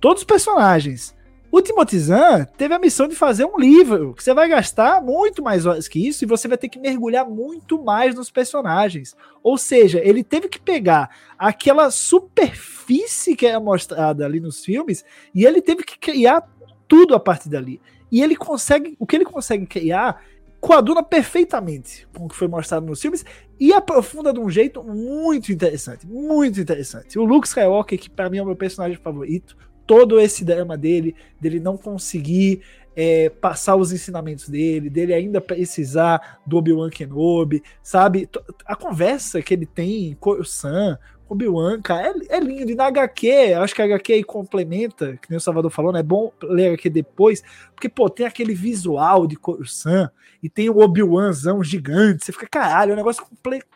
todos 0.00 0.22
os 0.22 0.26
personagens. 0.26 1.14
O 1.56 1.62
Timothy 1.62 2.00
Zahn 2.00 2.46
teve 2.58 2.74
a 2.74 2.80
missão 2.80 3.06
de 3.06 3.14
fazer 3.14 3.44
um 3.44 3.56
livro 3.56 4.12
que 4.14 4.24
você 4.24 4.34
vai 4.34 4.48
gastar 4.48 5.00
muito 5.00 5.40
mais 5.40 5.66
horas 5.66 5.86
que 5.86 6.04
isso 6.04 6.24
e 6.24 6.26
você 6.26 6.48
vai 6.48 6.58
ter 6.58 6.68
que 6.68 6.80
mergulhar 6.80 7.24
muito 7.30 7.80
mais 7.80 8.12
nos 8.16 8.28
personagens. 8.28 9.14
Ou 9.40 9.56
seja, 9.56 10.00
ele 10.02 10.24
teve 10.24 10.48
que 10.48 10.58
pegar 10.58 11.10
aquela 11.38 11.92
superfície 11.92 13.36
que 13.36 13.46
é 13.46 13.56
mostrada 13.56 14.26
ali 14.26 14.40
nos 14.40 14.64
filmes 14.64 15.04
e 15.32 15.46
ele 15.46 15.62
teve 15.62 15.84
que 15.84 15.96
criar 15.96 16.42
tudo 16.88 17.14
a 17.14 17.20
partir 17.20 17.48
dali. 17.48 17.80
E 18.10 18.20
ele 18.20 18.34
consegue, 18.34 18.96
o 18.98 19.06
que 19.06 19.14
ele 19.14 19.24
consegue 19.24 19.64
criar 19.64 20.24
coaduna 20.60 21.04
perfeitamente 21.04 22.08
com 22.16 22.24
o 22.24 22.28
que 22.28 22.34
foi 22.34 22.48
mostrado 22.48 22.84
nos 22.84 23.00
filmes 23.00 23.24
e 23.60 23.72
aprofunda 23.72 24.32
de 24.32 24.40
um 24.40 24.50
jeito 24.50 24.82
muito 24.82 25.52
interessante, 25.52 26.04
muito 26.04 26.60
interessante. 26.60 27.16
O 27.16 27.24
Luke 27.24 27.46
Skywalker, 27.46 27.96
que 27.96 28.10
para 28.10 28.28
mim 28.28 28.38
é 28.38 28.42
o 28.42 28.46
meu 28.46 28.56
personagem 28.56 28.98
favorito, 28.98 29.56
todo 29.86 30.20
esse 30.20 30.44
drama 30.44 30.76
dele, 30.76 31.14
dele 31.40 31.60
não 31.60 31.76
conseguir 31.76 32.62
é, 32.96 33.28
passar 33.28 33.76
os 33.76 33.92
ensinamentos 33.92 34.48
dele, 34.48 34.88
dele 34.88 35.12
ainda 35.12 35.40
precisar 35.40 36.40
do 36.46 36.56
Obi-Wan 36.56 36.90
Kenobi, 36.90 37.62
sabe? 37.82 38.28
A 38.64 38.76
conversa 38.76 39.42
que 39.42 39.52
ele 39.52 39.66
tem 39.66 40.16
com 40.20 40.30
o 40.30 40.44
Sam, 40.44 40.98
Obi-Wan, 41.28 41.80
cara, 41.80 42.14
é, 42.28 42.36
é, 42.36 42.40
lindo. 42.40 42.70
E 42.70 42.74
na 42.74 42.86
HQ, 42.86 43.54
acho 43.54 43.74
que 43.74 43.82
a 43.82 43.84
HQ 43.86 44.12
aí 44.12 44.24
complementa, 44.24 45.16
que 45.16 45.30
nem 45.30 45.36
o 45.36 45.40
Salvador 45.40 45.70
falou, 45.70 45.92
né? 45.92 46.00
É 46.00 46.02
bom 46.02 46.32
ler 46.42 46.66
a 46.66 46.68
HQ 46.72 46.90
depois, 46.90 47.42
porque, 47.74 47.88
pô, 47.88 48.08
tem 48.10 48.26
aquele 48.26 48.54
visual 48.54 49.26
de 49.26 49.36
Coruscant 49.36 50.10
e 50.42 50.48
tem 50.48 50.68
o 50.68 50.78
Obi-Wanzão 50.78 51.62
gigante. 51.64 52.24
Você 52.24 52.32
fica, 52.32 52.46
caralho, 52.46 52.90
é 52.90 52.92
um 52.94 52.98
negócio 52.98 53.26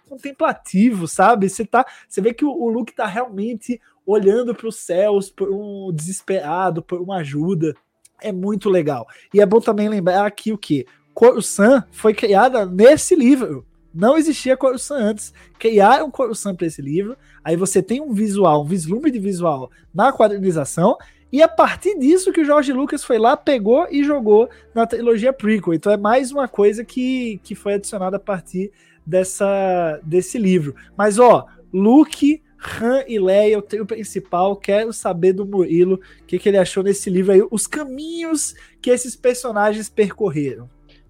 contemplativo, 0.08 1.08
sabe? 1.08 1.48
Você 1.48 1.64
tá, 1.64 1.87
você 2.06 2.20
vê 2.20 2.34
que 2.34 2.44
o, 2.44 2.50
o 2.50 2.68
Luke 2.68 2.94
tá 2.94 3.06
realmente 3.06 3.80
olhando 4.04 4.54
para 4.54 4.68
os 4.68 4.76
céus 4.76 5.30
por 5.30 5.50
um 5.50 5.92
desesperado, 5.92 6.82
por 6.82 7.00
uma 7.00 7.16
ajuda. 7.18 7.74
É 8.20 8.32
muito 8.32 8.68
legal. 8.68 9.06
E 9.32 9.40
é 9.40 9.46
bom 9.46 9.61
também 9.61 9.88
lembrar 9.88 10.26
aqui 10.26 10.52
o 10.52 10.58
que 10.58 10.87
Coruscant 11.14 11.84
foi 11.90 12.14
criada 12.14 12.66
nesse 12.66 13.14
livro. 13.14 13.66
Não 13.94 14.16
existia 14.16 14.57
Coruscant 14.57 15.01
antes. 15.01 15.33
Criaram 15.59 16.11
Coruscant 16.11 16.57
para 16.57 16.66
esse 16.66 16.83
livro. 16.83 17.16
Aí 17.42 17.57
você 17.57 17.83
tem 17.83 18.01
um 18.01 18.12
visual, 18.12 18.62
um 18.62 18.66
vislumbre 18.66 19.11
de 19.11 19.18
visual 19.18 19.70
na 19.94 20.12
quadrinização. 20.12 20.96
E 21.31 21.42
a 21.42 21.48
partir 21.48 21.98
disso 21.98 22.33
que 22.33 22.40
o 22.40 22.44
George 22.44 22.72
Lucas 22.72 23.05
foi 23.05 23.18
lá, 23.18 23.37
pegou 23.37 23.87
e 23.90 24.03
jogou 24.03 24.48
na 24.74 24.87
trilogia 24.87 25.33
prequel. 25.33 25.74
Então 25.74 25.92
é 25.92 25.96
mais 25.96 26.33
uma 26.33 26.48
coisa 26.48 26.85
que, 26.85 27.38
que 27.42 27.55
foi 27.55 27.74
adicionada 27.74 28.16
a 28.16 28.20
partir 28.20 28.72
dessa, 29.05 30.01
desse 30.03 30.38
livro. 30.38 30.74
Mas 30.96 31.18
ó, 31.18 31.46
Luke, 31.72 32.42
Han 32.81 33.05
e 33.07 33.18
Leia, 33.18 33.59
o 33.59 33.62
trio 33.62 33.87
principal, 33.87 34.57
quero 34.57 34.92
saber 34.92 35.33
do 35.33 35.46
Murilo 35.46 36.01
o 36.22 36.24
que, 36.27 36.38
que 36.38 36.48
ele 36.48 36.59
achou 36.59 36.83
nesse 36.83 37.09
livro 37.09 37.33
aí, 37.33 37.42
os 37.51 37.66
caminhos 37.66 38.55
que 38.81 38.90
esses 38.90 39.14
personagens 39.14 39.88
percorreram. 39.88 40.68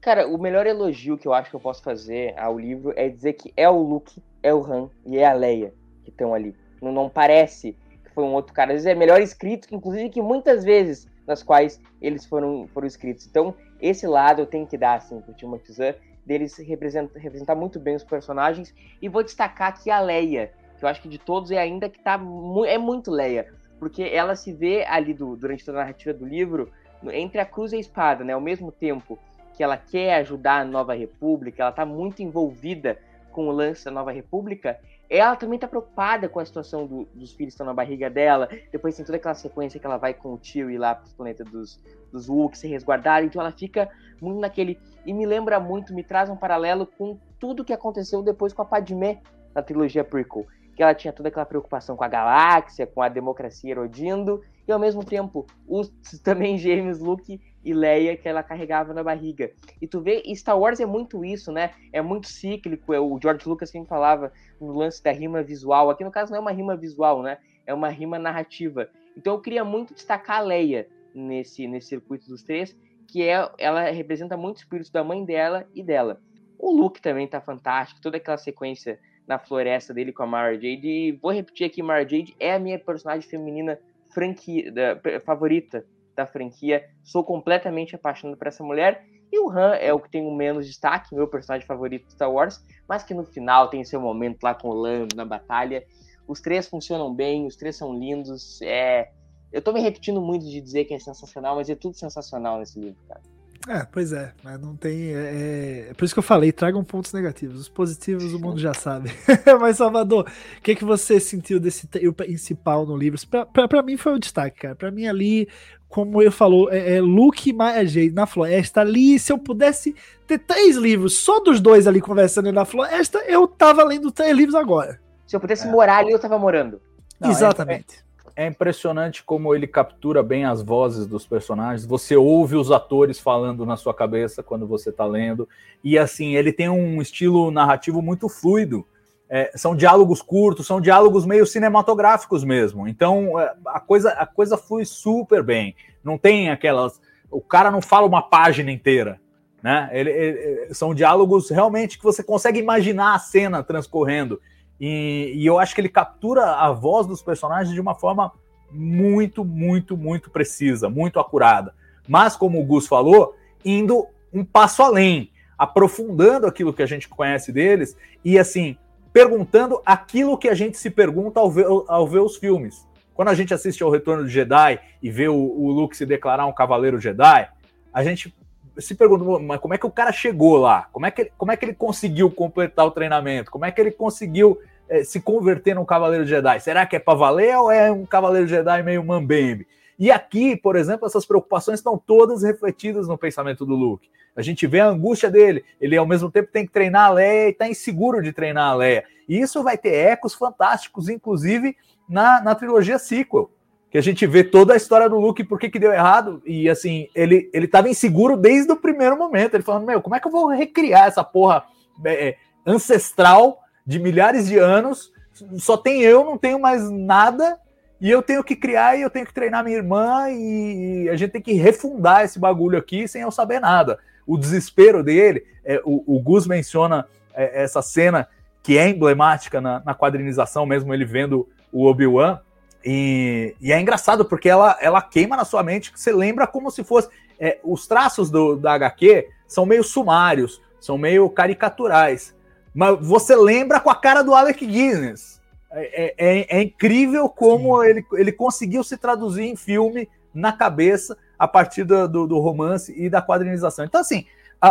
Cara, 0.09 0.27
o 0.27 0.38
melhor 0.38 0.66
elogio 0.66 1.18
que 1.18 1.29
eu 1.29 1.35
acho 1.35 1.51
que 1.51 1.57
eu 1.57 1.61
posso 1.61 1.83
fazer 1.83 2.33
ao 2.38 2.59
livro 2.59 2.94
é 2.97 3.11
dizer 3.11 3.35
que 3.35 3.53
é 3.55 3.68
o 3.68 3.77
Luke, 3.77 4.23
é 4.42 4.55
o 4.55 4.64
Han 4.64 4.88
e 5.05 5.18
é 5.18 5.27
a 5.27 5.35
Leia 5.35 5.75
que 6.03 6.09
estão 6.09 6.33
ali. 6.33 6.57
Não, 6.81 6.90
não, 6.90 7.11
parece 7.11 7.77
que 8.03 8.11
foi 8.14 8.25
um 8.25 8.33
outro 8.33 8.55
cara. 8.55 8.71
Às 8.71 8.77
vezes 8.77 8.87
é 8.87 8.94
melhor 8.94 9.21
escrito, 9.21 9.68
inclusive 9.71 10.09
que 10.09 10.23
muitas 10.23 10.64
vezes 10.64 11.07
nas 11.27 11.42
quais 11.42 11.79
eles 12.01 12.25
foram, 12.25 12.66
foram 12.68 12.87
escritos. 12.87 13.27
Então, 13.27 13.55
esse 13.83 14.07
lado 14.07 14.40
eu 14.40 14.47
tenho 14.47 14.66
que 14.66 14.79
dar 14.79 14.94
assim, 14.94 15.21
pro 15.21 15.35
Timothy 15.35 15.73
Zahn, 15.75 15.94
deles 16.25 16.57
representar, 16.57 17.18
representar 17.18 17.55
muito 17.55 17.79
bem 17.79 17.94
os 17.94 18.03
personagens. 18.03 18.75
E 19.03 19.11
vou 19.11 19.23
destacar 19.23 19.68
aqui 19.68 19.90
a 19.90 20.01
Leia, 20.01 20.55
que 20.79 20.87
eu 20.87 20.88
acho 20.88 21.03
que 21.03 21.09
de 21.11 21.18
todos 21.18 21.51
é 21.51 21.59
ainda 21.59 21.87
que 21.87 21.99
tá 21.99 22.16
mu 22.16 22.64
é 22.64 22.79
muito 22.79 23.11
Leia. 23.11 23.53
Porque 23.79 24.05
ela 24.05 24.35
se 24.35 24.55
vê 24.55 24.87
ali 24.87 25.12
do, 25.12 25.37
durante 25.37 25.66
toda 25.66 25.77
a 25.77 25.83
narrativa 25.83 26.14
do 26.14 26.25
livro 26.25 26.73
entre 27.12 27.42
a 27.42 27.44
cruz 27.44 27.75
e 27.75 27.77
a 27.77 27.79
espada, 27.79 28.25
né? 28.25 28.33
Ao 28.33 28.40
mesmo 28.40 28.73
tempo 28.73 29.18
que 29.59 29.64
ela 29.64 29.77
quer 29.77 30.14
ajudar 30.21 30.61
a 30.61 30.64
Nova 30.64 30.94
República, 30.94 31.64
ela 31.64 31.71
está 31.71 31.85
muito 31.85 32.23
envolvida 32.23 32.97
com 33.33 33.49
o 33.49 33.51
lance 33.51 33.85
da 33.85 33.90
Nova 33.90 34.12
República, 34.12 34.79
ela 35.11 35.35
também 35.35 35.57
está 35.57 35.66
preocupada 35.66 36.29
com 36.29 36.38
a 36.38 36.44
situação 36.44 36.87
do, 36.87 37.09
dos 37.12 37.33
filhos 37.33 37.55
que 37.55 37.55
estão 37.55 37.66
na 37.66 37.75
barriga 37.75 38.09
dela. 38.09 38.49
Depois 38.71 38.94
tem 38.94 39.05
toda 39.05 39.16
aquela 39.16 39.35
sequência 39.35 39.81
que 39.81 39.85
ela 39.85 39.97
vai 39.97 40.14
com 40.14 40.33
o 40.35 40.38
tio 40.38 40.71
ir 40.71 40.79
lá 40.79 40.94
para 40.94 41.11
o 41.11 41.14
planeta 41.14 41.42
dos, 41.42 41.81
dos 42.12 42.29
se 42.57 42.68
resguardar. 42.68 43.25
Então 43.25 43.42
ela 43.42 43.51
fica 43.51 43.90
muito 44.21 44.38
naquele. 44.38 44.79
E 45.05 45.12
me 45.12 45.27
lembra 45.27 45.59
muito, 45.59 45.92
me 45.92 46.05
traz 46.05 46.31
um 46.31 46.37
paralelo 46.37 46.87
com 46.87 47.18
tudo 47.40 47.64
que 47.64 47.73
aconteceu 47.73 48.23
depois 48.23 48.53
com 48.53 48.62
a 48.62 48.64
Padmé 48.64 49.21
na 49.53 49.61
trilogia 49.61 50.05
prequel. 50.05 50.47
Que 50.77 50.83
ela 50.85 50.94
tinha 50.94 51.12
toda 51.12 51.31
aquela 51.31 51.47
preocupação 51.47 51.97
com 51.97 52.05
a 52.05 52.09
galáxia, 52.09 52.87
com 52.87 53.03
a 53.03 53.09
democracia 53.09 53.73
erodindo, 53.73 54.40
e 54.68 54.71
ao 54.71 54.79
mesmo 54.79 55.03
tempo 55.03 55.47
os 55.66 55.88
também 56.23 56.59
gêmeos 56.59 57.01
Luke 57.01 57.40
e 57.64 57.73
Leia 57.75 58.16
que 58.16 58.29
ela 58.29 58.42
carregava 58.42 58.94
na 58.94 59.03
barriga. 59.03 59.51
E 59.81 59.87
tu 59.87 60.01
vê, 60.01 60.23
Star 60.35 60.59
Wars 60.59 60.81
é 60.81 60.87
muito 60.87 61.25
isso, 61.25 61.53
né? 61.53 61.73
É 61.92 62.01
muito 62.01 62.29
cíclico. 62.29 62.92
É, 62.94 63.01
o 63.01 63.18
George 63.21 63.49
Lucas 63.49 63.71
sempre 63.71 63.88
falava 63.88 64.33
no 64.61 64.73
lance 64.73 65.03
da 65.03 65.12
rima 65.12 65.42
visual. 65.42 65.90
Aqui 65.90 66.05
no 66.05 66.11
caso 66.11 66.31
não 66.31 66.38
é 66.38 66.40
uma 66.40 66.53
rima 66.53 66.77
visual, 66.77 67.23
né? 67.23 67.38
É 67.66 67.75
uma 67.75 67.88
rima 67.88 68.18
narrativa. 68.18 68.88
Então 69.16 69.35
eu 69.35 69.40
queria 69.40 69.64
muito 69.64 69.94
destacar 69.94 70.38
a 70.38 70.42
Leia 70.42 70.88
nesse, 71.14 71.66
nesse 71.66 71.88
circuito 71.88 72.29
dos 72.29 72.42
três, 72.42 72.77
que 73.07 73.23
é 73.23 73.51
ela 73.59 73.90
representa 73.90 74.37
muito 74.37 74.57
o 74.57 74.61
espírito 74.61 74.92
da 74.92 75.03
mãe 75.03 75.25
dela 75.25 75.66
e 75.75 75.83
dela. 75.83 76.21
O 76.59 76.73
Luke 76.73 77.01
também 77.01 77.27
tá 77.27 77.40
fantástico, 77.40 78.01
toda 78.01 78.16
aquela 78.16 78.38
sequência 78.38 78.99
na 79.27 79.38
floresta 79.38 79.92
dele 79.92 80.12
com 80.12 80.23
a 80.23 80.27
Mara 80.27 80.55
Jade. 80.55 80.88
E 80.88 81.12
vou 81.12 81.31
repetir 81.31 81.66
aqui, 81.66 81.83
Mara 81.83 82.03
Jade 82.03 82.35
é 82.40 82.55
a 82.55 82.59
minha 82.59 82.79
personagem 82.79 83.29
feminina 83.29 83.79
franquia, 84.11 84.73
da, 84.73 85.21
favorita 85.21 85.85
da 86.18 86.26
franquia. 86.26 86.85
Sou 87.02 87.24
completamente 87.24 87.94
apaixonado 87.94 88.37
por 88.37 88.48
essa 88.48 88.62
mulher. 88.62 89.04
E 89.31 89.38
o 89.38 89.50
Han 89.50 89.74
é 89.74 89.92
o 89.92 90.00
que 90.00 90.11
tem 90.11 90.26
o 90.26 90.35
menos 90.35 90.66
destaque, 90.66 91.14
meu 91.14 91.28
personagem 91.28 91.66
favorito 91.66 92.07
de 92.07 92.12
Star 92.12 92.31
Wars, 92.31 92.64
mas 92.88 93.02
que 93.02 93.14
no 93.14 93.24
final 93.24 93.68
tem 93.68 93.85
seu 93.85 94.00
momento 94.00 94.42
lá 94.42 94.54
com 94.54 94.68
o 94.68 94.74
Lando 94.74 95.14
na 95.14 95.24
batalha. 95.24 95.85
Os 96.26 96.40
três 96.40 96.66
funcionam 96.66 97.14
bem, 97.14 97.46
os 97.46 97.57
três 97.57 97.76
são 97.76 97.94
lindos. 97.94 98.61
É... 98.62 99.11
Eu 99.52 99.62
tô 99.62 99.72
me 99.72 99.81
repetindo 99.81 100.20
muito 100.20 100.44
de 100.44 100.61
dizer 100.61 100.85
que 100.85 100.94
é 100.94 100.98
sensacional, 100.98 101.57
mas 101.57 101.70
é 101.70 101.74
tudo 101.74 101.96
sensacional 101.96 102.59
nesse 102.59 102.78
livro, 102.78 102.98
cara. 103.07 103.20
É, 103.66 103.85
pois 103.85 104.12
é, 104.12 104.33
mas 104.42 104.59
não 104.59 104.74
tem. 104.74 105.14
É, 105.14 105.18
é, 105.18 105.88
é, 105.90 105.94
por 105.94 106.04
isso 106.04 106.14
que 106.14 106.18
eu 106.18 106.22
falei, 106.22 106.50
tragam 106.52 106.83
pontos 106.83 107.12
negativos. 107.12 107.61
Os 107.61 107.68
positivos 107.68 108.33
o 108.33 108.38
mundo 108.38 108.59
já 108.59 108.72
sabe. 108.72 109.11
mas, 109.61 109.76
Salvador, 109.76 110.26
o 110.59 110.62
que, 110.62 110.74
que 110.74 110.85
você 110.85 111.20
sentiu 111.20 111.61
desse 111.61 111.87
trio 111.87 112.12
principal 112.14 112.87
no 112.87 112.96
livro? 112.96 113.20
Pra, 113.28 113.44
pra, 113.44 113.68
pra, 113.68 113.83
mim 113.83 113.98
foi 113.98 114.14
o 114.14 114.18
destaque, 114.18 114.61
cara. 114.61 114.74
Pra 114.74 114.90
mim, 114.90 115.07
ali, 115.07 115.48
como 115.88 116.22
eu 116.22 116.31
falou, 116.31 116.70
é, 116.70 116.96
é 116.96 117.01
Luke 117.01 117.51
e 117.51 118.11
na 118.11 118.27
floresta 118.27 118.81
ali. 118.81 119.18
Se 119.18 119.33
eu 119.33 119.38
pudesse 119.38 119.94
ter 120.27 120.38
três 120.38 120.77
livros, 120.77 121.16
só 121.16 121.40
dos 121.40 121.61
dois 121.61 121.87
ali 121.87 122.01
conversando 122.01 122.53
na 122.53 122.64
floresta, 122.64 123.18
eu 123.27 123.46
tava 123.46 123.83
lendo 123.85 124.11
três 124.11 124.37
livros 124.37 124.55
agora. 124.55 125.01
Se 125.27 125.35
eu 125.35 125.40
pudesse 125.40 125.66
é. 125.66 125.70
morar 125.70 125.98
ali, 125.98 126.12
eu 126.12 126.18
tava 126.18 126.38
morando. 126.38 126.81
Não, 127.18 127.29
é, 127.29 127.33
Exatamente 127.33 128.09
é 128.38 128.46
impressionante 128.46 129.24
como 129.24 129.53
ele 129.53 129.66
captura 129.66 130.22
bem 130.22 130.44
as 130.44 130.62
vozes 130.62 131.09
dos 131.09 131.27
personagens. 131.27 131.85
Você 131.85 132.14
ouve 132.14 132.55
os 132.55 132.70
atores 132.70 133.18
falando 133.18 133.66
na 133.66 133.77
sua 133.77 133.92
cabeça 133.92 134.44
quando 134.44 134.64
você 134.64 134.90
está 134.90 135.05
lendo. 135.05 135.48
E 135.83 135.98
assim, 135.98 136.37
ele 136.37 136.53
tem 136.53 136.68
um 136.68 137.03
estilo 137.03 137.51
narrativo 137.51 138.01
muito 138.01 138.29
fluido. 138.29 138.87
É, 139.31 139.53
são 139.57 139.77
diálogos 139.77 140.23
curtos, 140.23 140.67
são 140.67 140.81
diálogos 140.81 141.27
meio 141.27 141.47
cinematográficos 141.47 142.43
mesmo. 142.43 142.88
Então 142.88 143.38
é, 143.38 143.55
a 143.67 143.81
coisa, 143.81 144.11
a 144.11 144.27
coisa 144.27 144.57
flui 144.57 144.85
super 144.85 145.43
bem. 145.43 145.75
Não 146.03 146.17
tem 146.17 146.51
aquelas. 146.51 147.01
O 147.31 147.41
cara 147.41 147.71
não 147.71 147.83
fala 147.83 148.07
uma 148.07 148.23
página 148.23 148.71
inteira. 148.71 149.21
Né? 149.62 149.91
Ele, 149.93 150.11
ele, 150.11 150.75
são 150.75 150.95
diálogos 150.95 151.51
realmente 151.51 151.99
que 151.99 152.05
você 152.05 152.23
consegue 152.23 152.59
imaginar 152.59 153.14
a 153.14 153.19
cena 153.19 153.62
transcorrendo. 153.62 154.41
E, 154.81 155.33
e, 155.35 155.45
eu 155.45 155.59
acho 155.59 155.75
que 155.75 155.81
ele 155.81 155.88
captura 155.88 156.55
a 156.55 156.71
voz 156.71 157.07
dos 157.07 157.21
personagens 157.21 157.75
de 157.75 157.81
uma 157.81 157.97
forma 157.97 158.33
muito, 158.71 159.45
muito, 159.45 159.97
muito 159.97 160.31
precisa, 160.31 160.88
muito 160.88 161.19
acurada. 161.19 161.75
Mas, 162.07 162.37
como 162.37 162.61
o 162.61 162.64
Gus 162.64 162.87
falou, 162.87 163.35
indo 163.64 164.07
um 164.33 164.45
passo 164.45 164.83
além, 164.83 165.31
aprofundando 165.59 166.47
aquilo 166.47 166.73
que 166.73 166.83
a 166.83 166.87
gente 166.87 167.09
conhece 167.09 167.51
deles 167.51 167.97
e, 168.25 168.38
assim, 168.38 168.77
perguntando 169.12 169.81
aquilo 169.85 170.38
que 170.38 170.49
a 170.49 170.55
gente 170.55 170.77
se 170.79 170.90
pergunta 170.90 171.40
ao 171.40 171.51
ver, 171.51 171.66
ao 171.88 172.07
ver 172.07 172.21
os 172.21 172.37
filmes. 172.37 172.87
Quando 173.14 173.29
a 173.29 173.35
gente 173.35 173.53
assiste 173.53 173.83
ao 173.83 173.90
Retorno 173.90 174.23
do 174.23 174.29
Jedi 174.29 174.79
e 175.03 175.11
vê 175.11 175.29
o, 175.29 175.35
o 175.35 175.73
Luke 175.73 175.97
se 175.97 176.07
declarar 176.07 176.47
um 176.47 176.53
cavaleiro 176.53 177.01
Jedi, 177.01 177.49
a 177.92 178.05
gente 178.05 178.33
se 178.79 178.94
pergunta, 178.94 179.42
mas 179.42 179.59
como 179.59 179.75
é 179.75 179.79
que 179.79 179.87
o 179.87 179.90
cara 179.90 180.12
chegou 180.12 180.57
lá? 180.57 180.88
Como 180.92 181.05
é 181.05 181.11
que 181.11 181.23
ele, 181.23 181.33
como 181.37 181.51
é 181.51 181.57
que 181.57 181.64
ele 181.64 181.75
conseguiu 181.75 182.31
completar 182.31 182.87
o 182.87 182.90
treinamento? 182.90 183.51
Como 183.51 183.64
é 183.64 183.73
que 183.73 183.81
ele 183.81 183.90
conseguiu 183.90 184.61
é, 184.88 185.03
se 185.03 185.21
converter 185.21 185.75
num 185.75 185.85
Cavaleiro 185.85 186.25
Jedi? 186.25 186.61
Será 186.61 186.87
que 186.87 186.94
é 186.94 186.99
para 186.99 187.18
valer 187.18 187.57
ou 187.57 187.73
é 187.73 187.90
um 187.90 188.06
Cavaleiro 188.06 188.46
Jedi 188.46 188.83
meio 188.83 189.04
mambembe? 189.04 189.67
E 189.99 190.11
aqui, 190.11 190.57
por 190.57 190.77
exemplo, 190.77 191.07
essas 191.07 191.27
preocupações 191.27 191.81
estão 191.81 191.99
todas 191.99 192.42
refletidas 192.42 193.09
no 193.09 193.19
pensamento 193.19 193.67
do 193.67 193.75
Luke. 193.75 194.09
A 194.37 194.42
gente 194.42 194.67
vê 194.67 194.81
a 194.81 194.88
angústia 194.88 195.29
dele. 195.29 195.65
Ele, 195.81 195.96
ao 195.96 196.07
mesmo 196.07 196.31
tempo, 196.31 196.51
tem 196.53 196.65
que 196.65 196.73
treinar 196.73 197.07
a 197.07 197.13
Leia 197.13 197.49
e 197.49 197.51
está 197.51 197.69
inseguro 197.69 198.23
de 198.23 198.33
treinar 198.33 198.71
a 198.71 198.75
Leia. 198.75 199.05
E 199.29 199.40
isso 199.40 199.63
vai 199.63 199.77
ter 199.77 199.92
ecos 199.92 200.35
fantásticos, 200.35 201.09
inclusive 201.09 201.77
na, 202.09 202.40
na 202.40 202.55
trilogia 202.55 202.99
sequel 202.99 203.51
que 203.90 203.96
a 203.96 204.03
gente 204.03 204.27
vê 204.27 204.44
toda 204.44 204.75
a 204.75 204.77
história 204.77 205.09
do 205.09 205.19
Luke, 205.19 205.42
por 205.44 205.59
que, 205.59 205.71
que 205.71 205.79
deu 205.79 205.92
errado, 205.92 206.42
e 206.44 206.69
assim, 206.69 207.09
ele, 207.15 207.49
ele 207.55 207.67
tava 207.67 207.88
inseguro 207.88 208.37
desde 208.37 208.71
o 208.71 208.77
primeiro 208.77 209.17
momento, 209.17 209.55
ele 209.55 209.63
falando, 209.63 209.87
meu, 209.87 210.03
como 210.03 210.15
é 210.15 210.21
que 210.21 210.27
eu 210.27 210.33
vou 210.33 210.49
recriar 210.49 211.07
essa 211.07 211.25
porra 211.25 211.65
é, 212.05 212.29
é, 212.29 212.37
ancestral 212.67 213.61
de 213.87 213.99
milhares 213.99 214.46
de 214.46 214.59
anos, 214.59 215.11
só 215.57 215.77
tem 215.77 216.03
eu, 216.03 216.25
não 216.25 216.37
tenho 216.37 216.61
mais 216.61 216.90
nada, 216.90 217.59
e 218.01 218.11
eu 218.11 218.23
tenho 218.23 218.44
que 218.44 218.55
criar 218.55 218.96
e 218.96 219.03
eu 219.03 219.11
tenho 219.11 219.27
que 219.27 219.35
treinar 219.35 219.65
minha 219.65 219.77
irmã, 219.77 220.31
e 220.31 221.09
a 221.09 221.17
gente 221.17 221.33
tem 221.33 221.42
que 221.42 221.53
refundar 221.53 222.25
esse 222.25 222.38
bagulho 222.38 222.79
aqui 222.79 223.09
sem 223.09 223.23
eu 223.23 223.31
saber 223.31 223.61
nada. 223.61 223.99
O 224.27 224.37
desespero 224.37 225.03
dele, 225.03 225.44
é, 225.65 225.81
o, 225.85 226.05
o 226.07 226.21
Gus 226.21 226.46
menciona 226.46 227.07
é, 227.35 227.63
essa 227.63 227.83
cena 227.83 228.29
que 228.63 228.77
é 228.77 228.88
emblemática 228.88 229.61
na, 229.61 229.83
na 229.85 229.94
quadrinização, 229.94 230.67
mesmo 230.67 230.92
ele 230.92 231.05
vendo 231.05 231.49
o 231.73 231.87
Obi-Wan, 231.87 232.40
e, 232.85 233.57
e, 233.61 233.73
é 233.73 233.81
engraçado 233.81 234.25
porque 234.25 234.49
ela, 234.49 234.77
ela 234.81 235.03
queima 235.03 235.37
na 235.37 235.44
sua 235.44 235.63
mente 235.63 235.92
que 235.92 236.01
você 236.01 236.13
lembra 236.13 236.46
como 236.46 236.71
se 236.71 236.85
fosse. 236.85 237.09
É, 237.38 237.59
os 237.63 237.87
traços 237.87 238.31
do, 238.31 238.57
da 238.57 238.73
HQ 238.73 239.29
são 239.46 239.67
meio 239.67 239.83
sumários, 239.83 240.63
são 240.81 240.96
meio 240.96 241.29
caricaturais. 241.29 242.35
Mas 242.75 242.96
você 243.01 243.35
lembra 243.35 243.81
com 243.81 243.90
a 243.90 243.94
cara 243.94 244.23
do 244.23 244.35
Alec 244.35 244.65
Guinness. 244.65 245.38
É, 245.71 246.14
é, 246.16 246.58
é, 246.58 246.62
incrível 246.62 247.29
como 247.29 247.83
ele, 247.83 248.04
ele 248.12 248.33
conseguiu 248.33 248.83
se 248.83 248.96
traduzir 248.96 249.42
em 249.42 249.54
filme 249.54 250.08
na 250.33 250.50
cabeça 250.50 251.16
a 251.38 251.46
partir 251.46 251.85
do, 251.85 252.08
do, 252.08 252.27
do 252.27 252.38
romance 252.38 252.94
e 252.96 253.10
da 253.10 253.21
quadrinização. 253.21 253.85
Então, 253.85 254.00
assim, 254.00 254.25
a, 254.60 254.69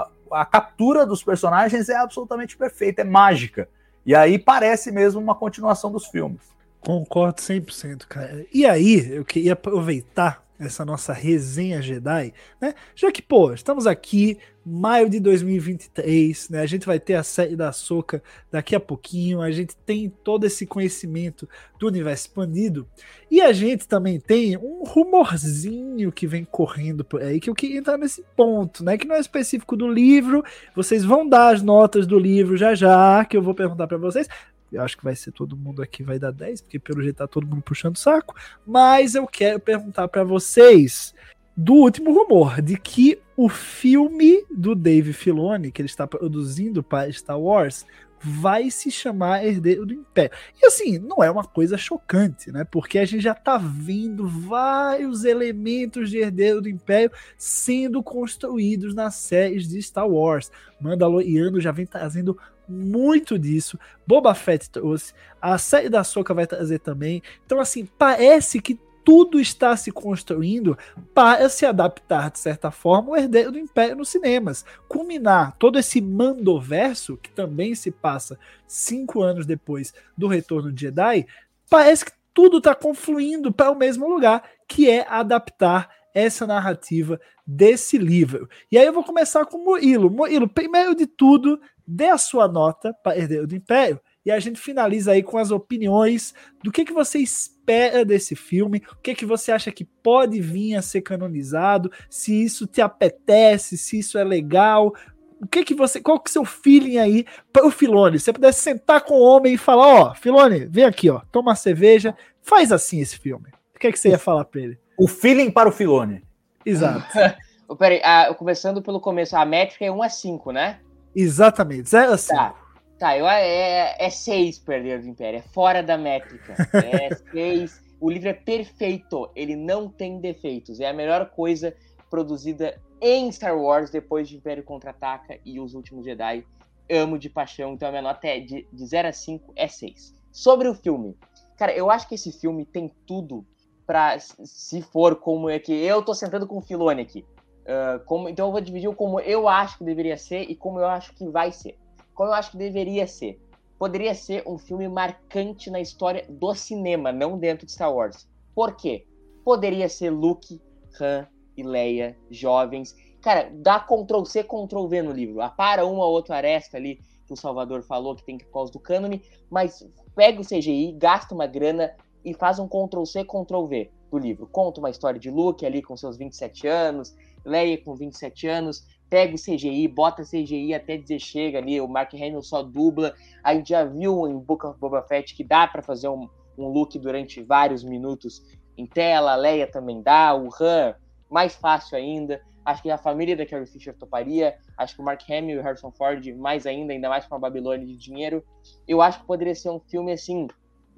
a, 0.00 0.08
a, 0.32 0.46
captura 0.46 1.04
dos 1.04 1.22
personagens 1.22 1.88
é 1.88 1.96
absolutamente 1.96 2.56
perfeita, 2.56 3.02
é 3.02 3.04
mágica. 3.04 3.68
E 4.06 4.14
aí 4.14 4.38
parece 4.38 4.90
mesmo 4.90 5.20
uma 5.20 5.34
continuação 5.34 5.92
dos 5.92 6.06
filmes. 6.06 6.40
Concordo 6.80 7.42
100%, 7.42 8.06
cara. 8.06 8.46
E 8.52 8.64
aí, 8.64 9.16
eu 9.16 9.24
queria 9.24 9.52
aproveitar 9.52 10.42
essa 10.58 10.84
nossa 10.84 11.12
resenha 11.12 11.82
Jedi, 11.82 12.32
né? 12.60 12.74
Já 12.94 13.12
que, 13.12 13.22
pô, 13.22 13.52
estamos 13.52 13.86
aqui, 13.86 14.38
maio 14.68 15.08
de 15.08 15.18
2023, 15.18 16.50
né? 16.50 16.60
A 16.60 16.66
gente 16.66 16.86
vai 16.86 17.00
ter 17.00 17.14
a 17.14 17.22
série 17.22 17.56
da 17.56 17.72
Soca 17.72 18.22
daqui 18.50 18.76
a 18.76 18.80
pouquinho, 18.80 19.40
a 19.40 19.50
gente 19.50 19.76
tem 19.76 20.08
todo 20.08 20.44
esse 20.44 20.66
conhecimento 20.66 21.48
do 21.78 21.86
universo 21.86 22.26
expandido, 22.26 22.86
e 23.30 23.40
a 23.40 23.52
gente 23.52 23.88
também 23.88 24.20
tem 24.20 24.56
um 24.56 24.84
rumorzinho 24.84 26.12
que 26.12 26.26
vem 26.26 26.44
correndo 26.44 27.04
por 27.04 27.22
aí, 27.22 27.40
que 27.40 27.50
eu 27.50 27.54
queria 27.54 27.78
entrar 27.78 27.96
nesse 27.96 28.24
ponto, 28.36 28.84
né? 28.84 28.98
Que 28.98 29.06
não 29.06 29.16
é 29.16 29.20
específico 29.20 29.76
do 29.76 29.88
livro, 29.88 30.44
vocês 30.74 31.04
vão 31.04 31.28
dar 31.28 31.54
as 31.54 31.62
notas 31.62 32.06
do 32.06 32.18
livro 32.18 32.56
já 32.56 32.74
já, 32.74 33.24
que 33.24 33.36
eu 33.36 33.42
vou 33.42 33.54
perguntar 33.54 33.86
para 33.86 33.98
vocês, 33.98 34.28
eu 34.70 34.82
acho 34.82 34.96
que 34.96 35.04
vai 35.04 35.16
ser 35.16 35.32
todo 35.32 35.56
mundo 35.56 35.82
aqui 35.82 36.02
vai 36.02 36.18
dar 36.18 36.30
10, 36.30 36.60
porque 36.62 36.78
pelo 36.78 37.02
jeito 37.02 37.16
tá 37.16 37.26
todo 37.26 37.46
mundo 37.46 37.62
puxando 37.62 37.96
o 37.96 37.98
saco. 37.98 38.34
Mas 38.66 39.14
eu 39.14 39.26
quero 39.26 39.58
perguntar 39.58 40.06
para 40.08 40.22
vocês 40.24 41.14
do 41.58 41.74
último 41.74 42.12
rumor 42.12 42.62
de 42.62 42.78
que 42.78 43.18
o 43.36 43.48
filme 43.48 44.44
do 44.48 44.76
Dave 44.76 45.12
Filoni, 45.12 45.72
que 45.72 45.82
ele 45.82 45.88
está 45.88 46.06
produzindo 46.06 46.84
para 46.84 47.12
Star 47.12 47.38
Wars, 47.38 47.84
vai 48.20 48.70
se 48.70 48.92
chamar 48.92 49.44
Herdeiro 49.44 49.84
do 49.84 49.92
Império. 49.92 50.30
E 50.62 50.66
assim, 50.66 51.00
não 51.00 51.22
é 51.22 51.28
uma 51.28 51.42
coisa 51.42 51.76
chocante, 51.76 52.52
né? 52.52 52.62
Porque 52.62 52.96
a 52.96 53.04
gente 53.04 53.22
já 53.22 53.34
tá 53.34 53.58
vendo 53.58 54.28
vários 54.28 55.24
elementos 55.24 56.10
de 56.10 56.18
Herdeiro 56.18 56.62
do 56.62 56.68
Império 56.68 57.10
sendo 57.36 58.04
construídos 58.04 58.94
nas 58.94 59.16
séries 59.16 59.68
de 59.68 59.82
Star 59.82 60.08
Wars. 60.08 60.52
Mandaloriano 60.80 61.60
já 61.60 61.72
vem 61.72 61.86
trazendo 61.86 62.38
muito 62.68 63.36
disso. 63.36 63.76
Boba 64.06 64.32
Fett 64.32 64.70
trouxe, 64.70 65.12
a 65.42 65.58
série 65.58 65.88
da 65.88 66.04
Soca 66.04 66.32
vai 66.32 66.46
trazer 66.46 66.78
também. 66.78 67.20
Então, 67.44 67.58
assim, 67.58 67.84
parece 67.98 68.60
que 68.60 68.78
tudo 69.08 69.40
está 69.40 69.74
se 69.74 69.90
construindo 69.90 70.76
para 71.14 71.48
se 71.48 71.64
adaptar, 71.64 72.30
de 72.30 72.38
certa 72.38 72.70
forma, 72.70 73.08
o 73.08 73.16
herdeiro 73.16 73.50
do 73.50 73.58
Império 73.58 73.96
nos 73.96 74.10
cinemas. 74.10 74.66
Culminar 74.86 75.56
todo 75.56 75.78
esse 75.78 75.98
mandoverso, 75.98 77.16
que 77.16 77.30
também 77.30 77.74
se 77.74 77.90
passa 77.90 78.38
cinco 78.66 79.22
anos 79.22 79.46
depois 79.46 79.94
do 80.14 80.28
Retorno 80.28 80.70
de 80.70 80.82
Jedi, 80.82 81.26
parece 81.70 82.04
que 82.04 82.12
tudo 82.34 82.58
está 82.58 82.74
confluindo 82.74 83.50
para 83.50 83.70
o 83.70 83.78
mesmo 83.78 84.06
lugar, 84.06 84.42
que 84.68 84.90
é 84.90 85.06
adaptar 85.08 85.88
essa 86.12 86.46
narrativa 86.46 87.18
desse 87.46 87.96
livro. 87.96 88.46
E 88.70 88.76
aí 88.76 88.84
eu 88.84 88.92
vou 88.92 89.02
começar 89.02 89.46
com 89.46 89.56
o 89.56 89.64
Murilo. 89.64 90.10
Murilo, 90.10 90.46
primeiro 90.46 90.94
de 90.94 91.06
tudo, 91.06 91.58
dê 91.86 92.10
a 92.10 92.18
sua 92.18 92.46
nota 92.46 92.92
para 93.02 93.16
Herdeiro 93.16 93.46
do 93.46 93.56
Império 93.56 93.98
e 94.28 94.30
a 94.30 94.38
gente 94.38 94.60
finaliza 94.60 95.12
aí 95.12 95.22
com 95.22 95.38
as 95.38 95.50
opiniões 95.50 96.34
do 96.62 96.70
que, 96.70 96.84
que 96.84 96.92
você 96.92 97.18
espera 97.18 98.04
desse 98.04 98.36
filme, 98.36 98.82
o 98.92 98.96
que, 98.96 99.14
que 99.14 99.24
você 99.24 99.50
acha 99.50 99.72
que 99.72 99.86
pode 99.86 100.38
vir 100.38 100.74
a 100.74 100.82
ser 100.82 101.00
canonizado, 101.00 101.90
se 102.10 102.44
isso 102.44 102.66
te 102.66 102.82
apetece, 102.82 103.78
se 103.78 103.98
isso 103.98 104.18
é 104.18 104.24
legal, 104.24 104.92
o 105.40 105.46
que 105.46 105.64
que 105.64 105.74
você, 105.74 105.98
qual 105.98 106.20
que 106.20 106.28
é 106.28 106.30
o 106.30 106.32
seu 106.32 106.44
feeling 106.44 106.98
aí 106.98 107.24
para 107.50 107.66
o 107.66 107.70
Filone? 107.70 108.18
Se 108.18 108.26
você 108.26 108.34
pudesse 108.34 108.60
sentar 108.60 109.00
com 109.00 109.14
o 109.14 109.22
homem 109.22 109.54
e 109.54 109.58
falar, 109.58 109.86
ó, 109.86 110.10
oh, 110.10 110.14
Filone, 110.14 110.66
vem 110.66 110.84
aqui, 110.84 111.08
ó, 111.08 111.22
toma 111.32 111.52
uma 111.52 111.56
cerveja, 111.56 112.14
faz 112.42 112.70
assim 112.70 113.00
esse 113.00 113.16
filme. 113.16 113.48
O 113.74 113.78
que 113.78 113.86
é 113.86 113.92
que 113.92 113.98
você 113.98 114.10
ia 114.10 114.18
falar 114.18 114.44
para 114.44 114.60
ele? 114.60 114.78
O 114.98 115.08
feeling 115.08 115.50
para 115.50 115.70
o 115.70 115.72
Filone. 115.72 116.22
Exato. 116.66 117.06
Peraí, 117.78 118.02
ah, 118.04 118.34
começando 118.34 118.82
pelo 118.82 119.00
começo, 119.00 119.34
a 119.34 119.46
métrica 119.46 119.86
é 119.86 119.90
1 119.90 120.02
a 120.02 120.08
5, 120.10 120.52
né? 120.52 120.80
Exatamente, 121.16 121.88
0 121.88 122.12
a 122.12 122.18
5. 122.18 122.36
Tá. 122.36 122.67
Tá, 122.98 123.16
eu, 123.16 123.28
é, 123.28 123.94
é 123.96 124.10
seis 124.10 124.58
perder 124.58 125.00
do 125.00 125.08
Império, 125.08 125.38
é 125.38 125.42
fora 125.42 125.82
da 125.82 125.96
métrica. 125.96 126.54
É 126.74 127.14
seis. 127.30 127.80
O 128.00 128.10
livro 128.10 128.28
é 128.28 128.32
perfeito, 128.32 129.30
ele 129.36 129.54
não 129.54 129.88
tem 129.88 130.20
defeitos. 130.20 130.80
É 130.80 130.88
a 130.88 130.92
melhor 130.92 131.30
coisa 131.30 131.74
produzida 132.10 132.80
em 133.00 133.30
Star 133.30 133.56
Wars 133.56 133.90
depois 133.90 134.28
de 134.28 134.36
Império 134.36 134.64
Contra-Ataca 134.64 135.38
e 135.44 135.60
Os 135.60 135.74
Últimos 135.74 136.04
Jedi. 136.04 136.44
Amo 136.90 137.18
de 137.18 137.28
paixão, 137.28 137.74
então 137.74 137.88
a 137.88 137.92
minha 137.92 138.02
nota 138.02 138.26
é 138.26 138.40
de, 138.40 138.66
de 138.72 138.86
0 138.86 139.08
a 139.08 139.12
5 139.12 139.52
é 139.54 139.68
6. 139.68 140.14
Sobre 140.32 140.68
o 140.68 140.74
filme, 140.74 141.16
cara, 141.56 141.72
eu 141.72 141.90
acho 141.90 142.08
que 142.08 142.14
esse 142.14 142.32
filme 142.32 142.64
tem 142.64 142.90
tudo 143.06 143.46
para 143.86 144.18
se 144.18 144.82
for 144.82 145.16
como 145.16 145.48
é 145.48 145.58
que 145.58 145.72
eu 145.72 146.02
tô 146.02 146.14
sentando 146.14 146.46
com 146.46 146.58
o 146.58 146.62
Filone 146.62 147.02
aqui. 147.02 147.24
Uh, 147.62 148.02
como, 148.06 148.28
então 148.28 148.46
eu 148.46 148.52
vou 148.52 148.60
dividir 148.60 148.92
como 148.94 149.20
eu 149.20 149.46
acho 149.46 149.78
que 149.78 149.84
deveria 149.84 150.16
ser 150.16 150.42
e 150.50 150.56
como 150.56 150.78
eu 150.80 150.86
acho 150.86 151.14
que 151.14 151.28
vai 151.28 151.52
ser 151.52 151.76
como 152.18 152.30
eu 152.30 152.34
acho 152.34 152.50
que 152.50 152.56
deveria 152.56 153.06
ser. 153.06 153.40
Poderia 153.78 154.12
ser 154.12 154.42
um 154.44 154.58
filme 154.58 154.88
marcante 154.88 155.70
na 155.70 155.80
história 155.80 156.26
do 156.28 156.52
cinema, 156.52 157.12
não 157.12 157.38
dentro 157.38 157.64
de 157.64 157.70
Star 157.70 157.94
Wars. 157.94 158.28
Por 158.56 158.74
quê? 158.74 159.06
Poderia 159.44 159.88
ser 159.88 160.10
Luke, 160.10 160.60
Han 161.00 161.28
e 161.56 161.62
Leia, 161.62 162.18
jovens. 162.28 162.96
Cara, 163.22 163.48
dá 163.54 163.78
Ctrl 163.78 164.24
C, 164.24 164.42
Ctrl 164.42 164.88
V 164.88 165.02
no 165.02 165.12
livro. 165.12 165.40
Apara 165.40 165.86
uma 165.86 166.04
ou 166.04 166.10
outra 166.10 166.34
aresta 166.34 166.76
ali 166.76 167.00
que 167.24 167.32
o 167.32 167.36
Salvador 167.36 167.84
falou 167.84 168.16
que 168.16 168.24
tem 168.24 168.36
que 168.36 168.46
por 168.46 168.54
causa 168.54 168.72
do 168.72 168.80
cânone, 168.80 169.22
mas 169.48 169.88
pega 170.16 170.40
o 170.40 170.44
CGI, 170.44 170.96
gasta 170.98 171.32
uma 171.32 171.46
grana 171.46 171.94
e 172.24 172.34
faz 172.34 172.58
um 172.58 172.66
Ctrl 172.66 173.04
C, 173.04 173.24
Ctrl 173.24 173.66
V 173.66 173.92
do 174.10 174.18
livro. 174.18 174.48
Conta 174.48 174.80
uma 174.80 174.90
história 174.90 175.20
de 175.20 175.30
Luke 175.30 175.64
ali 175.64 175.80
com 175.82 175.96
seus 175.96 176.16
27 176.16 176.66
anos, 176.66 177.14
Leia 177.44 177.78
com 177.78 177.94
27 177.94 178.48
anos, 178.48 178.84
pega 179.08 179.34
o 179.34 179.38
CGI, 179.38 179.88
bota 179.88 180.22
CGI 180.22 180.74
até 180.74 180.96
dizer 180.96 181.18
chega 181.18 181.58
ali, 181.58 181.80
o 181.80 181.88
Mark 181.88 182.12
Hamill 182.14 182.42
só 182.42 182.62
dubla. 182.62 183.14
A 183.42 183.54
gente 183.54 183.70
já 183.70 183.84
viu 183.84 184.26
em 184.28 184.38
Book 184.38 184.66
of 184.66 184.78
Boba 184.78 185.02
Fett 185.02 185.34
que 185.34 185.44
dá 185.44 185.66
para 185.66 185.82
fazer 185.82 186.08
um, 186.08 186.28
um, 186.56 186.68
look 186.68 186.98
durante 186.98 187.42
vários 187.42 187.82
minutos 187.82 188.42
em 188.76 188.86
tela, 188.86 189.32
a 189.32 189.36
Leia 189.36 189.66
também 189.66 190.02
dá, 190.02 190.34
o 190.34 190.48
Han, 190.60 190.94
mais 191.28 191.54
fácil 191.54 191.96
ainda. 191.96 192.40
Acho 192.64 192.82
que 192.82 192.90
a 192.90 192.98
família 192.98 193.34
da 193.34 193.46
Carrie 193.46 193.66
Fisher 193.66 193.96
toparia, 193.96 194.56
acho 194.76 194.94
que 194.94 195.00
o 195.00 195.04
Mark 195.04 195.22
Hamill 195.28 195.56
e 195.56 195.58
o 195.58 195.62
Harrison 195.62 195.90
Ford 195.90 196.24
mais 196.36 196.66
ainda, 196.66 196.92
ainda 196.92 197.08
mais 197.08 197.26
com 197.26 197.34
a 197.34 197.38
Babilônia 197.38 197.86
de 197.86 197.96
dinheiro. 197.96 198.44
Eu 198.86 199.00
acho 199.00 199.20
que 199.20 199.26
poderia 199.26 199.54
ser 199.54 199.70
um 199.70 199.80
filme 199.80 200.12
assim, 200.12 200.46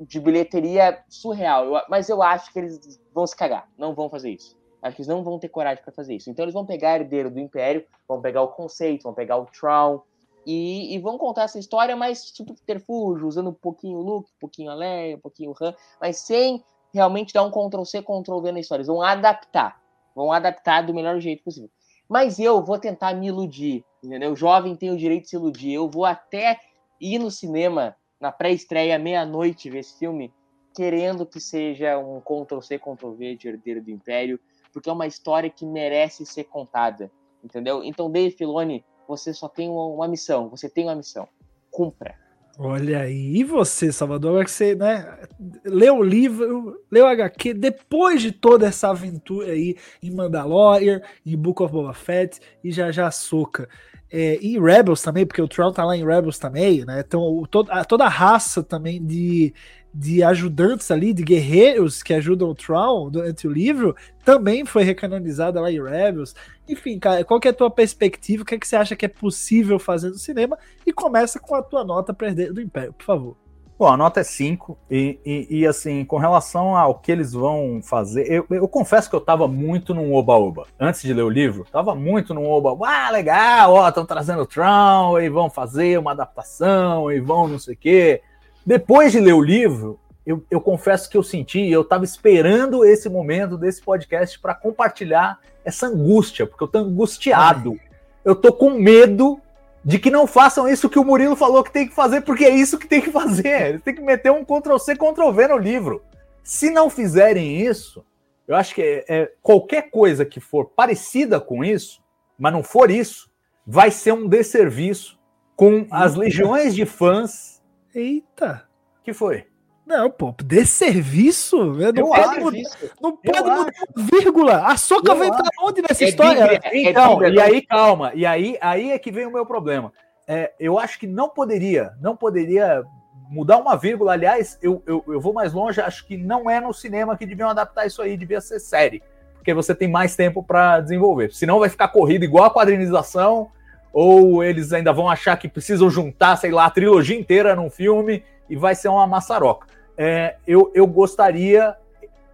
de 0.01 0.19
bilheteria 0.19 1.03
surreal, 1.09 1.67
eu, 1.67 1.83
mas 1.89 2.09
eu 2.09 2.23
acho 2.23 2.53
que 2.53 2.59
eles 2.59 3.01
vão 3.15 3.27
se 3.27 3.37
cagar, 3.37 3.69
não 3.79 3.95
vão 3.95 4.11
fazer 4.11 4.31
isso. 4.31 4.60
Acho 4.83 4.97
que 4.97 5.03
eles 5.03 5.09
não 5.09 5.23
vão 5.23 5.39
ter 5.39 5.49
coragem 5.49 5.83
para 5.83 5.93
fazer 5.93 6.15
isso. 6.15 6.31
Então 6.31 6.45
eles 6.45 6.55
vão 6.55 6.65
pegar 6.65 6.97
herdeiro 6.97 7.31
do 7.31 7.39
Império, 7.39 7.85
vão 8.09 8.21
pegar 8.21 8.43
o 8.43 8.49
conceito, 8.49 9.03
vão 9.03 9.15
pegar 9.15 9.37
o 9.37 9.47
Tron 9.47 10.03
e, 10.47 10.95
e 10.95 10.99
vão 10.99 11.19
contar 11.19 11.43
essa 11.43 11.59
história 11.59 11.95
mais 11.95 12.31
tipo 12.31 12.55
terfúgio, 12.67 13.27
usando 13.27 13.51
um 13.51 13.55
pouquinho 13.55 13.99
o 13.99 14.03
Luke, 14.03 14.31
um 14.31 14.41
pouquinho 14.41 14.71
a 14.71 14.75
Leia, 14.75 15.17
um 15.17 15.21
pouquinho 15.21 15.51
o 15.51 15.65
Han, 15.65 15.75
mas 16.01 16.19
sem 16.19 16.65
realmente 16.93 17.33
dar 17.33 17.45
um 17.45 17.51
Ctrl 17.51 17.85
C, 17.85 18.03
Ctrl 18.03 18.41
V 18.41 18.53
na 18.53 18.61
história. 18.61 18.81
Eles 18.81 18.89
vão 18.89 19.03
adaptar, 19.03 19.81
vão 20.15 20.33
adaptar 20.33 20.83
do 20.83 20.95
melhor 20.95 21.21
jeito 21.21 21.45
possível. 21.45 21.71
Mas 22.09 22.39
eu 22.39 22.63
vou 22.65 22.79
tentar 22.79 23.15
me 23.15 23.29
iludir, 23.29 23.85
entendeu? 24.03 24.33
O 24.33 24.37
jovem 24.37 24.75
tem 24.75 24.91
o 24.91 24.97
direito 24.97 25.25
de 25.25 25.29
se 25.31 25.37
iludir. 25.37 25.73
Eu 25.73 25.89
vou 25.89 26.05
até 26.05 26.59
ir 27.01 27.19
no 27.19 27.31
cinema 27.31 27.95
na 28.21 28.33
pré-estreia 28.33 28.99
meia-noite 28.99 29.71
ver 29.71 29.79
esse 29.79 29.99
filme, 29.99 30.33
querendo 30.75 31.25
que 31.25 31.41
seja 31.41 31.99
um 31.99 32.21
Ctrl 32.21 32.61
C, 32.61 32.79
Ctrl 32.79 33.13
V 33.13 33.37
de 33.37 33.49
Herdeiro 33.49 33.83
do 33.83 33.91
Império 33.91 34.41
porque 34.73 34.89
é 34.89 34.93
uma 34.93 35.07
história 35.07 35.51
que 35.51 35.67
merece 35.67 36.25
ser 36.25 36.45
contada, 36.45 37.11
entendeu? 37.43 37.83
Então, 37.85 38.11
Dave 38.11 38.35
Filoni, 38.35 38.85
você 39.07 39.33
só 39.33 39.49
tem 39.49 39.69
uma, 39.69 39.87
uma 39.87 40.09
missão, 40.09 40.49
você 40.49 40.69
tem 40.69 40.85
uma 40.85 40.95
missão, 40.95 41.29
cumpra. 41.71 42.15
Olha 42.59 43.01
aí, 43.01 43.37
e 43.37 43.43
você, 43.43 43.91
Salvador, 43.91 44.33
agora 44.33 44.45
que 44.45 44.51
você 44.51 44.75
né, 44.75 45.19
leu 45.65 45.97
o 45.97 46.03
livro, 46.03 46.79
leu 46.91 47.05
o 47.07 47.09
HQ, 47.09 47.55
depois 47.55 48.21
de 48.21 48.33
toda 48.33 48.67
essa 48.67 48.91
aventura 48.91 49.53
aí 49.53 49.77
em 50.03 50.11
Mandalorian, 50.11 51.01
em 51.25 51.37
Book 51.37 51.63
of 51.63 51.73
Boba 51.73 51.95
Fett 51.95 52.39
e 52.63 52.71
já 52.71 52.93
já 52.93 53.11
Soca. 53.11 53.67
É, 54.13 54.39
e 54.43 54.59
Rebels 54.59 55.01
também, 55.01 55.25
porque 55.25 55.41
o 55.41 55.49
Tron 55.49 55.73
tá 55.73 55.85
lá 55.85 55.97
em 55.97 56.05
Rebels 56.05 56.39
também, 56.39 56.85
né? 56.85 57.01
Então, 57.01 57.45
toda, 57.49 57.85
toda 57.85 58.05
a 58.05 58.09
raça 58.09 58.63
também 58.63 59.03
de, 59.03 59.55
de 59.93 60.23
ajudantes 60.23 60.91
ali, 60.91 61.13
de 61.13 61.23
guerreiros 61.23 62.03
que 62.03 62.15
ajudam 62.15 62.49
o 62.49 62.55
Tron 62.55 63.11
durante 63.11 63.47
o 63.47 63.53
livro, 63.53 63.95
também 64.25 64.65
foi 64.65 64.85
recanonizada 64.85 65.61
lá 65.61 65.71
em 65.71 65.83
Rebels. 65.83 66.35
Enfim, 66.69 66.99
cara, 66.99 67.25
qual 67.25 67.41
que 67.41 67.49
é 67.49 67.51
a 67.51 67.55
tua 67.55 67.71
perspectiva? 67.71 68.43
O 68.43 68.47
que, 68.47 68.55
é 68.55 68.59
que 68.59 68.67
você 68.67 68.77
acha 68.77 68.95
que 68.95 69.05
é 69.05 69.09
possível 69.09 69.79
fazer 69.79 70.11
no 70.11 70.19
cinema? 70.19 70.59
E 70.87 70.93
começa 70.93 71.41
com 71.41 71.55
a 71.55 71.63
tua 71.63 71.85
nota 71.85 72.15
para 72.15 72.33
do 72.33 72.61
Império, 72.61 72.93
por 72.93 73.05
favor. 73.05 73.37
Bom, 73.81 73.89
a 73.89 73.97
nota 73.97 74.21
é 74.21 74.23
5, 74.23 74.79
e, 74.91 75.19
e, 75.25 75.61
e, 75.61 75.67
assim, 75.67 76.05
com 76.05 76.19
relação 76.19 76.77
ao 76.77 76.97
que 76.97 77.11
eles 77.11 77.33
vão 77.33 77.81
fazer, 77.83 78.31
eu, 78.31 78.45
eu 78.51 78.69
confesso 78.69 79.09
que 79.09 79.17
eu 79.17 79.23
tava 79.23 79.49
muito 79.49 79.95
num 79.95 80.13
oba-oba. 80.13 80.67
Antes 80.79 81.01
de 81.01 81.15
ler 81.15 81.23
o 81.23 81.31
livro, 81.31 81.65
tava 81.73 81.95
muito 81.95 82.35
num 82.35 82.47
oba 82.47 82.77
Ah, 82.87 83.11
legal, 83.11 83.73
ó, 83.73 83.89
estão 83.89 84.05
trazendo 84.05 84.43
o 84.43 84.47
Tron, 84.47 85.19
e 85.19 85.31
vão 85.31 85.49
fazer 85.49 85.99
uma 85.99 86.11
adaptação, 86.11 87.11
e 87.11 87.21
vão 87.21 87.49
não 87.49 87.59
sei 87.59 87.73
o 87.73 87.79
quê. 87.79 88.21
Depois 88.65 89.13
de 89.13 89.21
ler 89.21 89.33
o 89.33 89.41
livro, 89.41 89.99
eu, 90.25 90.45
eu 90.51 90.61
confesso 90.61 91.09
que 91.09 91.17
eu 91.17 91.23
senti, 91.23 91.69
eu 91.69 91.83
estava 91.83 92.05
esperando 92.05 92.85
esse 92.85 93.09
momento 93.09 93.57
desse 93.57 93.83
podcast 93.83 94.39
para 94.39 94.55
compartilhar 94.55 95.39
essa 95.65 95.87
angústia, 95.87 96.47
porque 96.47 96.63
eu 96.63 96.69
tô 96.69 96.79
angustiado. 96.79 97.73
Ai. 97.73 97.91
Eu 98.25 98.35
tô 98.35 98.53
com 98.53 98.71
medo 98.71 99.41
de 99.85 99.99
que 99.99 100.11
não 100.11 100.27
façam 100.27 100.69
isso 100.69 100.91
que 100.91 100.99
o 100.99 101.05
Murilo 101.05 101.35
falou 101.35 101.65
que 101.65 101.73
tem 101.73 101.89
que 101.89 101.95
fazer, 101.95 102.21
porque 102.21 102.45
é 102.45 102.51
isso 102.51 102.79
que 102.79 102.87
tem 102.87 103.01
que 103.01 103.11
fazer. 103.11 103.69
Eles 103.69 103.83
têm 103.83 103.95
que 103.95 104.03
meter 104.03 104.31
um 104.31 104.45
Ctrl-C, 104.45 104.95
Ctrl-V 104.95 105.49
no 105.49 105.57
livro. 105.57 106.03
Se 106.43 106.71
não 106.71 106.91
fizerem 106.91 107.63
isso, 107.63 108.05
eu 108.47 108.57
acho 108.57 108.75
que 108.75 108.83
é, 108.83 109.05
é, 109.09 109.33
qualquer 109.43 109.91
coisa 109.91 110.25
que 110.25 110.41
for 110.41 110.67
parecida 110.67 111.41
com 111.41 111.65
isso, 111.65 112.03
mas 112.39 112.53
não 112.53 112.63
for 112.63 112.91
isso, 112.91 113.31
vai 113.67 113.91
ser 113.91 114.13
um 114.13 114.29
desserviço 114.29 115.19
com 115.57 115.87
as 115.91 116.15
legiões 116.17 116.75
de 116.75 116.85
fãs. 116.85 117.60
Eita! 117.95 118.65
Que 119.03 119.13
foi? 119.13 119.47
Não, 119.91 120.09
pô, 120.09 120.33
desserviço? 120.41 121.57
Não 121.57 121.83
eu 121.89 122.07
pode, 122.07 122.41
mudar, 122.41 122.61
não 123.03 123.17
pode 123.17 123.41
mudar 123.41 123.73
vírgula. 123.97 124.67
A 124.67 124.77
soca 124.77 125.15
vai 125.17 125.27
entrar 125.27 125.51
onde 125.63 125.83
nessa 125.83 126.05
é 126.05 126.09
história? 126.09 126.61
É 126.63 126.91
então, 126.91 127.21
e 127.27 127.41
aí, 127.41 127.63
calma. 127.63 128.13
E 128.15 128.25
aí, 128.25 128.57
aí 128.61 128.93
é 128.93 128.99
que 129.01 129.11
vem 129.11 129.27
o 129.27 129.33
meu 129.33 129.45
problema. 129.45 129.93
É, 130.29 130.53
eu 130.61 130.79
acho 130.79 130.97
que 130.97 131.09
não 131.09 131.29
poderia, 131.29 131.93
não 132.01 132.15
poderia 132.15 132.85
mudar 133.29 133.59
uma 133.59 133.77
vírgula. 133.77 134.13
Aliás, 134.13 134.57
eu, 134.63 134.81
eu, 134.87 135.03
eu 135.09 135.21
vou 135.21 135.33
mais 135.33 135.53
longe, 135.53 135.81
acho 135.81 136.07
que 136.07 136.17
não 136.17 136.49
é 136.49 136.61
no 136.61 136.73
cinema 136.73 137.17
que 137.17 137.27
deviam 137.27 137.49
adaptar 137.49 137.85
isso 137.87 138.01
aí, 138.01 138.17
devia 138.17 138.41
ser 138.41 138.61
série. 138.61 139.03
Porque 139.35 139.53
você 139.53 139.75
tem 139.75 139.89
mais 139.89 140.15
tempo 140.15 140.41
para 140.41 140.81
desenvolver. 140.81 141.33
Senão 141.33 141.59
vai 141.59 141.69
ficar 141.69 141.89
corrido 141.89 142.25
igual 142.25 142.45
a 142.45 142.55
quadrinização, 142.55 143.51
ou 143.93 144.43
eles 144.43 144.73
ainda 144.73 144.93
vão 144.93 145.09
achar 145.09 145.37
que 145.37 145.49
precisam 145.49 145.91
juntar, 145.91 146.37
sei 146.37 146.51
lá, 146.51 146.67
a 146.67 146.71
trilogia 146.71 147.19
inteira 147.19 147.57
num 147.57 147.71
filme 147.71 148.23
e 148.49 148.57
vai 148.57 148.75
ser 148.75 148.89
uma 148.89 149.07
maçaroca 149.07 149.67
é, 150.03 150.37
eu, 150.47 150.73
eu 150.75 150.87
gostaria 150.87 151.77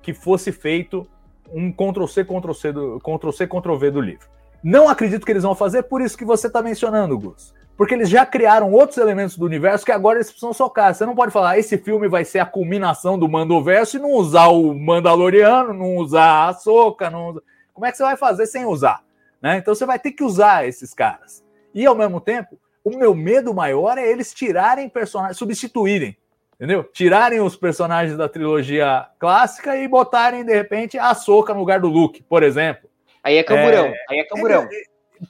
que 0.00 0.14
fosse 0.14 0.52
feito 0.52 1.04
um 1.52 1.72
Ctrl-C, 1.72 2.24
Ctrl-C, 2.24 2.72
Ctrl-C, 3.02 3.46
Ctrl-V 3.48 3.90
do 3.90 4.00
livro. 4.00 4.28
Não 4.62 4.88
acredito 4.88 5.26
que 5.26 5.32
eles 5.32 5.42
vão 5.42 5.52
fazer, 5.52 5.82
por 5.82 6.00
isso 6.00 6.16
que 6.16 6.24
você 6.24 6.46
está 6.46 6.62
mencionando, 6.62 7.18
Gus. 7.18 7.52
Porque 7.76 7.92
eles 7.92 8.09
já 8.09 8.24
criaram 8.24 8.70
outros 8.70 8.98
elementos 8.98 9.36
do 9.36 9.44
universo 9.44 9.84
que 9.84 9.90
agora 9.90 10.18
eles 10.18 10.28
precisam 10.28 10.52
socar. 10.52 10.94
Você 10.94 11.04
não 11.04 11.16
pode 11.16 11.32
falar, 11.32 11.50
ah, 11.50 11.59
esse 11.59 11.76
filme 11.76 12.07
vai 12.07 12.24
ser 12.24 12.38
a 12.38 12.46
culminação 12.46 13.18
do 13.18 13.28
Mandoverso 13.28 13.96
e 13.96 14.00
não 14.00 14.12
usar 14.12 14.46
o 14.46 14.72
Mandaloriano, 14.72 15.74
não 15.74 15.96
usar 15.96 16.48
a 16.48 16.54
Soca, 16.54 17.11
não. 17.11 17.42
Como 17.74 17.84
é 17.84 17.90
que 17.90 17.96
você 17.96 18.04
vai 18.04 18.16
fazer 18.16 18.46
sem 18.46 18.64
usar? 18.64 19.02
Né? 19.42 19.59
Então 19.59 19.74
você 19.74 19.84
vai 19.84 19.98
ter 19.98 20.12
que 20.12 20.22
usar 20.22 20.68
esses 20.68 20.94
caras. 20.94 21.44
E 21.76 21.86
ao 21.86 21.94
mesmo 21.94 22.20
tempo, 22.20 22.58
o 22.82 22.96
meu 22.96 23.14
medo 23.14 23.54
maior 23.54 23.98
é 23.98 24.10
eles 24.10 24.34
tirarem 24.34 24.88
personagens, 24.88 25.36
substituírem 25.36 26.16
Entendeu? 26.56 26.84
Tirarem 26.84 27.40
os 27.40 27.54
personagens 27.54 28.16
da 28.16 28.30
trilogia 28.30 29.06
clássica 29.18 29.76
e 29.76 29.86
botarem, 29.86 30.42
de 30.42 30.54
repente, 30.54 30.98
a 30.98 31.14
Soca 31.14 31.52
no 31.52 31.60
lugar 31.60 31.80
do 31.80 31.88
Luke, 31.88 32.22
por 32.22 32.42
exemplo. 32.42 32.88
Aí 33.22 33.36
é 33.36 33.42
camburão. 33.42 33.84
É, 33.84 33.94
aí 34.08 34.18
é 34.20 34.24
camburão. 34.24 34.66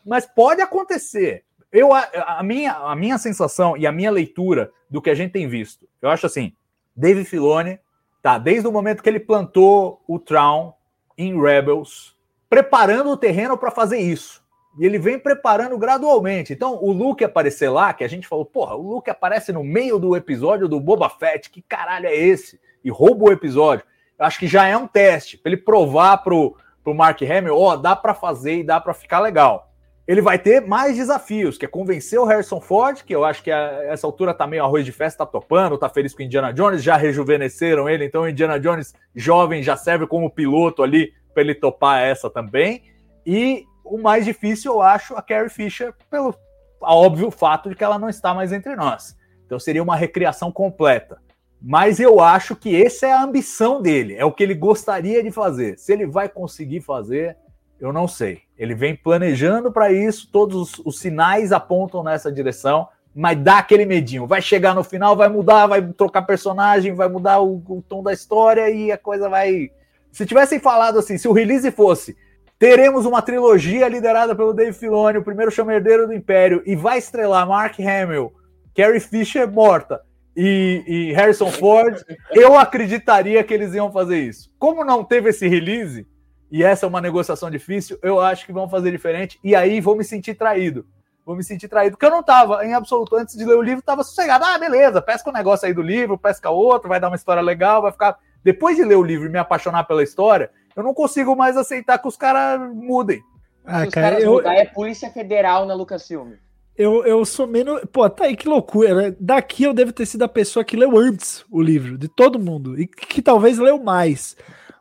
Mas 0.05 0.25
pode 0.25 0.63
acontecer. 0.63 1.45
Eu, 1.73 1.93
a, 1.93 2.09
a, 2.39 2.43
minha, 2.45 2.75
a 2.75 2.95
minha 2.95 3.19
sensação 3.19 3.77
e 3.77 3.89
a 3.89 3.93
minha 3.93 4.11
leitura 4.11 4.71
do 4.89 5.03
que 5.03 5.11
a 5.11 5.15
gente 5.17 5.33
tem 5.33 5.49
visto, 5.49 5.89
eu 6.01 6.09
acho 6.09 6.27
assim, 6.27 6.53
Dave 6.95 7.25
Filoni, 7.25 7.81
tá, 8.23 8.39
desde 8.39 8.69
o 8.69 8.73
momento 8.73 9.03
que 9.03 9.09
ele 9.09 9.19
plantou 9.19 10.01
o 10.07 10.21
Traum 10.21 10.73
em 11.19 11.41
Rebels, 11.41 12.17
preparando 12.49 13.11
o 13.11 13.17
terreno 13.17 13.59
para 13.59 13.73
fazer 13.73 13.99
isso. 13.99 14.46
E 14.79 14.85
ele 14.85 14.99
vem 14.99 15.19
preparando 15.19 15.79
gradualmente. 15.79 16.53
Então, 16.53 16.79
o 16.83 16.93
Luke 16.93 17.25
aparecer 17.25 17.71
lá, 17.71 17.95
que 17.95 18.05
a 18.05 18.09
gente 18.09 18.29
falou, 18.29 18.45
porra, 18.45 18.75
o 18.75 18.95
Luke 18.95 19.11
aparece 19.11 19.53
no 19.53 19.65
meio 19.65 19.99
do 19.99 20.15
episódio 20.15 20.69
do 20.69 20.79
Boba 20.79 21.09
Fett, 21.09 21.51
que 21.51 21.63
caralho 21.63 22.07
é 22.07 22.15
esse? 22.15 22.61
E 22.85 22.91
rouba 22.91 23.25
o 23.25 23.33
episódio. 23.33 23.85
Eu 24.19 24.27
acho 24.27 24.39
que 24.39 24.47
já 24.47 24.67
é 24.67 24.77
um 24.77 24.87
teste, 24.87 25.39
para 25.39 25.53
ele 25.53 25.61
provar 25.61 26.19
pro, 26.19 26.57
pro 26.85 26.95
Mark 26.95 27.21
Hamill, 27.23 27.57
ó, 27.57 27.73
oh, 27.73 27.77
dá 27.77 27.97
para 27.97 28.15
fazer 28.15 28.59
e 28.59 28.65
dá 28.65 28.81
para 28.81 28.95
ficar 28.95 29.21
legal. 29.21 29.73
Ele 30.07 30.21
vai 30.21 30.39
ter 30.39 30.61
mais 30.61 30.97
desafios, 30.97 31.59
que 31.59 31.65
é 31.65 31.69
convencer 31.69 32.19
o 32.19 32.25
Harrison 32.25 32.61
Ford, 32.61 33.03
que 33.03 33.15
eu 33.15 33.25
acho 33.25 33.43
que 33.43 33.51
a 33.51 33.83
essa 33.87 34.07
altura 34.07 34.33
tá 34.33 34.47
meio 34.47 34.63
arroz 34.63 34.85
de 34.85 34.93
festa, 34.93 35.27
tá 35.27 35.33
topando, 35.33 35.77
tá 35.77 35.89
feliz 35.89 36.15
com 36.15 36.23
o 36.23 36.25
Indiana 36.25 36.53
Jones, 36.53 36.83
já 36.83 36.97
rejuvenesceram 36.97 37.89
ele, 37.89 38.05
então 38.05 38.23
o 38.23 38.29
Indiana 38.29 38.61
Jones 38.61 38.95
jovem 39.15 39.63
já 39.63 39.77
serve 39.77 40.07
como 40.07 40.31
piloto 40.31 40.83
ali 40.83 41.13
para 41.35 41.43
ele 41.43 41.55
topar 41.55 42.03
essa 42.03 42.31
também. 42.31 42.85
E 43.27 43.65
o 43.91 43.99
mais 43.99 44.25
difícil, 44.25 44.73
eu 44.73 44.83
acho, 44.83 45.15
a 45.15 45.23
Carrie 45.23 45.49
Fisher, 45.49 45.95
pelo 46.11 46.35
óbvio 46.81 47.31
fato 47.31 47.69
de 47.69 47.75
que 47.75 47.85
ela 47.85 47.99
não 47.99 48.09
está 48.09 48.35
mais 48.35 48.53
entre 48.53 48.75
nós. 48.77 49.17
Então 49.45 49.59
seria 49.59 49.83
uma 49.83 49.97
recriação 49.97 50.51
completa. 50.51 51.19
Mas 51.61 51.99
eu 51.99 52.21
acho 52.21 52.55
que 52.55 52.81
essa 52.81 53.07
é 53.07 53.13
a 53.13 53.23
ambição 53.23 53.81
dele, 53.81 54.15
é 54.15 54.25
o 54.25 54.33
que 54.33 54.43
ele 54.43 54.55
gostaria 54.55 55.23
de 55.23 55.31
fazer. 55.31 55.79
Se 55.79 55.93
ele 55.93 56.07
vai 56.07 56.29
conseguir 56.29 56.81
fazer, 56.81 57.37
eu 57.81 57.93
não 57.93 58.07
sei. 58.07 58.43
Ele 58.59 58.75
vem 58.75 58.95
planejando 58.95 59.73
para 59.73 59.91
isso, 59.91 60.29
todos 60.31 60.57
os, 60.57 60.83
os, 60.85 60.99
sinais 60.99 61.53
apontam 61.53 62.03
nessa 62.03 62.31
direção, 62.31 62.89
mas 63.15 63.39
dá 63.39 63.59
aquele 63.59 63.87
medinho. 63.87 64.27
Vai 64.27 64.43
chegar 64.43 64.75
no 64.75 64.85
final, 64.85 65.17
vai 65.17 65.29
mudar, 65.29 65.67
vai 65.67 65.83
trocar 65.83 66.23
personagem, 66.23 66.95
vai 66.95 67.09
mudar 67.09 67.41
o, 67.41 67.63
o 67.69 67.83
tom 67.83 68.03
da 68.03 68.13
história 68.13 68.69
e 68.71 68.93
a 68.93 68.99
coisa 68.99 69.29
vai. 69.29 69.71
Se 70.13 70.27
tivessem 70.27 70.59
falado 70.59 70.99
assim, 70.99 71.17
se 71.17 71.27
o 71.27 71.33
release 71.33 71.71
fosse 71.71 72.17
Teremos 72.59 73.05
uma 73.05 73.21
trilogia 73.21 73.87
liderada 73.87 74.35
pelo 74.35 74.55
Dave 74.55 74.73
Filoni, 74.73 75.19
o 75.19 75.25
primeiro 75.25 75.51
chama 75.51 75.75
herdeiro 75.75 76.07
do 76.07 76.15
Império, 76.15 76.63
e 76.65 76.75
vai 76.75 76.97
estrelar 76.97 77.47
Mark 77.47 77.79
Hamill, 77.79 78.33
Carrie 78.75 78.99
Fisher 78.99 79.47
morta 79.47 80.01
e, 80.35 80.83
e, 80.87 81.13
Harrison 81.13 81.51
Ford. 81.51 82.03
Eu 82.33 82.59
acreditaria 82.59 83.45
que 83.45 83.53
eles 83.53 83.75
iam 83.75 83.93
fazer 83.93 84.21
isso. 84.21 84.51
Como 84.59 84.87
não 84.87 85.05
teve 85.05 85.29
esse 85.29 85.47
release, 85.47 86.07
e 86.51 86.65
essa 86.65 86.87
é 86.87 86.89
uma 86.89 87.01
negociação 87.01 87.51
difícil, 87.51 87.99
eu 88.03 88.21
acho 88.21 88.47
que 88.47 88.55
vão 88.55 88.71
fazer 88.71 88.91
diferente, 88.91 89.39
e 89.45 89.55
aí 89.55 89.79
vou 89.79 89.95
me 89.95 90.05
sentir 90.05 90.35
traído. 90.35 90.87
Vou 91.27 91.37
me 91.37 91.45
sentir 91.45 91.69
traído, 91.69 91.97
porque 91.97 92.07
eu 92.07 92.11
não 92.11 92.21
estava, 92.21 92.65
em 92.65 92.73
absoluto, 92.73 93.17
antes 93.17 93.37
de 93.37 93.45
ler 93.45 93.57
o 93.57 93.63
livro, 93.63 93.81
estava 93.81 94.03
sossegado. 94.03 94.45
Ah, 94.47 94.57
beleza, 94.57 95.03
pesca 95.03 95.29
um 95.29 95.33
negócio 95.33 95.67
aí 95.67 95.75
do 95.75 95.83
livro, 95.83 96.17
pesca 96.17 96.49
outro, 96.49 96.89
vai 96.89 97.01
dar 97.01 97.09
uma 97.09 97.17
história 97.17 97.43
legal, 97.43 97.83
vai 97.83 97.93
ficar. 97.93 98.17
Depois 98.43 98.77
de 98.77 98.85
ler 98.85 98.95
o 98.95 99.03
livro 99.03 99.27
e 99.27 99.31
me 99.31 99.39
apaixonar 99.39 99.85
pela 99.85 100.03
história, 100.03 100.51
eu 100.77 100.83
não 100.83 100.93
consigo 100.93 101.35
mais 101.35 101.57
aceitar 101.57 101.99
que 101.99 102.07
os 102.07 102.17
caras 102.17 102.61
mudem. 102.73 103.23
Ah, 103.65 103.85
Se 103.85 103.91
cara, 103.91 104.21
eu... 104.21 104.35
mudar, 104.35 104.55
é 104.55 104.67
Polícia 104.67 105.11
Federal 105.11 105.67
na 105.67 105.75
Lucasfilm. 105.75 106.35
Eu, 106.77 107.05
eu 107.07 107.25
sou 107.25 107.47
menos. 107.47 107.81
Pô, 107.91 108.09
tá 108.09 108.25
aí 108.25 108.37
que 108.37 108.47
loucura. 108.47 108.95
Né? 108.95 109.17
Daqui 109.19 109.65
eu 109.65 109.73
devo 109.73 109.93
ter 109.93 110.05
sido 110.05 110.23
a 110.23 110.29
pessoa 110.29 110.65
que 110.65 110.77
leu 110.77 110.99
antes 110.99 111.45
o 111.51 111.63
livro, 111.63 111.97
de 111.97 112.07
todo 112.07 112.39
mundo. 112.39 112.79
E 112.79 112.87
que, 112.87 113.07
que 113.07 113.23
talvez 113.23 113.59
leu 113.59 113.83
mais. 113.83 114.37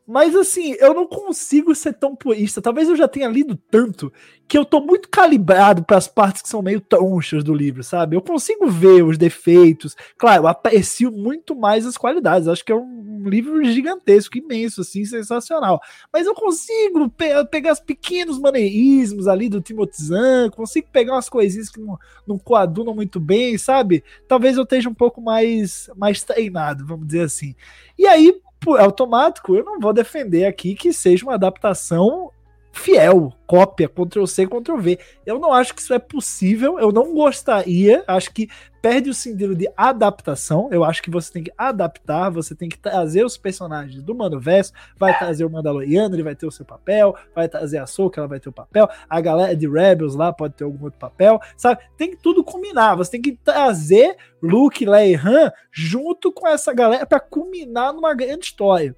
Mas 0.08 0.36
assim, 0.36 0.76
eu 0.80 0.94
não 0.94 1.08
consigo 1.08 1.74
ser 1.74 1.94
tão 1.94 2.16
purista. 2.16 2.62
Talvez 2.62 2.88
eu 2.88 2.96
já 2.96 3.08
tenha 3.08 3.28
lido 3.28 3.56
tanto 3.56 4.14
que 4.48 4.56
eu 4.56 4.64
tô 4.64 4.80
muito 4.80 5.10
calibrado 5.10 5.84
para 5.84 5.98
as 5.98 6.08
partes 6.08 6.44
que 6.44 6.50
são 6.50 6.62
meio 6.62 6.80
tronchas 6.80 7.44
do 7.44 7.52
livro, 7.54 7.84
sabe? 7.84 8.16
Eu 8.16 8.22
consigo 8.22 8.68
ver 8.68 9.04
os 9.04 9.18
defeitos. 9.18 9.96
Claro, 10.16 10.44
eu 10.44 10.48
aprecio 10.48 11.12
muito 11.12 11.56
mais 11.56 11.88
as 11.88 11.98
qualidades. 11.98 12.48
Acho 12.48 12.64
que 12.64 12.72
é 12.72 12.76
um 12.76 13.28
livro 13.28 13.64
gigantesco, 13.66 14.38
imenso, 14.38 14.82
assim, 14.82 15.04
sensacional. 15.06 15.82
Mas 16.14 16.28
eu 16.28 16.36
consigo 16.36 17.10
pe 17.10 17.44
pegar 17.50 17.74
os 17.74 17.80
pequenos 17.80 18.40
maneirismos 18.40 19.28
ali 19.28 19.50
do 19.50 19.62
Timothy 19.62 20.04
Zahn, 20.04 20.52
consigo 20.52 20.88
pegar 20.92 21.14
umas 21.14 21.30
coisinhas 21.30 21.70
que 21.70 21.80
não, 21.80 21.98
não 22.28 22.38
coadunam 22.38 22.94
muito 22.94 23.20
bem, 23.20 23.58
sabe? 23.58 24.04
Talvez 24.28 24.58
eu 24.58 24.64
esteja 24.64 24.88
um 24.88 24.94
pouco 24.94 25.20
mais, 25.20 25.90
mais 25.96 26.24
treinado, 26.24 26.86
vamos 26.86 27.08
dizer 27.08 27.22
assim. 27.22 27.56
E 27.98 28.06
aí, 28.06 28.40
automático, 28.74 29.56
eu 29.56 29.64
não 29.64 29.80
vou 29.80 29.94
defender 29.94 30.46
aqui 30.46 30.76
que 30.76 30.92
seja 30.92 31.26
uma 31.26 31.36
adaptação 31.36 32.32
fiel, 32.76 33.32
cópia, 33.48 33.88
Ctrl 33.88 34.26
C, 34.26 34.46
Ctrl 34.46 34.78
V. 34.78 35.00
Eu 35.26 35.40
não 35.40 35.54
acho 35.54 35.74
que 35.74 35.82
isso 35.82 35.94
é 35.94 36.00
possível, 36.00 36.78
eu 36.78 36.92
não 36.92 37.14
gostaria, 37.14 38.04
acho 38.06 38.32
que 38.34 38.50
perde 38.82 39.10
o 39.10 39.14
sentido 39.14 39.56
de 39.56 39.68
adaptação. 39.76 40.70
Eu 40.72 40.84
acho 40.84 41.02
que 41.02 41.10
você 41.10 41.32
tem 41.32 41.44
que 41.44 41.54
adaptar, 41.58 42.30
você 42.30 42.54
tem 42.54 42.70
que 42.70 42.78
trazer 42.78 43.26
os 43.26 43.38
personagens 43.38 44.04
do 44.04 44.14
Mano 44.14 44.40
Verso, 44.40 44.74
vai 44.98 45.18
trazer 45.18 45.46
o 45.46 45.50
Mandaloriano, 45.50 46.14
ele 46.14 46.22
vai 46.22 46.36
ter 46.36 46.46
o 46.46 46.52
seu 46.52 46.66
papel, 46.66 47.16
vai 47.34 47.48
trazer 47.48 47.80
a 47.80 47.88
Soca, 47.88 48.20
ela 48.20 48.28
vai 48.28 48.40
ter 48.40 48.50
o 48.50 48.54
papel, 48.54 48.88
a 49.10 49.22
galera 49.22 49.56
de 49.56 49.68
Rebels 49.68 50.14
lá 50.14 50.32
pode 50.32 50.54
ter 50.54 50.66
algum 50.66 50.84
outro 50.84 51.00
papel, 51.00 51.40
sabe? 51.58 51.82
Tem 51.98 52.12
que 52.12 52.18
tudo 52.18 52.44
combinar, 52.44 52.96
você 52.96 53.12
tem 53.12 53.22
que 53.22 53.40
trazer 53.44 54.18
Luke, 54.42 54.86
Leia 54.86 55.14
e 55.14 55.16
Han 55.16 55.52
junto 55.72 56.32
com 56.32 56.48
essa 56.48 56.74
galera 56.74 57.06
para 57.06 57.20
culminar 57.20 57.94
numa 57.94 58.14
grande 58.14 58.46
história. 58.46 58.96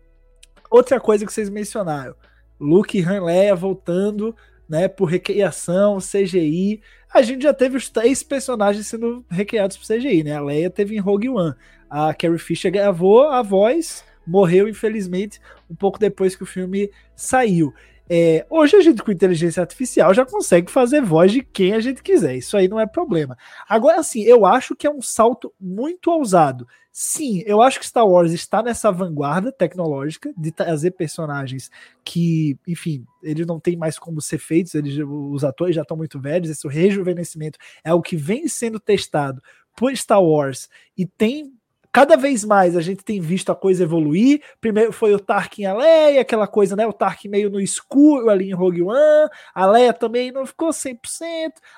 Outra 0.70 1.00
coisa 1.00 1.26
que 1.26 1.32
vocês 1.32 1.50
mencionaram, 1.50 2.16
Luke 2.60 2.98
e 2.98 3.04
Han 3.04 3.24
Leia 3.24 3.56
voltando, 3.56 4.36
né, 4.68 4.88
por 4.88 5.06
recriação, 5.06 5.98
CGI. 6.00 6.82
A 7.14 7.22
gente 7.22 7.44
já 7.44 7.54
teve 7.54 7.78
os 7.78 7.90
três 7.90 8.22
personagens 8.24 8.88
sendo 8.88 9.26
recriados 9.30 9.78
por 9.78 9.86
CGI, 9.86 10.24
né? 10.24 10.34
A 10.34 10.42
Leia 10.42 10.70
teve 10.70 10.96
em 10.96 11.00
Rogue 11.00 11.30
One. 11.30 11.56
A 11.90 12.14
Carrie 12.14 12.38
Fisher 12.38 12.72
gravou 12.72 13.30
a 13.30 13.42
voz, 13.42 14.04
morreu 14.26 14.68
infelizmente 14.68 15.40
um 15.70 15.76
pouco 15.76 15.98
depois 15.98 16.36
que 16.36 16.44
o 16.44 16.48
filme 16.48 16.92
saiu. 17.16 17.74
É, 18.10 18.46
hoje 18.50 18.76
a 18.76 18.82
gente 18.82 19.04
com 19.04 19.12
inteligência 19.12 19.62
artificial 19.62 20.14
já 20.14 20.26
consegue 20.26 20.72
fazer 20.72 21.02
voz 21.02 21.32
de 21.32 21.44
quem 21.44 21.74
a 21.74 21.80
gente 21.80 22.02
quiser. 22.02 22.36
Isso 22.36 22.56
aí 22.56 22.68
não 22.68 22.80
é 22.80 22.86
problema. 22.86 23.38
Agora, 23.68 24.00
assim, 24.00 24.22
eu 24.22 24.46
acho 24.46 24.76
que 24.76 24.88
é 24.88 24.92
um 24.92 25.02
salto 25.02 25.54
muito 25.60 26.10
ousado. 26.10 26.68
Sim, 26.92 27.44
eu 27.46 27.62
acho 27.62 27.80
que 27.80 27.86
Star 27.86 28.08
Wars 28.08 28.32
está 28.32 28.64
nessa 28.64 28.92
vanguarda 28.92 29.52
tecnológica 29.52 30.34
de 30.36 30.52
trazer 30.52 30.92
personagens 30.92 31.70
que, 32.04 32.58
enfim, 32.68 33.06
eles 33.22 33.46
não 33.46 33.60
têm 33.60 33.76
mais 33.76 34.00
como 34.00 34.20
ser 34.20 34.40
feitos, 34.40 34.74
eles, 34.74 34.98
os 35.06 35.44
atores 35.44 35.76
já 35.76 35.84
estão 35.84 35.96
muito 35.96 36.20
velhos, 36.20 36.50
esse 36.50 36.68
rejuvenescimento 36.68 37.60
é 37.84 37.94
o 37.94 38.02
que 38.02 38.16
vem 38.16 38.48
sendo 38.48 38.80
testado 38.80 39.44
por 39.76 39.96
Star 39.96 40.24
Wars 40.24 40.68
e 40.98 41.06
tem 41.06 41.54
cada 41.98 42.16
vez 42.16 42.46
mais 42.46 42.78
a 42.78 42.82
gente 42.82 43.04
tem 43.04 43.20
visto 43.20 43.52
a 43.52 43.56
coisa 43.56 43.82
evoluir. 43.82 44.40
Primeiro 44.62 44.94
foi 44.94 45.16
o 45.16 45.20
Tarkin 45.20 45.64
e 45.64 45.66
a 45.66 45.74
Leia, 45.74 46.22
aquela 46.22 46.46
coisa, 46.46 46.76
né? 46.76 46.86
O 46.86 46.94
Tarkin 46.94 47.28
meio 47.28 47.50
no 47.50 47.60
escuro 47.60 48.30
ali 48.30 48.52
em 48.52 48.54
Rogue 48.54 48.84
One. 48.84 49.28
A 49.52 49.66
Leia 49.66 49.92
também 49.92 50.32
não 50.32 50.46
ficou 50.46 50.70
100%. 50.70 51.00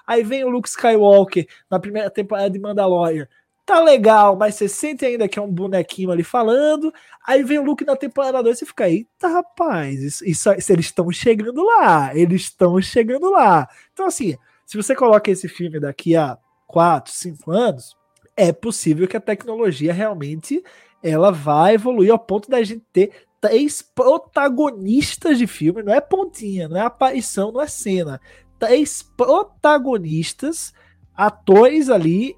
Aí 0.05 0.22
vem 0.22 0.43
o 0.43 0.49
Luke 0.49 0.67
Skywalker 0.67 1.47
na 1.72 1.80
primeira 1.80 2.09
temporada 2.09 2.49
de 2.49 2.59
Mandalorian. 2.59 3.30
Tá 3.65 3.80
legal, 3.80 4.36
mas 4.36 4.55
você 4.55 4.67
sente 4.67 5.05
ainda 5.05 5.26
que 5.26 5.39
é 5.39 5.41
um 5.41 5.49
bonequinho 5.49 6.11
ali 6.11 6.24
falando. 6.24 6.93
Aí 7.26 7.41
vem 7.41 7.59
o 7.59 7.63
Luke 7.63 7.86
na 7.86 7.95
temporada 7.95 8.43
2 8.43 8.61
e 8.61 8.65
fica, 8.65 8.89
eita 8.89 9.30
rapaz, 9.30 10.03
isso, 10.03 10.26
isso, 10.26 10.51
isso 10.51 10.74
eles 10.74 10.88
estão 10.88 11.09
chegando 11.13 11.63
lá, 11.63 12.13
eles 12.13 12.41
estão 12.41 12.82
chegando 12.82 13.32
lá. 13.32 13.70
Então, 13.93 14.05
assim, 14.05 14.36
se 14.65 14.76
você 14.76 14.93
coloca 14.93 15.32
esse 15.32 15.47
filme 15.47 15.80
daqui 15.80 16.13
a 16.17 16.38
4, 16.67 17.13
5 17.13 17.51
anos, 17.51 17.95
é 18.39 18.53
possível 18.53 19.05
que 19.05 19.17
a 19.17 19.21
tecnologia 19.21 19.91
realmente 19.91 20.63
ela 21.03 21.29
vai 21.29 21.73
evoluir 21.73 22.09
ao 22.09 22.17
ponto 22.17 22.49
da 22.49 22.63
gente 22.63 22.85
ter 22.93 23.11
três 23.41 23.81
protagonistas 23.81 25.37
de 25.37 25.45
filme, 25.45 25.83
não 25.83 25.93
é 25.93 25.99
pontinha, 25.99 26.69
não 26.69 26.77
é 26.77 26.81
aparição, 26.81 27.51
não 27.51 27.61
é 27.61 27.67
cena. 27.67 28.19
Três 28.57 29.01
protagonistas, 29.01 30.73
atores 31.13 31.89
ali, 31.89 32.33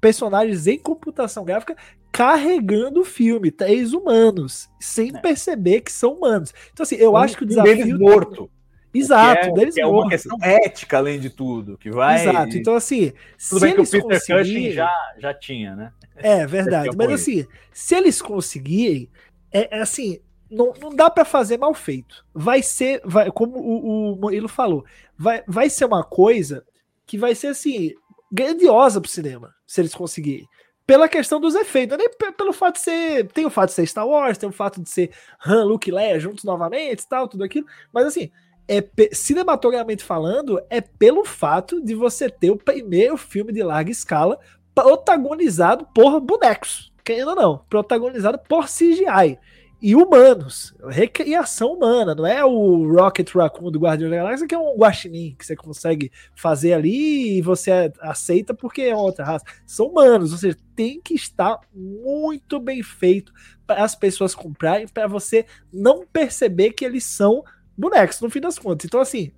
personagens 0.00 0.66
em 0.66 0.78
computação 0.78 1.44
gráfica 1.44 1.76
carregando 2.12 3.00
o 3.00 3.04
filme, 3.04 3.50
três 3.50 3.94
humanos, 3.94 4.68
sem 4.78 5.16
é. 5.16 5.18
perceber 5.18 5.80
que 5.80 5.90
são 5.90 6.12
humanos. 6.12 6.52
Então 6.74 6.84
assim, 6.84 6.96
eu 6.96 7.12
um, 7.12 7.16
acho 7.16 7.38
que 7.38 7.44
o 7.44 7.46
desafio 7.46 7.98
morto. 7.98 8.50
Exato, 8.94 9.48
é, 9.48 9.52
deles 9.52 9.76
é 9.76 9.86
uma 9.86 10.08
questão 10.08 10.36
ética, 10.42 10.98
além 10.98 11.18
de 11.18 11.30
tudo, 11.30 11.78
que 11.78 11.90
vai. 11.90 12.26
Exato, 12.26 12.56
então 12.56 12.74
assim. 12.74 13.12
Tudo 13.48 13.60
bem 13.60 13.74
que 13.74 13.80
o 13.80 13.84
Peter 13.84 14.02
conseguir... 14.02 14.38
Cushing 14.38 14.70
já, 14.72 15.14
já 15.18 15.34
tinha, 15.34 15.74
né? 15.74 15.92
É 16.16 16.44
verdade, 16.46 16.94
mas 16.96 17.10
assim, 17.10 17.46
se 17.72 17.94
eles 17.94 18.20
conseguirem, 18.20 19.08
é, 19.50 19.78
é 19.78 19.80
assim, 19.80 20.20
não, 20.50 20.74
não 20.78 20.94
dá 20.94 21.08
para 21.08 21.24
fazer 21.24 21.56
mal 21.56 21.72
feito. 21.72 22.24
Vai 22.34 22.62
ser, 22.62 23.00
vai, 23.04 23.30
como 23.30 23.58
o, 23.58 24.12
o 24.12 24.16
Murilo 24.16 24.48
falou, 24.48 24.84
vai, 25.16 25.42
vai 25.48 25.70
ser 25.70 25.86
uma 25.86 26.04
coisa 26.04 26.64
que 27.06 27.16
vai 27.16 27.34
ser 27.34 27.48
assim, 27.48 27.92
grandiosa 28.30 29.00
pro 29.00 29.10
cinema, 29.10 29.54
se 29.66 29.80
eles 29.80 29.94
conseguirem. 29.94 30.46
Pela 30.86 31.08
questão 31.08 31.40
dos 31.40 31.54
efeitos, 31.54 31.96
nem 31.96 32.08
pelo 32.36 32.52
fato 32.52 32.74
de 32.74 32.80
ser. 32.80 33.28
Tem 33.28 33.46
o 33.46 33.50
fato 33.50 33.68
de 33.68 33.76
ser 33.76 33.86
Star 33.86 34.06
Wars, 34.06 34.36
tem 34.36 34.48
o 34.48 34.52
fato 34.52 34.82
de 34.82 34.90
ser 34.90 35.10
Han, 35.46 35.64
Luke 35.64 35.88
e 35.88 35.92
Leia 35.92 36.18
juntos 36.18 36.42
novamente 36.42 37.06
tal, 37.08 37.28
tudo 37.28 37.44
aquilo. 37.44 37.66
Mas 37.92 38.06
assim, 38.06 38.30
é 38.68 38.84
cinematograficamente 39.12 40.04
falando, 40.04 40.60
é 40.70 40.80
pelo 40.80 41.24
fato 41.24 41.80
de 41.82 41.94
você 41.94 42.28
ter 42.28 42.50
o 42.50 42.56
primeiro 42.56 43.16
filme 43.16 43.52
de 43.52 43.62
larga 43.62 43.90
escala 43.90 44.38
protagonizado 44.74 45.86
por 45.94 46.20
bonecos, 46.20 46.92
querendo 47.04 47.30
ou 47.30 47.36
não, 47.36 47.64
protagonizado 47.68 48.38
por 48.38 48.66
CGI 48.66 49.38
e 49.82 49.96
humanos, 49.96 50.72
recriação 50.90 51.72
humana, 51.72 52.14
não 52.14 52.24
é 52.24 52.44
o 52.44 52.94
Rocket 52.94 53.34
Raccoon 53.34 53.68
do 53.68 53.80
Guardião 53.80 54.08
da 54.08 54.16
Galáxia 54.18 54.46
que 54.46 54.54
é 54.54 54.58
um 54.58 54.76
guaxinim 54.76 55.34
que 55.36 55.44
você 55.44 55.56
consegue 55.56 56.12
fazer 56.36 56.72
ali 56.72 57.38
e 57.38 57.42
você 57.42 57.92
aceita 58.00 58.54
porque 58.54 58.82
é 58.82 58.94
outra 58.94 59.24
raça. 59.24 59.44
São 59.66 59.86
humanos, 59.86 60.30
ou 60.30 60.38
seja, 60.38 60.56
tem 60.76 61.00
que 61.00 61.14
estar 61.14 61.58
muito 61.74 62.60
bem 62.60 62.80
feito 62.80 63.32
para 63.66 63.82
as 63.82 63.96
pessoas 63.96 64.36
comprarem, 64.36 64.86
para 64.86 65.08
você 65.08 65.46
não 65.72 66.06
perceber 66.06 66.70
que 66.70 66.84
eles 66.84 67.02
são 67.02 67.42
bonecos, 67.76 68.20
no 68.20 68.30
fim 68.30 68.40
das 68.40 68.58
contas. 68.58 68.86
Então, 68.86 69.00
assim, 69.00 69.32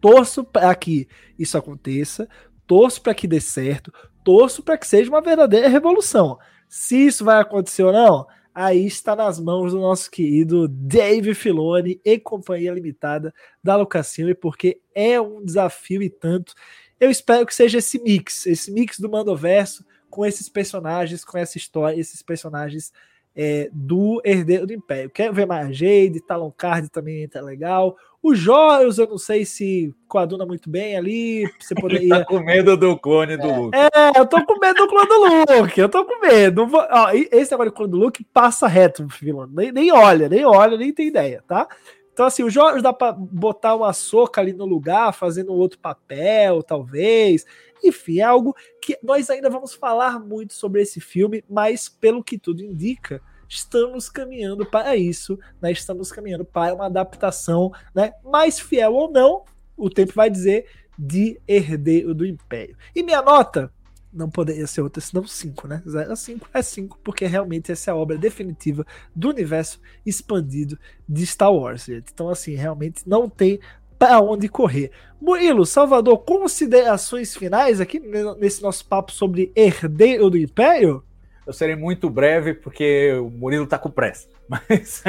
torço 0.00 0.44
para 0.44 0.74
que 0.74 1.08
isso 1.38 1.56
aconteça, 1.56 2.28
torço 2.66 3.02
para 3.02 3.14
que 3.14 3.26
dê 3.26 3.40
certo, 3.40 3.92
torço 4.24 4.62
para 4.62 4.78
que 4.78 4.86
seja 4.86 5.10
uma 5.10 5.20
verdadeira 5.20 5.68
revolução. 5.68 6.38
Se 6.68 7.06
isso 7.06 7.24
vai 7.24 7.40
acontecer 7.40 7.82
ou 7.82 7.92
não, 7.92 8.26
aí 8.54 8.86
está 8.86 9.16
nas 9.16 9.40
mãos 9.40 9.72
do 9.72 9.80
nosso 9.80 10.10
querido 10.10 10.68
Dave 10.68 11.34
Filoni 11.34 12.00
e 12.04 12.18
Companhia 12.18 12.72
Limitada 12.72 13.34
da 13.62 13.76
Lucasfilm, 13.76 14.34
porque 14.34 14.80
é 14.94 15.20
um 15.20 15.44
desafio 15.44 16.02
e 16.02 16.10
tanto. 16.10 16.54
Eu 16.98 17.10
espero 17.10 17.46
que 17.46 17.54
seja 17.54 17.78
esse 17.78 18.00
mix, 18.02 18.46
esse 18.46 18.70
mix 18.70 19.00
do 19.00 19.10
Mandoverso 19.10 19.84
com 20.08 20.26
esses 20.26 20.48
personagens, 20.48 21.24
com 21.24 21.38
essa 21.38 21.56
história, 21.56 21.98
esses 21.98 22.22
personagens 22.22 22.92
é, 23.34 23.68
do 23.72 24.20
Herdeiro 24.24 24.66
do 24.66 24.72
Império. 24.72 25.10
Quero 25.10 25.32
ver 25.32 25.46
mais 25.46 25.76
Jade, 25.76 26.20
Talon 26.26 26.50
Card 26.50 26.88
também 26.90 27.28
tá 27.28 27.40
legal. 27.40 27.96
O 28.22 28.34
Joros, 28.34 28.98
eu 28.98 29.08
não 29.08 29.16
sei 29.16 29.46
se 29.46 29.94
coaduna 30.06 30.44
muito 30.44 30.68
bem 30.68 30.94
ali. 30.94 31.50
Você 31.58 31.74
poderia. 31.74 32.18
Tá 32.18 32.24
com 32.26 32.40
medo 32.40 32.76
do 32.76 32.98
clone 32.98 33.36
do 33.38 33.46
é, 33.46 33.56
Luke. 33.56 33.78
É, 33.78 34.18
eu 34.18 34.26
tô 34.26 34.44
com 34.44 34.58
medo 34.58 34.74
do 34.74 34.88
clone 34.88 35.08
do 35.08 35.62
Luke. 35.62 35.80
Eu 35.80 35.88
tô 35.88 36.04
com 36.04 36.20
medo. 36.20 36.68
Ó, 36.70 37.10
esse 37.12 37.54
agora 37.54 37.70
do 37.70 37.74
clone 37.74 37.90
do 37.90 37.98
Luke 37.98 38.22
passa 38.24 38.68
reto, 38.68 39.06
vilão. 39.20 39.48
Nem, 39.50 39.72
nem 39.72 39.90
olha, 39.90 40.28
nem 40.28 40.44
olha, 40.44 40.76
nem 40.76 40.92
tem 40.92 41.06
ideia, 41.06 41.42
tá? 41.48 41.66
Então, 42.12 42.26
assim, 42.26 42.42
o 42.42 42.50
Jorge 42.50 42.82
dá 42.82 42.92
para 42.92 43.12
botar 43.12 43.74
uma 43.74 43.94
soca 43.94 44.42
ali 44.42 44.52
no 44.52 44.66
lugar, 44.66 45.14
fazendo 45.14 45.54
outro 45.54 45.78
papel, 45.78 46.62
talvez. 46.62 47.46
Enfim, 47.82 48.18
é 48.18 48.22
algo 48.22 48.54
que 48.80 48.98
nós 49.02 49.30
ainda 49.30 49.50
vamos 49.50 49.74
falar 49.74 50.18
muito 50.18 50.52
sobre 50.54 50.82
esse 50.82 51.00
filme, 51.00 51.44
mas 51.48 51.88
pelo 51.88 52.22
que 52.22 52.38
tudo 52.38 52.62
indica, 52.62 53.22
estamos 53.48 54.08
caminhando 54.08 54.64
para 54.64 54.96
isso, 54.96 55.38
né? 55.60 55.72
Estamos 55.72 56.12
caminhando 56.12 56.44
para 56.44 56.74
uma 56.74 56.86
adaptação, 56.86 57.72
né? 57.94 58.12
Mais 58.24 58.60
fiel 58.60 58.94
ou 58.94 59.10
não, 59.10 59.44
o 59.76 59.90
tempo 59.90 60.12
vai 60.14 60.30
dizer, 60.30 60.66
de 60.98 61.40
Herdeiro 61.48 62.14
do 62.14 62.26
Império. 62.26 62.76
E 62.94 63.02
minha 63.02 63.22
nota 63.22 63.72
não 64.12 64.28
poderia 64.28 64.66
ser 64.66 64.82
outra 64.82 65.00
senão 65.00 65.26
5, 65.26 65.68
né? 65.68 65.82
0 65.86 66.12
a 66.12 66.16
5 66.16 66.48
é 66.52 66.62
5, 66.62 66.98
porque 67.02 67.26
realmente 67.26 67.70
essa 67.70 67.90
é 67.90 67.92
a 67.92 67.96
obra 67.96 68.18
definitiva 68.18 68.84
do 69.14 69.28
universo 69.28 69.80
expandido 70.04 70.78
de 71.08 71.24
Star 71.26 71.52
Wars, 71.52 71.84
gente. 71.84 72.10
Então, 72.12 72.28
assim, 72.28 72.54
realmente 72.54 73.08
não 73.08 73.28
tem 73.28 73.60
para 74.00 74.18
onde 74.18 74.48
correr. 74.48 74.90
Murilo, 75.20 75.66
Salvador, 75.66 76.20
considerações 76.24 77.36
finais 77.36 77.82
aqui 77.82 78.00
nesse 78.38 78.62
nosso 78.62 78.86
papo 78.86 79.12
sobre 79.12 79.52
herdeiro 79.54 80.30
do 80.30 80.38
Império? 80.38 81.04
Eu 81.46 81.52
serei 81.52 81.76
muito 81.76 82.08
breve 82.08 82.54
porque 82.54 83.12
o 83.12 83.28
Murilo 83.28 83.64
está 83.64 83.78
com 83.78 83.90
pressa. 83.90 84.26
Mas, 84.48 85.04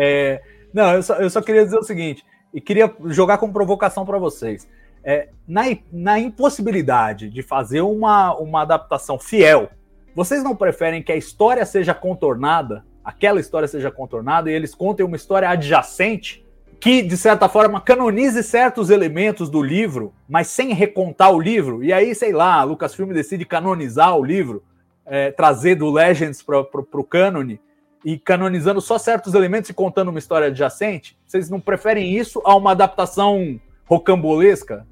é, 0.00 0.40
não, 0.72 0.94
eu 0.94 1.02
só, 1.02 1.16
eu 1.16 1.28
só 1.28 1.42
queria 1.42 1.64
dizer 1.64 1.76
o 1.76 1.82
seguinte, 1.82 2.24
e 2.54 2.62
queria 2.62 2.90
jogar 3.08 3.36
como 3.36 3.52
provocação 3.52 4.06
para 4.06 4.16
vocês. 4.16 4.66
É, 5.04 5.28
na, 5.46 5.64
na 5.92 6.18
impossibilidade 6.18 7.28
de 7.28 7.42
fazer 7.42 7.82
uma, 7.82 8.34
uma 8.36 8.62
adaptação 8.62 9.18
fiel, 9.18 9.68
vocês 10.14 10.42
não 10.42 10.56
preferem 10.56 11.02
que 11.02 11.12
a 11.12 11.16
história 11.16 11.66
seja 11.66 11.92
contornada, 11.92 12.86
aquela 13.04 13.38
história 13.38 13.68
seja 13.68 13.90
contornada, 13.90 14.50
e 14.50 14.54
eles 14.54 14.74
contem 14.74 15.04
uma 15.04 15.16
história 15.16 15.50
adjacente? 15.50 16.42
Que, 16.80 17.02
de 17.02 17.16
certa 17.16 17.48
forma, 17.48 17.80
canonize 17.80 18.42
certos 18.42 18.88
elementos 18.88 19.50
do 19.50 19.62
livro, 19.62 20.14
mas 20.26 20.46
sem 20.46 20.72
recontar 20.72 21.30
o 21.30 21.38
livro. 21.38 21.84
E 21.84 21.92
aí, 21.92 22.14
sei 22.14 22.32
lá, 22.32 22.62
Lucasfilm 22.64 23.12
decide 23.12 23.44
canonizar 23.44 24.16
o 24.16 24.24
livro, 24.24 24.62
é, 25.04 25.30
trazer 25.30 25.74
do 25.74 25.90
Legends 25.90 26.42
para 26.42 26.58
o 26.58 27.04
cânone 27.04 27.60
e 28.02 28.18
canonizando 28.18 28.80
só 28.80 28.96
certos 28.96 29.34
elementos 29.34 29.68
e 29.68 29.74
contando 29.74 30.08
uma 30.08 30.18
história 30.18 30.46
adjacente. 30.46 31.18
Vocês 31.26 31.50
não 31.50 31.60
preferem 31.60 32.16
isso 32.16 32.40
a 32.44 32.56
uma 32.56 32.70
adaptação 32.70 33.60
rocambolesca? 33.84 34.86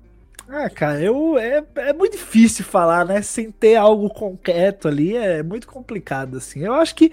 Ah, 0.46 0.68
cara, 0.68 1.00
eu, 1.00 1.38
é, 1.38 1.62
é 1.76 1.92
muito 1.92 2.12
difícil 2.12 2.64
falar, 2.64 3.06
né? 3.06 3.22
Sem 3.22 3.50
ter 3.50 3.76
algo 3.76 4.10
concreto 4.10 4.88
ali, 4.88 5.16
é 5.16 5.42
muito 5.42 5.66
complicado, 5.66 6.36
assim. 6.36 6.60
Eu 6.60 6.74
acho 6.74 6.94
que 6.94 7.12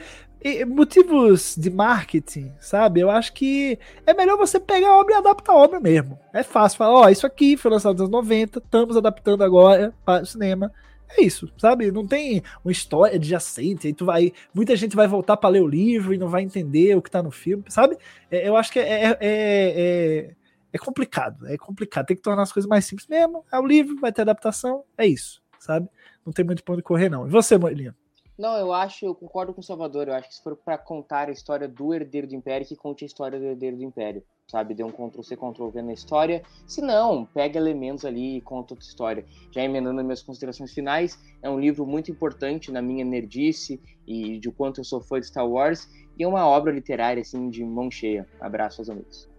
motivos 0.66 1.56
de 1.58 1.72
marketing, 1.72 2.54
sabe? 2.60 3.00
Eu 3.00 3.10
acho 3.10 3.34
que 3.34 3.80
é 4.06 4.14
melhor 4.14 4.38
você 4.38 4.60
pegar 4.60 4.90
a 4.90 5.00
obra 5.00 5.16
e 5.16 5.18
adaptar 5.18 5.54
a 5.54 5.56
obra 5.56 5.80
mesmo. 5.80 6.20
É 6.32 6.44
fácil 6.44 6.78
falar, 6.78 6.94
ó, 6.94 7.06
oh, 7.06 7.10
isso 7.10 7.26
aqui 7.26 7.58
foi 7.58 7.72
lançado 7.72 7.94
nos 7.94 8.02
anos 8.02 8.12
90, 8.12 8.60
estamos 8.60 8.96
adaptando 8.96 9.44
agora 9.44 9.92
para 10.06 10.22
o 10.22 10.26
cinema. 10.26 10.72
É 11.10 11.24
isso, 11.24 11.52
sabe? 11.58 11.92
Não 11.92 12.06
tem 12.06 12.44
uma 12.64 12.72
história 12.72 13.16
adjacente, 13.16 13.88
aí 13.88 13.94
tu 13.94 14.06
vai. 14.06 14.34
Muita 14.54 14.76
gente 14.76 14.96
vai 14.96 15.08
voltar 15.08 15.38
para 15.38 15.50
ler 15.50 15.62
o 15.62 15.68
livro 15.68 16.14
e 16.14 16.18
não 16.18 16.28
vai 16.28 16.44
entender 16.44 16.96
o 16.96 17.02
que 17.02 17.10
tá 17.10 17.24
no 17.24 17.32
filme, 17.32 17.64
sabe? 17.68 17.98
É, 18.30 18.48
eu 18.48 18.56
acho 18.56 18.72
que 18.72 18.80
é, 18.80 19.04
é, 19.04 19.18
é, 19.22 20.36
é, 20.74 20.78
complicado, 20.78 21.48
é 21.48 21.58
complicado. 21.58 22.06
Tem 22.08 22.18
que 22.18 22.24
tornar 22.24 22.44
as 22.44 22.52
coisas 22.52 22.68
mais 22.68 22.86
simples 22.86 23.08
mesmo. 23.08 23.46
É 23.52 23.60
o 23.60 23.66
livro, 23.66 24.00
vai 24.00 24.12
ter 24.12 24.22
adaptação, 24.22 24.84
é 24.98 25.08
isso, 25.08 25.42
sabe? 25.60 25.88
Não 26.26 26.34
tem 26.34 26.46
muito 26.46 26.64
pra 26.64 26.74
onde 26.74 26.84
correr, 26.84 27.10
não. 27.10 27.28
E 27.28 27.30
você, 27.30 27.58
Moelinha? 27.58 27.96
Não, 28.38 28.58
eu 28.58 28.74
acho, 28.74 29.06
eu 29.06 29.16
concordo 29.16 29.54
com 29.54 29.62
o 29.62 29.64
Salvador. 29.64 30.08
Eu 30.08 30.14
acho 30.14 30.28
que 30.28 30.36
se 30.36 30.44
for 30.44 30.58
para 30.58 30.78
contar 30.78 31.30
a 31.30 31.32
história 31.32 31.68
do 31.68 31.94
herdeiro 31.94 32.28
do 32.28 32.36
Império, 32.36 32.68
que 32.68 32.76
conte 32.76 33.06
a 33.06 33.08
história 33.08 33.40
do 33.40 33.46
herdeiro 33.46 33.78
do 33.78 33.84
Império. 33.84 34.24
Sabe, 34.48 34.76
dê 34.76 34.84
um 34.84 34.92
Ctrl-C, 34.92 35.36
Ctrl-V 35.36 35.82
na 35.82 35.94
história. 35.94 36.44
Se 36.68 36.82
não, 36.82 37.26
pega 37.26 37.58
elementos 37.58 38.06
ali 38.06 38.38
e 38.38 38.42
conta 38.42 38.74
outra 38.74 38.86
história. 38.86 39.26
Já 39.52 39.64
emendando 39.64 40.04
minhas 40.04 40.22
considerações 40.22 40.72
finais, 40.72 41.20
é 41.42 41.50
um 41.50 41.60
livro 41.60 41.86
muito 41.86 42.12
importante 42.12 42.72
na 42.72 42.82
minha 42.82 43.04
nerdice 43.04 43.82
e 44.06 44.38
de 44.38 44.52
quanto 44.52 44.82
eu 44.82 44.84
sou 44.84 45.02
fã 45.02 45.20
de 45.20 45.28
Star 45.28 45.50
Wars. 45.50 45.90
E 46.18 46.24
é 46.24 46.28
uma 46.28 46.46
obra 46.46 46.72
literária, 46.72 47.22
assim, 47.22 47.50
de 47.50 47.64
mão 47.64 47.90
cheia. 47.90 48.28
Abraço 48.40 48.82
aos 48.82 48.90
amigos. 48.90 49.35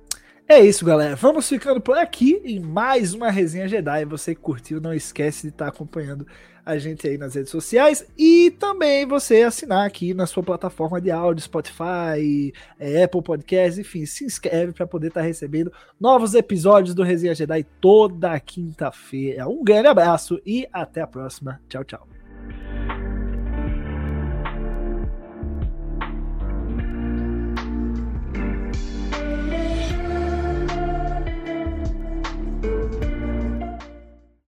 É 0.49 0.61
isso, 0.61 0.85
galera. 0.85 1.17
Vamos 1.17 1.49
ficando 1.49 1.81
por 1.81 1.99
aqui 1.99 2.41
em 2.45 2.61
mais 2.61 3.13
uma 3.13 3.31
resenha 3.31 3.67
Jedi. 3.67 4.05
Você 4.05 4.33
que 4.33 4.41
curtiu, 4.41 4.81
não 4.81 4.95
esquece 4.95 5.43
de 5.43 5.49
estar 5.49 5.67
acompanhando 5.67 6.25
a 6.65 6.79
gente 6.79 7.07
aí 7.07 7.19
nas 7.19 7.35
redes 7.35 7.51
sociais 7.51 8.07
e 8.17 8.53
também 8.53 9.07
você 9.07 9.43
assinar 9.43 9.85
aqui 9.87 10.15
na 10.15 10.27
sua 10.27 10.43
plataforma 10.43 11.01
de 11.01 11.11
áudio, 11.11 11.45
Spotify, 11.45 12.53
é, 12.79 13.05
Apple 13.05 13.23
Podcasts, 13.23 13.79
enfim, 13.79 14.07
se 14.07 14.25
inscreve 14.25 14.73
para 14.73 14.87
poder 14.87 15.09
estar 15.09 15.21
recebendo 15.21 15.73
novos 15.99 16.35
episódios 16.35 16.95
do 16.95 17.03
Resenha 17.03 17.35
Jedi 17.35 17.65
toda 17.81 18.39
quinta-feira. 18.39 19.49
Um 19.49 19.65
grande 19.65 19.89
abraço 19.89 20.41
e 20.47 20.69
até 20.73 21.01
a 21.01 21.07
próxima. 21.09 21.61
Tchau, 21.69 21.85
tchau. 21.85 22.16